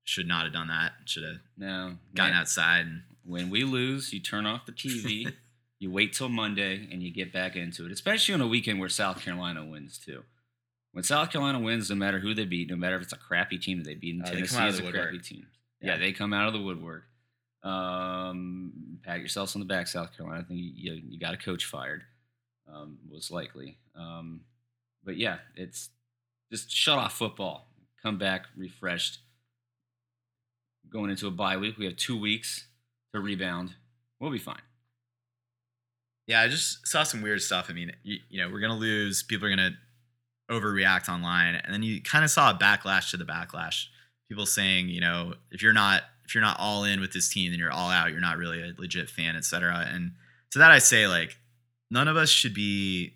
[0.05, 0.93] Should not have done that.
[1.07, 2.87] Should have Now, gotten man, outside.
[2.87, 5.33] And, when we lose, you turn off the TV,
[5.81, 7.91] you wait till Monday, and you get back into it.
[7.91, 10.23] Especially on a weekend where South Carolina wins too.
[10.97, 13.59] When South Carolina wins, no matter who they beat, no matter if it's a crappy
[13.59, 15.47] team that they beat, Uh, they Tennessee of is the a crappy team.
[15.83, 15.91] Yeah.
[15.93, 15.97] Yeah.
[15.99, 17.05] they come out of the woodwork.
[17.63, 20.41] Um, pat yourselves on the back, South Carolina.
[20.41, 22.03] I think you, you, you got a coach fired,
[22.67, 23.77] um, most likely.
[23.95, 24.41] Um,
[25.05, 25.91] but yeah, it's
[26.51, 27.69] just shut off football.
[28.03, 29.19] Come back refreshed.
[30.89, 32.69] Going into a bye week, we have two weeks
[33.13, 33.75] to rebound.
[34.19, 34.63] We'll be fine.
[36.27, 37.67] yeah, I just saw some weird stuff.
[37.69, 39.23] I mean, you, you know, we're gonna lose.
[39.23, 39.77] People are gonna
[40.51, 43.87] overreact online, and then you kind of saw a backlash to the backlash.
[44.29, 47.53] People saying, you know, if you're not if you're not all in with this team,
[47.53, 48.11] then you're all out.
[48.11, 49.89] You're not really a legit fan, etc.
[49.93, 50.13] And
[50.51, 51.39] to that, I say, like,
[51.91, 53.15] none of us should be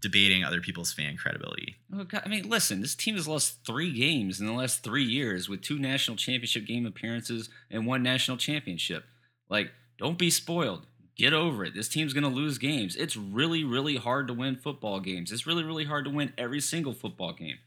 [0.00, 1.76] debating other people's fan credibility.
[1.92, 5.60] I mean, listen, this team has lost three games in the last three years with
[5.60, 9.04] two national championship game appearances and one national championship.
[9.50, 10.86] Like, don't be spoiled.
[11.16, 11.74] Get over it.
[11.74, 12.96] This team's going to lose games.
[12.96, 15.30] It's really, really hard to win football games.
[15.30, 17.58] It's really, really hard to win every single football game.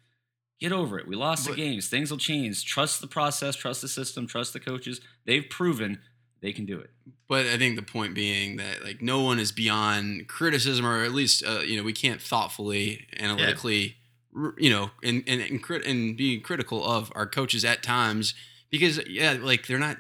[0.60, 1.08] Get over it.
[1.08, 1.88] We lost But- the games.
[1.88, 2.66] Things will change.
[2.66, 5.00] Trust the process, trust the system, trust the coaches.
[5.26, 6.00] They've proven
[6.42, 6.92] they can do it.
[7.28, 11.12] but I think the point being that like no one is beyond criticism, or at
[11.12, 13.96] least uh, you know we can't thoughtfully, analytically,
[14.36, 18.34] r you know, and and and, crit- and being critical of our coaches at times
[18.70, 19.98] because yeah, like they're not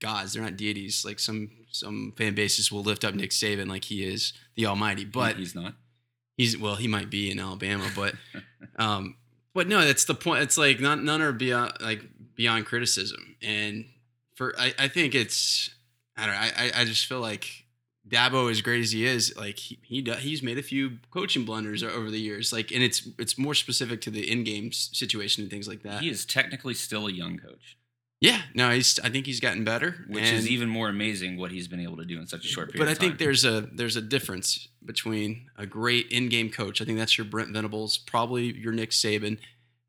[0.00, 1.04] gods, they're not deities.
[1.04, 5.04] Like some some fan bases will lift up Nick Saban like he is the Almighty,
[5.04, 5.74] but he's not.
[6.36, 8.14] he's well he might be in alabama but
[8.76, 9.16] um
[9.54, 10.42] but no that's the point.
[10.42, 12.02] It's like not none are beyond like
[12.34, 13.36] beyond criticism.
[13.42, 13.86] And
[14.34, 15.70] for i, I think it's
[16.16, 17.64] i don't know I, I just feel like
[18.08, 21.44] dabo as great as he is like he, he do, he's made a few coaching
[21.44, 25.50] blunders over the years like and it's it's more specific to the in-game situation and
[25.50, 26.02] things like that.
[26.02, 27.78] He is technically still a young coach,
[28.24, 31.50] yeah no he's i think he's gotten better which and- is even more amazing what
[31.50, 33.08] he's been able to do in such a short period but I of time.
[33.08, 36.82] think there's a there's a difference between a great in-game coach.
[36.82, 39.38] I think that's your Brent Venables, probably your Nick Saban.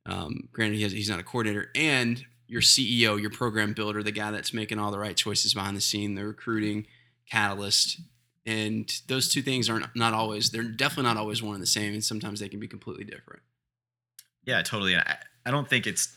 [0.05, 4.13] Um, granted, he has, he's not a coordinator, and your CEO, your program builder, the
[4.13, 6.85] guy that's making all the right choices behind the scene, the recruiting
[7.29, 7.99] catalyst.
[8.45, 10.51] And those two things aren't not always.
[10.51, 13.41] They're definitely not always one and the same, and sometimes they can be completely different.
[14.45, 14.95] Yeah, totally.
[14.95, 16.15] I, I don't think it's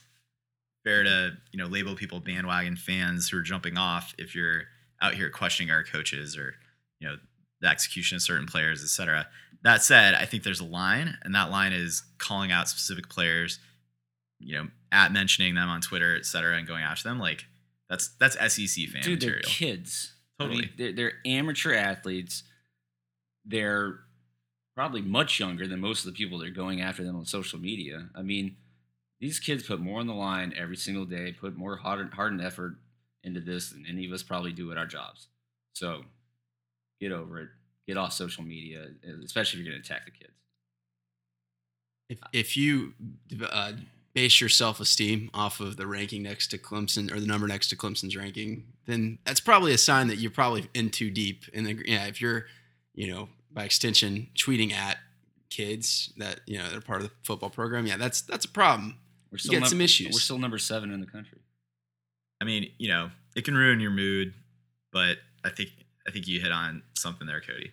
[0.88, 4.62] fair to you know label people bandwagon fans who are jumping off if you're
[5.00, 6.54] out here questioning our coaches or
[7.00, 7.16] you know
[7.60, 9.26] the execution of certain players, etc.
[9.64, 13.58] That said, I think there's a line, and that line is calling out specific players,
[14.38, 17.18] you know, at mentioning them on Twitter, etc., and going after them.
[17.18, 17.44] Like
[17.88, 19.42] that's that's SEC fan Dude, they're material.
[19.44, 20.14] kids.
[20.40, 20.72] I mean, Totally.
[20.78, 22.44] they're, they're amateur athletes.
[23.44, 23.98] They're
[24.76, 27.58] probably much younger than most of the people that are going after them on social
[27.58, 28.08] media.
[28.14, 28.56] I mean,
[29.20, 32.40] these kids put more on the line every single day, put more hard, heart and
[32.40, 32.76] effort
[33.24, 35.28] into this than any of us probably do at our jobs.
[35.72, 36.02] So
[37.00, 37.48] get over it.
[37.86, 38.86] Get off social media,
[39.24, 40.32] especially if you're going to attack the kids.
[42.10, 42.92] If if you
[43.50, 43.72] uh,
[44.14, 47.68] base your self esteem off of the ranking next to Clemson or the number next
[47.68, 51.44] to Clemson's ranking, then that's probably a sign that you're probably in too deep.
[51.54, 52.46] And yeah, if you're,
[52.94, 54.98] you know, by extension, tweeting at
[55.50, 58.96] kids that you know they're part of the football program, yeah, that's that's a problem.
[59.30, 60.14] We're You got num- some issues.
[60.14, 61.38] We're still number seven in the country.
[62.40, 64.34] I mean, you know, it can ruin your mood,
[64.92, 65.70] but I think
[66.06, 67.72] I think you hit on something there, Cody.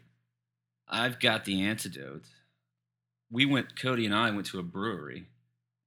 [0.88, 2.26] I've got the antidote.
[3.32, 5.26] We went, Cody and I went to a brewery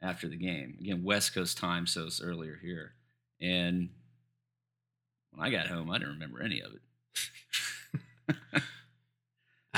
[0.02, 0.76] after the game.
[0.80, 2.92] Again, West Coast time, so it's earlier here.
[3.40, 3.90] And
[5.30, 8.36] when I got home, I didn't remember any of it.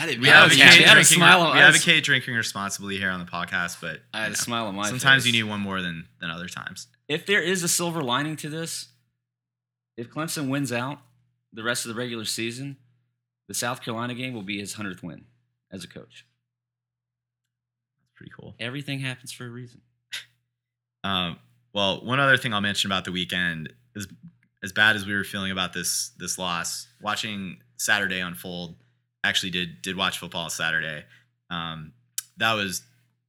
[0.00, 0.22] I didn't.
[0.22, 2.96] We I realize was you advocate, actually- I a drinking, smile we advocate drinking responsibly
[2.96, 5.32] here on the podcast, but I had a know, smile on my sometimes face.
[5.34, 6.86] you need one more than than other times.
[7.06, 8.88] if there is a silver lining to this,
[9.98, 11.00] if Clemson wins out
[11.52, 12.78] the rest of the regular season,
[13.46, 15.26] the South Carolina game will be his 100th win
[15.70, 16.24] as a coach.
[18.02, 18.54] It's pretty cool.
[18.58, 19.82] Everything happens for a reason.
[21.02, 21.38] Um,
[21.72, 24.06] well, one other thing I'll mention about the weekend is
[24.62, 28.76] as bad as we were feeling about this this loss, watching Saturday unfold.
[29.24, 31.04] Actually, did did watch football Saturday.
[31.50, 31.92] Um,
[32.38, 32.82] that was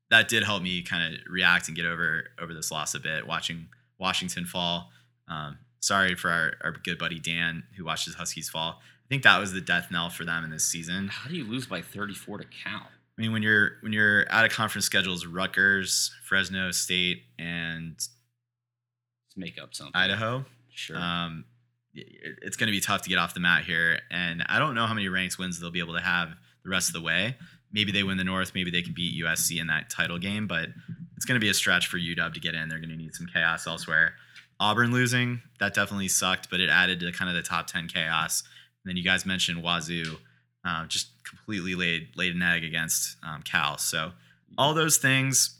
[0.09, 3.27] that did help me kind of react and get over over this loss a bit.
[3.27, 3.67] Watching
[3.99, 4.89] Washington fall.
[5.27, 8.79] Um, sorry for our, our good buddy Dan who watches Huskies fall.
[8.81, 11.07] I think that was the death knell for them in this season.
[11.09, 12.85] How do you lose by 34 to count?
[13.17, 19.37] I mean, when you're when you're out of conference schedules, Rutgers, Fresno State, and Let's
[19.37, 19.93] make up something.
[19.95, 20.97] Idaho, Sure.
[20.97, 21.45] um,
[21.93, 23.99] it's going to be tough to get off the mat here.
[24.09, 26.29] And I don't know how many ranks wins they'll be able to have
[26.63, 27.35] the rest of the way.
[27.71, 28.53] Maybe they win the North.
[28.53, 30.47] Maybe they can beat USC in that title game.
[30.47, 30.69] But
[31.15, 32.69] it's going to be a stretch for UW to get in.
[32.69, 34.13] They're going to need some chaos elsewhere.
[34.59, 38.43] Auburn losing that definitely sucked, but it added to kind of the top ten chaos.
[38.83, 40.17] And then you guys mentioned Wazoo,
[40.63, 43.77] um, just completely laid laid an egg against um, Cal.
[43.77, 44.11] So
[44.57, 45.57] all those things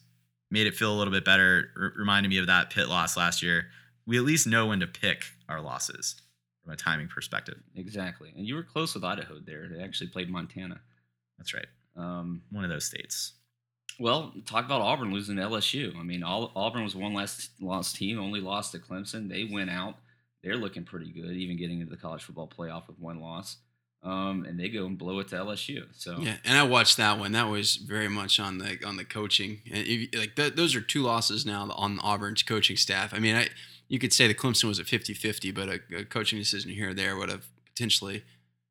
[0.52, 1.70] made it feel a little bit better.
[1.76, 3.68] R- reminded me of that Pitt loss last year.
[4.06, 6.16] We at least know when to pick our losses
[6.64, 7.58] from a timing perspective.
[7.76, 8.34] exactly.
[8.36, 9.68] And you were close with Idaho there.
[9.68, 10.80] They actually played Montana.
[11.38, 11.66] That's right.
[11.96, 13.34] Um, One of those states.
[14.00, 15.96] well, talk about Auburn losing to LSU.
[15.98, 19.30] I mean, all, Auburn was one last lost team, only lost to Clemson.
[19.30, 19.96] They went out.
[20.44, 23.58] They're looking pretty good, even getting into the college football playoff with one loss.
[24.04, 25.84] Um, and they go and blow it to LSU.
[25.94, 27.34] So Yeah, and I watched that one.
[27.34, 29.62] That was very much on the on the coaching.
[29.72, 33.14] And if, like th- those are two losses now on Auburn's coaching staff.
[33.14, 33.50] I mean, I
[33.92, 36.94] you could say the Clemson was a 50-50, but a, a coaching decision here or
[36.94, 38.24] there would have potentially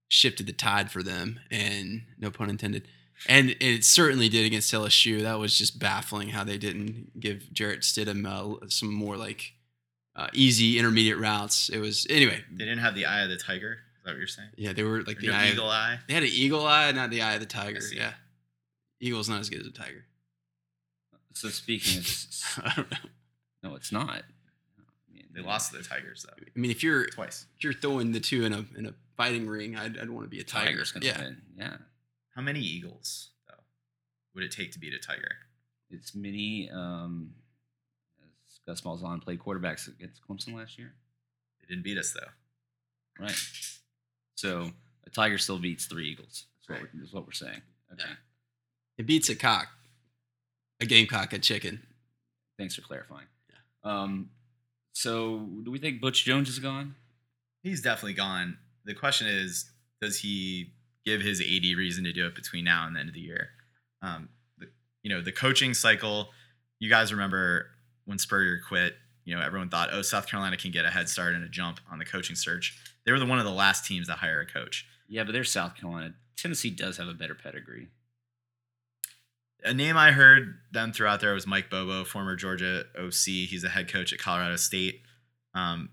[0.08, 1.38] shifted the tide for them.
[1.50, 2.88] And no pun intended.
[3.28, 5.20] And it certainly did against LSU.
[5.22, 9.52] That was just baffling how they didn't give Jarrett Stidham uh, some more like
[10.16, 11.68] uh, easy intermediate routes.
[11.68, 12.42] It was anyway.
[12.50, 13.72] They didn't have the eye of the tiger.
[13.74, 14.48] Is that what you're saying?
[14.56, 15.50] Yeah, they were like Or the no eye.
[15.52, 15.98] eagle eye.
[16.08, 17.80] They had an eagle eye, not the eye of the tiger.
[17.94, 18.12] Yeah,
[19.00, 20.06] eagle's not as good as a tiger.
[21.34, 22.96] so speaking of, s- I don't know.
[23.64, 24.22] no, it's not.
[25.32, 27.46] I mean, They lost to the Tigers though I mean, if you're twice.
[27.56, 30.30] if you're throwing the two in a in a fighting ring, I'd, I'd want to
[30.30, 30.66] be a tiger.
[30.72, 31.42] Tiger's gonna yeah, win.
[31.56, 31.76] Yeah,
[32.34, 33.54] How many eagles though
[34.34, 35.30] would it take to beat a tiger?
[35.92, 36.70] it's mini.
[36.72, 37.32] Um,
[38.48, 40.94] as Gus Malzahn played quarterbacks against Clemson last year,
[41.60, 43.24] They didn't beat us though.
[43.24, 43.36] right?
[44.36, 44.70] So
[45.06, 46.46] a tiger still beats three eagles.
[46.56, 46.94] That's what, Right.
[46.94, 47.62] we're, is what we're saying.
[47.92, 48.04] Okay.
[48.08, 48.14] Yeah.
[48.98, 49.66] it beats a cock,
[50.80, 51.82] a gamecock, a chicken.
[52.56, 53.26] Thanks for clarifying.
[53.50, 53.90] Yeah.
[54.02, 54.30] Um,
[55.00, 56.94] so do we think Butch Jones is gone?
[57.62, 58.58] He's definitely gone.
[58.84, 59.70] The question is,
[60.02, 60.74] does he
[61.06, 63.48] give his AD reason to do it between now and the end of the year?
[64.02, 64.28] Um,
[64.58, 64.66] the,
[65.02, 66.28] you know, the coaching cycle.
[66.80, 67.68] You guys remember
[68.04, 68.94] when Spurrier quit?
[69.24, 71.80] You know, everyone thought, oh, South Carolina can get a head start and a jump
[71.90, 72.78] on the coaching search.
[73.06, 74.86] They were the one of the last teams to hire a coach.
[75.08, 76.12] Yeah, but they're South Carolina.
[76.36, 77.88] Tennessee does have a better pedigree.
[79.64, 83.12] A name I heard them throw out there was Mike Bobo, former Georgia OC.
[83.48, 85.02] He's a head coach at Colorado State.
[85.54, 85.90] Um,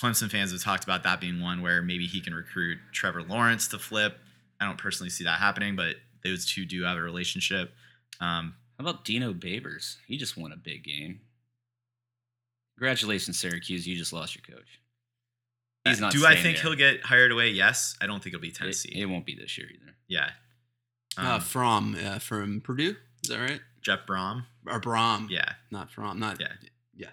[0.00, 3.68] Clemson fans have talked about that being one where maybe he can recruit Trevor Lawrence
[3.68, 4.18] to flip.
[4.60, 7.72] I don't personally see that happening, but those two do have a relationship.
[8.20, 9.96] Um, How about Dino Babers?
[10.06, 11.20] He just won a big game.
[12.76, 13.86] Congratulations, Syracuse.
[13.86, 14.80] You just lost your coach.
[15.84, 16.12] He's not.
[16.12, 16.64] do I think there.
[16.64, 17.50] he'll get hired away?
[17.50, 17.96] Yes.
[18.00, 18.92] I don't think it'll be It, Tennessee.
[18.94, 19.94] it won't be this year either.
[20.06, 20.30] yeah.
[21.18, 23.60] Um, uh, from uh, from Purdue, is that right?
[23.82, 24.44] Jeff Brohm.
[24.66, 25.28] Or Brohm?
[25.30, 25.52] Yeah.
[25.70, 26.48] not from, not Yeah.
[26.94, 27.08] yeah,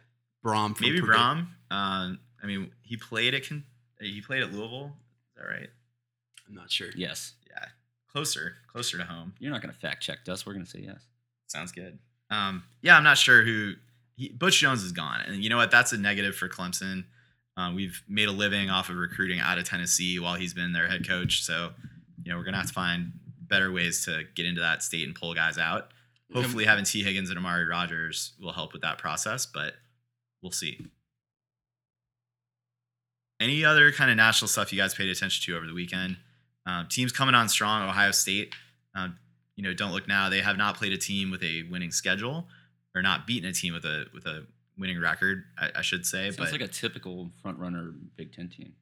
[0.46, 0.76] Brohm.
[0.76, 1.14] From Maybe Purdue.
[1.14, 1.48] Brohm.
[1.72, 3.44] Um, I mean, he played at
[4.00, 4.94] he played at Louisville.
[5.36, 5.70] Is that right?
[6.48, 6.90] I'm not sure.
[6.96, 7.34] Yes.
[7.50, 7.66] Yeah.
[8.12, 9.34] Closer, closer to home.
[9.40, 10.46] You're not going to fact check us.
[10.46, 11.02] We're going to say yes.
[11.48, 11.98] Sounds good.
[12.30, 13.74] Um, yeah, I'm not sure who
[14.16, 15.72] he, Butch Jones is gone, and you know what?
[15.72, 17.06] That's a negative for Clemson.
[17.58, 20.88] Uh, we've made a living off of recruiting out of Tennessee while he's been their
[20.88, 21.72] head coach, so
[22.24, 23.12] you know we're gonna have to find
[23.48, 25.92] better ways to get into that state and pull guys out.
[26.34, 29.74] Hopefully, having Tee Higgins and Amari Rogers will help with that process, but
[30.42, 30.88] we'll see.
[33.40, 36.18] Any other kind of national stuff you guys paid attention to over the weekend?
[36.66, 37.88] Um, teams coming on strong.
[37.88, 38.56] Ohio State.
[38.96, 39.18] Um,
[39.56, 40.30] you know, don't look now.
[40.30, 42.48] They have not played a team with a winning schedule,
[42.96, 44.46] or not beaten a team with a with a
[44.78, 48.50] winning record, I, I should say, Sounds but like a typical front runner Big Ten
[48.50, 48.74] team.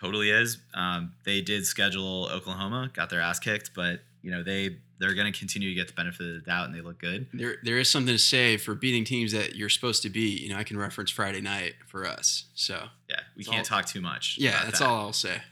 [0.00, 0.58] Totally is.
[0.74, 5.30] Um, they did schedule Oklahoma, got their ass kicked, but you know they they're going
[5.30, 7.26] to continue to get the benefit of the doubt, and they look good.
[7.34, 10.40] There, there is something to say for beating teams that you're supposed to beat.
[10.40, 12.44] You know, I can reference Friday night for us.
[12.54, 14.36] So Yeah, we can't all- talk too much.
[14.38, 14.86] yeah, that's that.
[14.88, 15.42] all I'll say.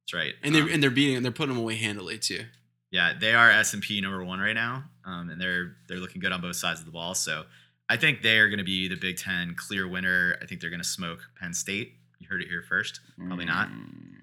[0.00, 0.34] That's right.
[0.42, 2.46] And they're Um, and they're beating, they're putting them away handily too.
[2.90, 6.20] Yeah, they are S and P number one right now, um, and they're they're looking
[6.20, 7.14] good on both sides of the ball.
[7.14, 7.44] So
[7.90, 10.38] I think they are going to be the Big Ten clear winner.
[10.42, 11.94] I think they're going to smoke Penn State.
[12.22, 13.00] You heard it here first.
[13.18, 13.68] Probably not.
[13.68, 14.22] Mm,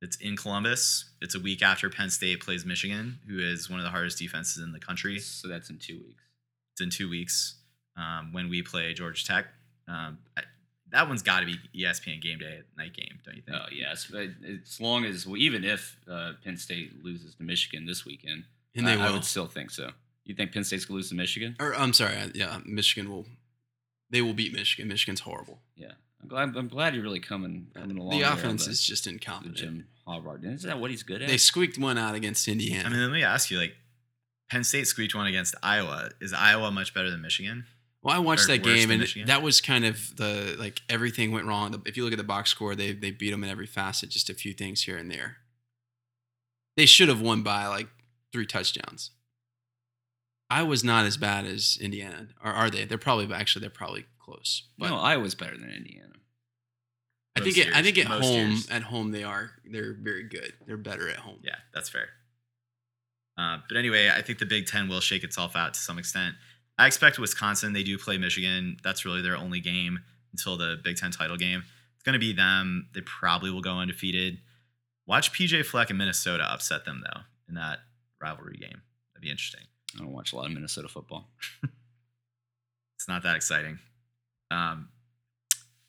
[0.00, 1.10] It's in Columbus.
[1.20, 4.62] It's a week after Penn State plays Michigan, who is one of the hardest defenses
[4.62, 5.18] in the country.
[5.18, 6.22] So that's in two weeks.
[6.72, 7.56] It's in two weeks
[7.96, 9.46] um, when we play Georgia Tech.
[9.88, 10.42] Um, I,
[10.92, 13.56] that one's got to be ESPN game day night game, don't you think?
[13.60, 17.86] Oh yes, but as long as well, even if uh, Penn State loses to Michigan
[17.86, 18.44] this weekend,
[18.76, 19.90] And they I, I would still think so.
[20.24, 21.56] You think Penn State's gonna lose to Michigan?
[21.58, 23.26] Or I'm sorry, yeah, Michigan will.
[24.10, 24.88] They will beat Michigan.
[24.88, 25.60] Michigan's horrible.
[25.76, 25.92] Yeah,
[26.22, 26.56] I'm glad.
[26.56, 28.10] I'm glad you're really coming coming along.
[28.10, 29.56] The there on offense the- is just incompetent.
[29.56, 30.44] Jim Harbaugh.
[30.54, 31.28] Is that what he's good at?
[31.28, 32.88] They squeaked one out against Indiana.
[32.88, 33.74] I mean, let me ask you: like,
[34.50, 36.10] Penn State squeaked one against Iowa.
[36.20, 37.64] Is Iowa much better than Michigan?
[38.02, 39.28] well, I watched or that game, and Michigan?
[39.28, 41.80] that was kind of the like everything went wrong.
[41.86, 44.10] If you look at the box score, they they beat them in every facet.
[44.10, 45.38] Just a few things here and there.
[46.76, 47.88] They should have won by like
[48.32, 49.10] three touchdowns.
[50.50, 52.84] I was not as bad as Indiana, or are they?
[52.84, 54.68] They're probably actually they're probably close.
[54.78, 56.14] But no, Iowa's better than Indiana.
[57.34, 58.68] I think it, I think at Most home years.
[58.70, 60.52] at home they are they're very good.
[60.66, 61.38] They're better at home.
[61.42, 62.08] Yeah, that's fair.
[63.38, 66.34] Uh, but anyway, I think the Big Ten will shake itself out to some extent.
[66.78, 67.72] I expect Wisconsin.
[67.72, 68.76] They do play Michigan.
[68.84, 70.00] That's really their only game
[70.32, 71.64] until the Big Ten title game.
[71.94, 72.88] It's going to be them.
[72.94, 74.38] They probably will go undefeated.
[75.06, 77.78] Watch PJ Fleck and Minnesota upset them though in that
[78.20, 78.82] rivalry game.
[79.14, 79.62] That'd be interesting.
[79.96, 81.30] I don't watch a lot of Minnesota football.
[83.02, 83.80] It's not that exciting.
[84.52, 84.88] Um,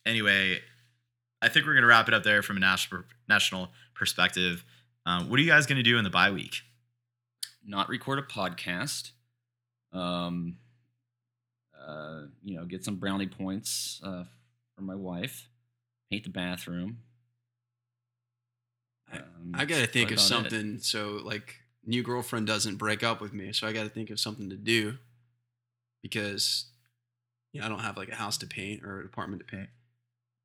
[0.05, 0.59] anyway,
[1.41, 4.63] I think we're gonna wrap it up there from a national national perspective.
[5.05, 6.61] Um, what are you guys gonna do in the bye week?
[7.65, 9.11] Not record a podcast.
[9.91, 10.57] Um,
[11.79, 14.23] uh, you know, get some brownie points uh,
[14.75, 15.49] for my wife.
[16.09, 16.99] Paint the bathroom.
[19.11, 20.51] I- Um, I got to think of that's about it.
[20.51, 23.51] something so like new girlfriend doesn't break up with me.
[23.53, 24.97] So I got to think of something to do
[26.01, 26.71] because
[27.53, 29.69] you know, I don't have like a house to paint or an apartment to paint.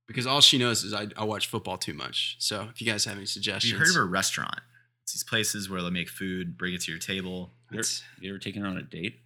[0.06, 2.36] Because all she knows is I, I watch football too much.
[2.38, 4.60] So if you guys have any Have suggestions, you heard of a restaurant?
[5.02, 7.52] It's these places where they'll make food, bring it to your table.
[7.70, 7.88] You ever,
[8.20, 9.16] you ever taken her on a date?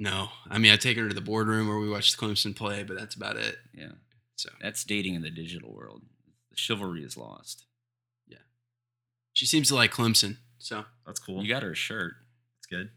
[0.00, 2.84] no, I mean I take her to the boardroom where we watch the Clemson play,
[2.84, 3.56] but that's about it.
[3.74, 3.92] Yeah,
[4.36, 6.02] So that's dating in the digital world.
[6.50, 7.64] The chivalry is lost.
[8.28, 8.38] Yeah,
[9.32, 10.36] she seems to like Clemson.
[10.58, 11.42] So That's cool.
[11.42, 12.14] You got her a shirt.
[12.58, 12.90] It's good.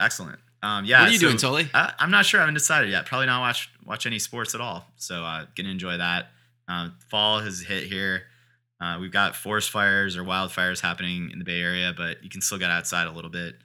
[0.00, 0.38] Excellent.
[0.62, 1.00] Um, yeah.
[1.00, 1.68] what are you so- doing, Tully?
[1.72, 2.40] I, I'm not sure.
[2.40, 3.06] I haven't decided yet.
[3.06, 4.86] Probably not watch watch any sports at all.
[4.96, 6.26] So uh, gonna enjoy that.
[6.68, 8.22] Uh, fall has hit here.
[8.80, 12.40] Uh, we've got forest fires or wildfires happening in the Bay Area, but you can
[12.40, 13.56] still get outside a little bit.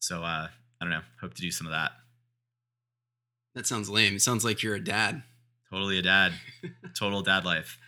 [0.00, 1.00] So uh, I don't know.
[1.20, 1.92] Hope to do some of that.
[3.54, 4.16] That sounds lame.
[4.16, 5.22] It sounds like you're a dad.
[5.70, 6.32] Totally a dad.
[6.98, 7.78] Total dad life.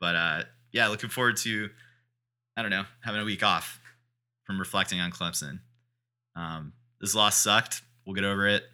[0.00, 0.42] But uh,
[0.72, 1.68] yeah, looking forward to
[2.56, 3.80] I don't know having a week off
[4.44, 5.60] from reflecting on Clemson.
[6.36, 7.82] Um, this loss sucked.
[8.04, 8.64] We'll get over it.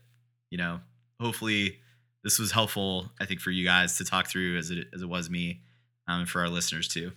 [0.51, 0.81] You know,
[1.20, 1.78] hopefully
[2.24, 3.11] this was helpful.
[3.20, 5.61] I think for you guys to talk through as it as it was me,
[6.09, 7.12] um, and for our listeners too.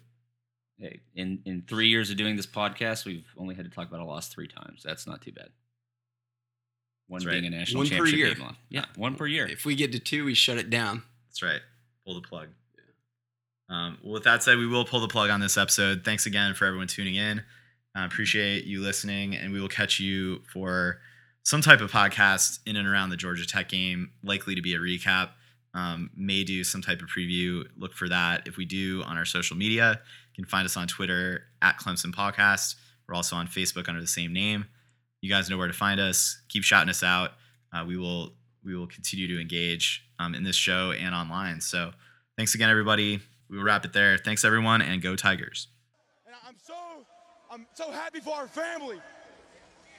[0.77, 3.99] Hey, in in three years of doing this podcast, we've only had to talk about
[4.02, 4.81] a loss three times.
[4.84, 5.49] That's not too bad.
[7.07, 7.53] One That's being right.
[7.53, 8.34] a national One per championship year.
[8.36, 8.56] game loss.
[8.69, 9.48] Yeah, one per year.
[9.48, 11.03] If we get to two, we shut it down.
[11.27, 11.61] That's right.
[12.06, 12.49] Pull the plug.
[13.68, 16.03] Um, well, with that said, we will pull the plug on this episode.
[16.03, 17.44] Thanks again for everyone tuning in.
[17.95, 20.99] I appreciate you listening, and we will catch you for
[21.49, 24.77] some type of podcast in and around the Georgia Tech game, likely to be a
[24.77, 25.30] recap.
[25.73, 27.63] Um, may do some type of preview.
[27.76, 28.47] Look for that.
[28.47, 29.99] If we do on our social media,
[30.31, 32.76] you can find us on Twitter at Clemson Podcast.
[33.07, 34.65] We're also on Facebook under the same name.
[35.21, 36.39] You guys know where to find us.
[36.49, 37.31] Keep shouting us out.
[37.73, 41.61] Uh, we will we will continue to engage um, in this show and online.
[41.61, 41.93] So
[42.38, 43.21] thanks again, everybody.
[43.49, 44.19] We will wrap it there.
[44.19, 45.67] Thanks everyone, and go Tigers.
[46.27, 46.76] And I'm so
[47.49, 48.99] I'm so happy for our family.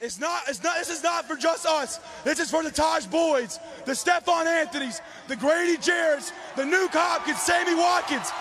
[0.01, 1.99] It's not, it's not, this is not for just us.
[2.23, 7.39] This is for the Tajh Boyds, the Stephone Anthony's, the Grady Jarrett's, the Nuke Hopkins,
[7.39, 8.31] Sammy Watkins.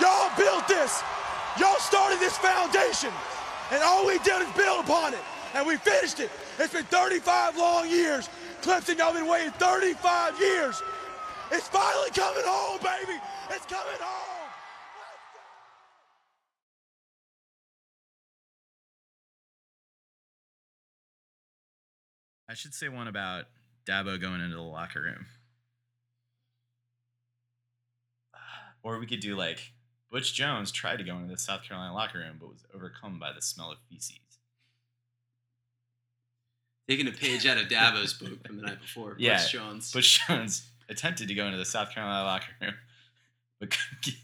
[0.00, 1.02] Y'all built this.
[1.58, 3.10] Y'all started this foundation.
[3.72, 5.20] And all we did is build upon it.
[5.54, 6.30] And we finished it.
[6.60, 8.30] It's been 35 long years.
[8.62, 10.80] Clemson, y'all been waiting 35 years.
[11.50, 13.18] It's finally coming home, baby.
[13.50, 14.39] It's coming home.
[22.50, 23.44] I should say one about
[23.86, 25.26] Dabo going into the locker room.
[28.82, 29.72] Or we could do like
[30.10, 33.30] Butch Jones tried to go into the South Carolina locker room, but was overcome by
[33.30, 34.16] the smell of feces.
[36.88, 39.16] Taking a page out of Dabo's book from the night before.
[39.18, 39.92] Yeah, Butch Jones.
[39.92, 42.74] Butch Jones attempted to go into the South Carolina locker room,
[43.60, 44.14] but couldn't get,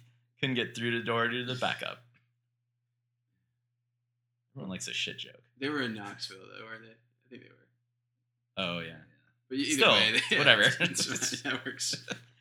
[0.40, 1.98] couldn't get through the door due to the backup.
[4.54, 5.42] Everyone likes a shit joke.
[5.60, 6.92] They were in Knoxville, though, weren't they?
[6.92, 7.65] I think they were.
[8.56, 8.92] Oh yeah.
[9.48, 10.62] But either Still, way, they, whatever.
[10.64, 12.04] that works.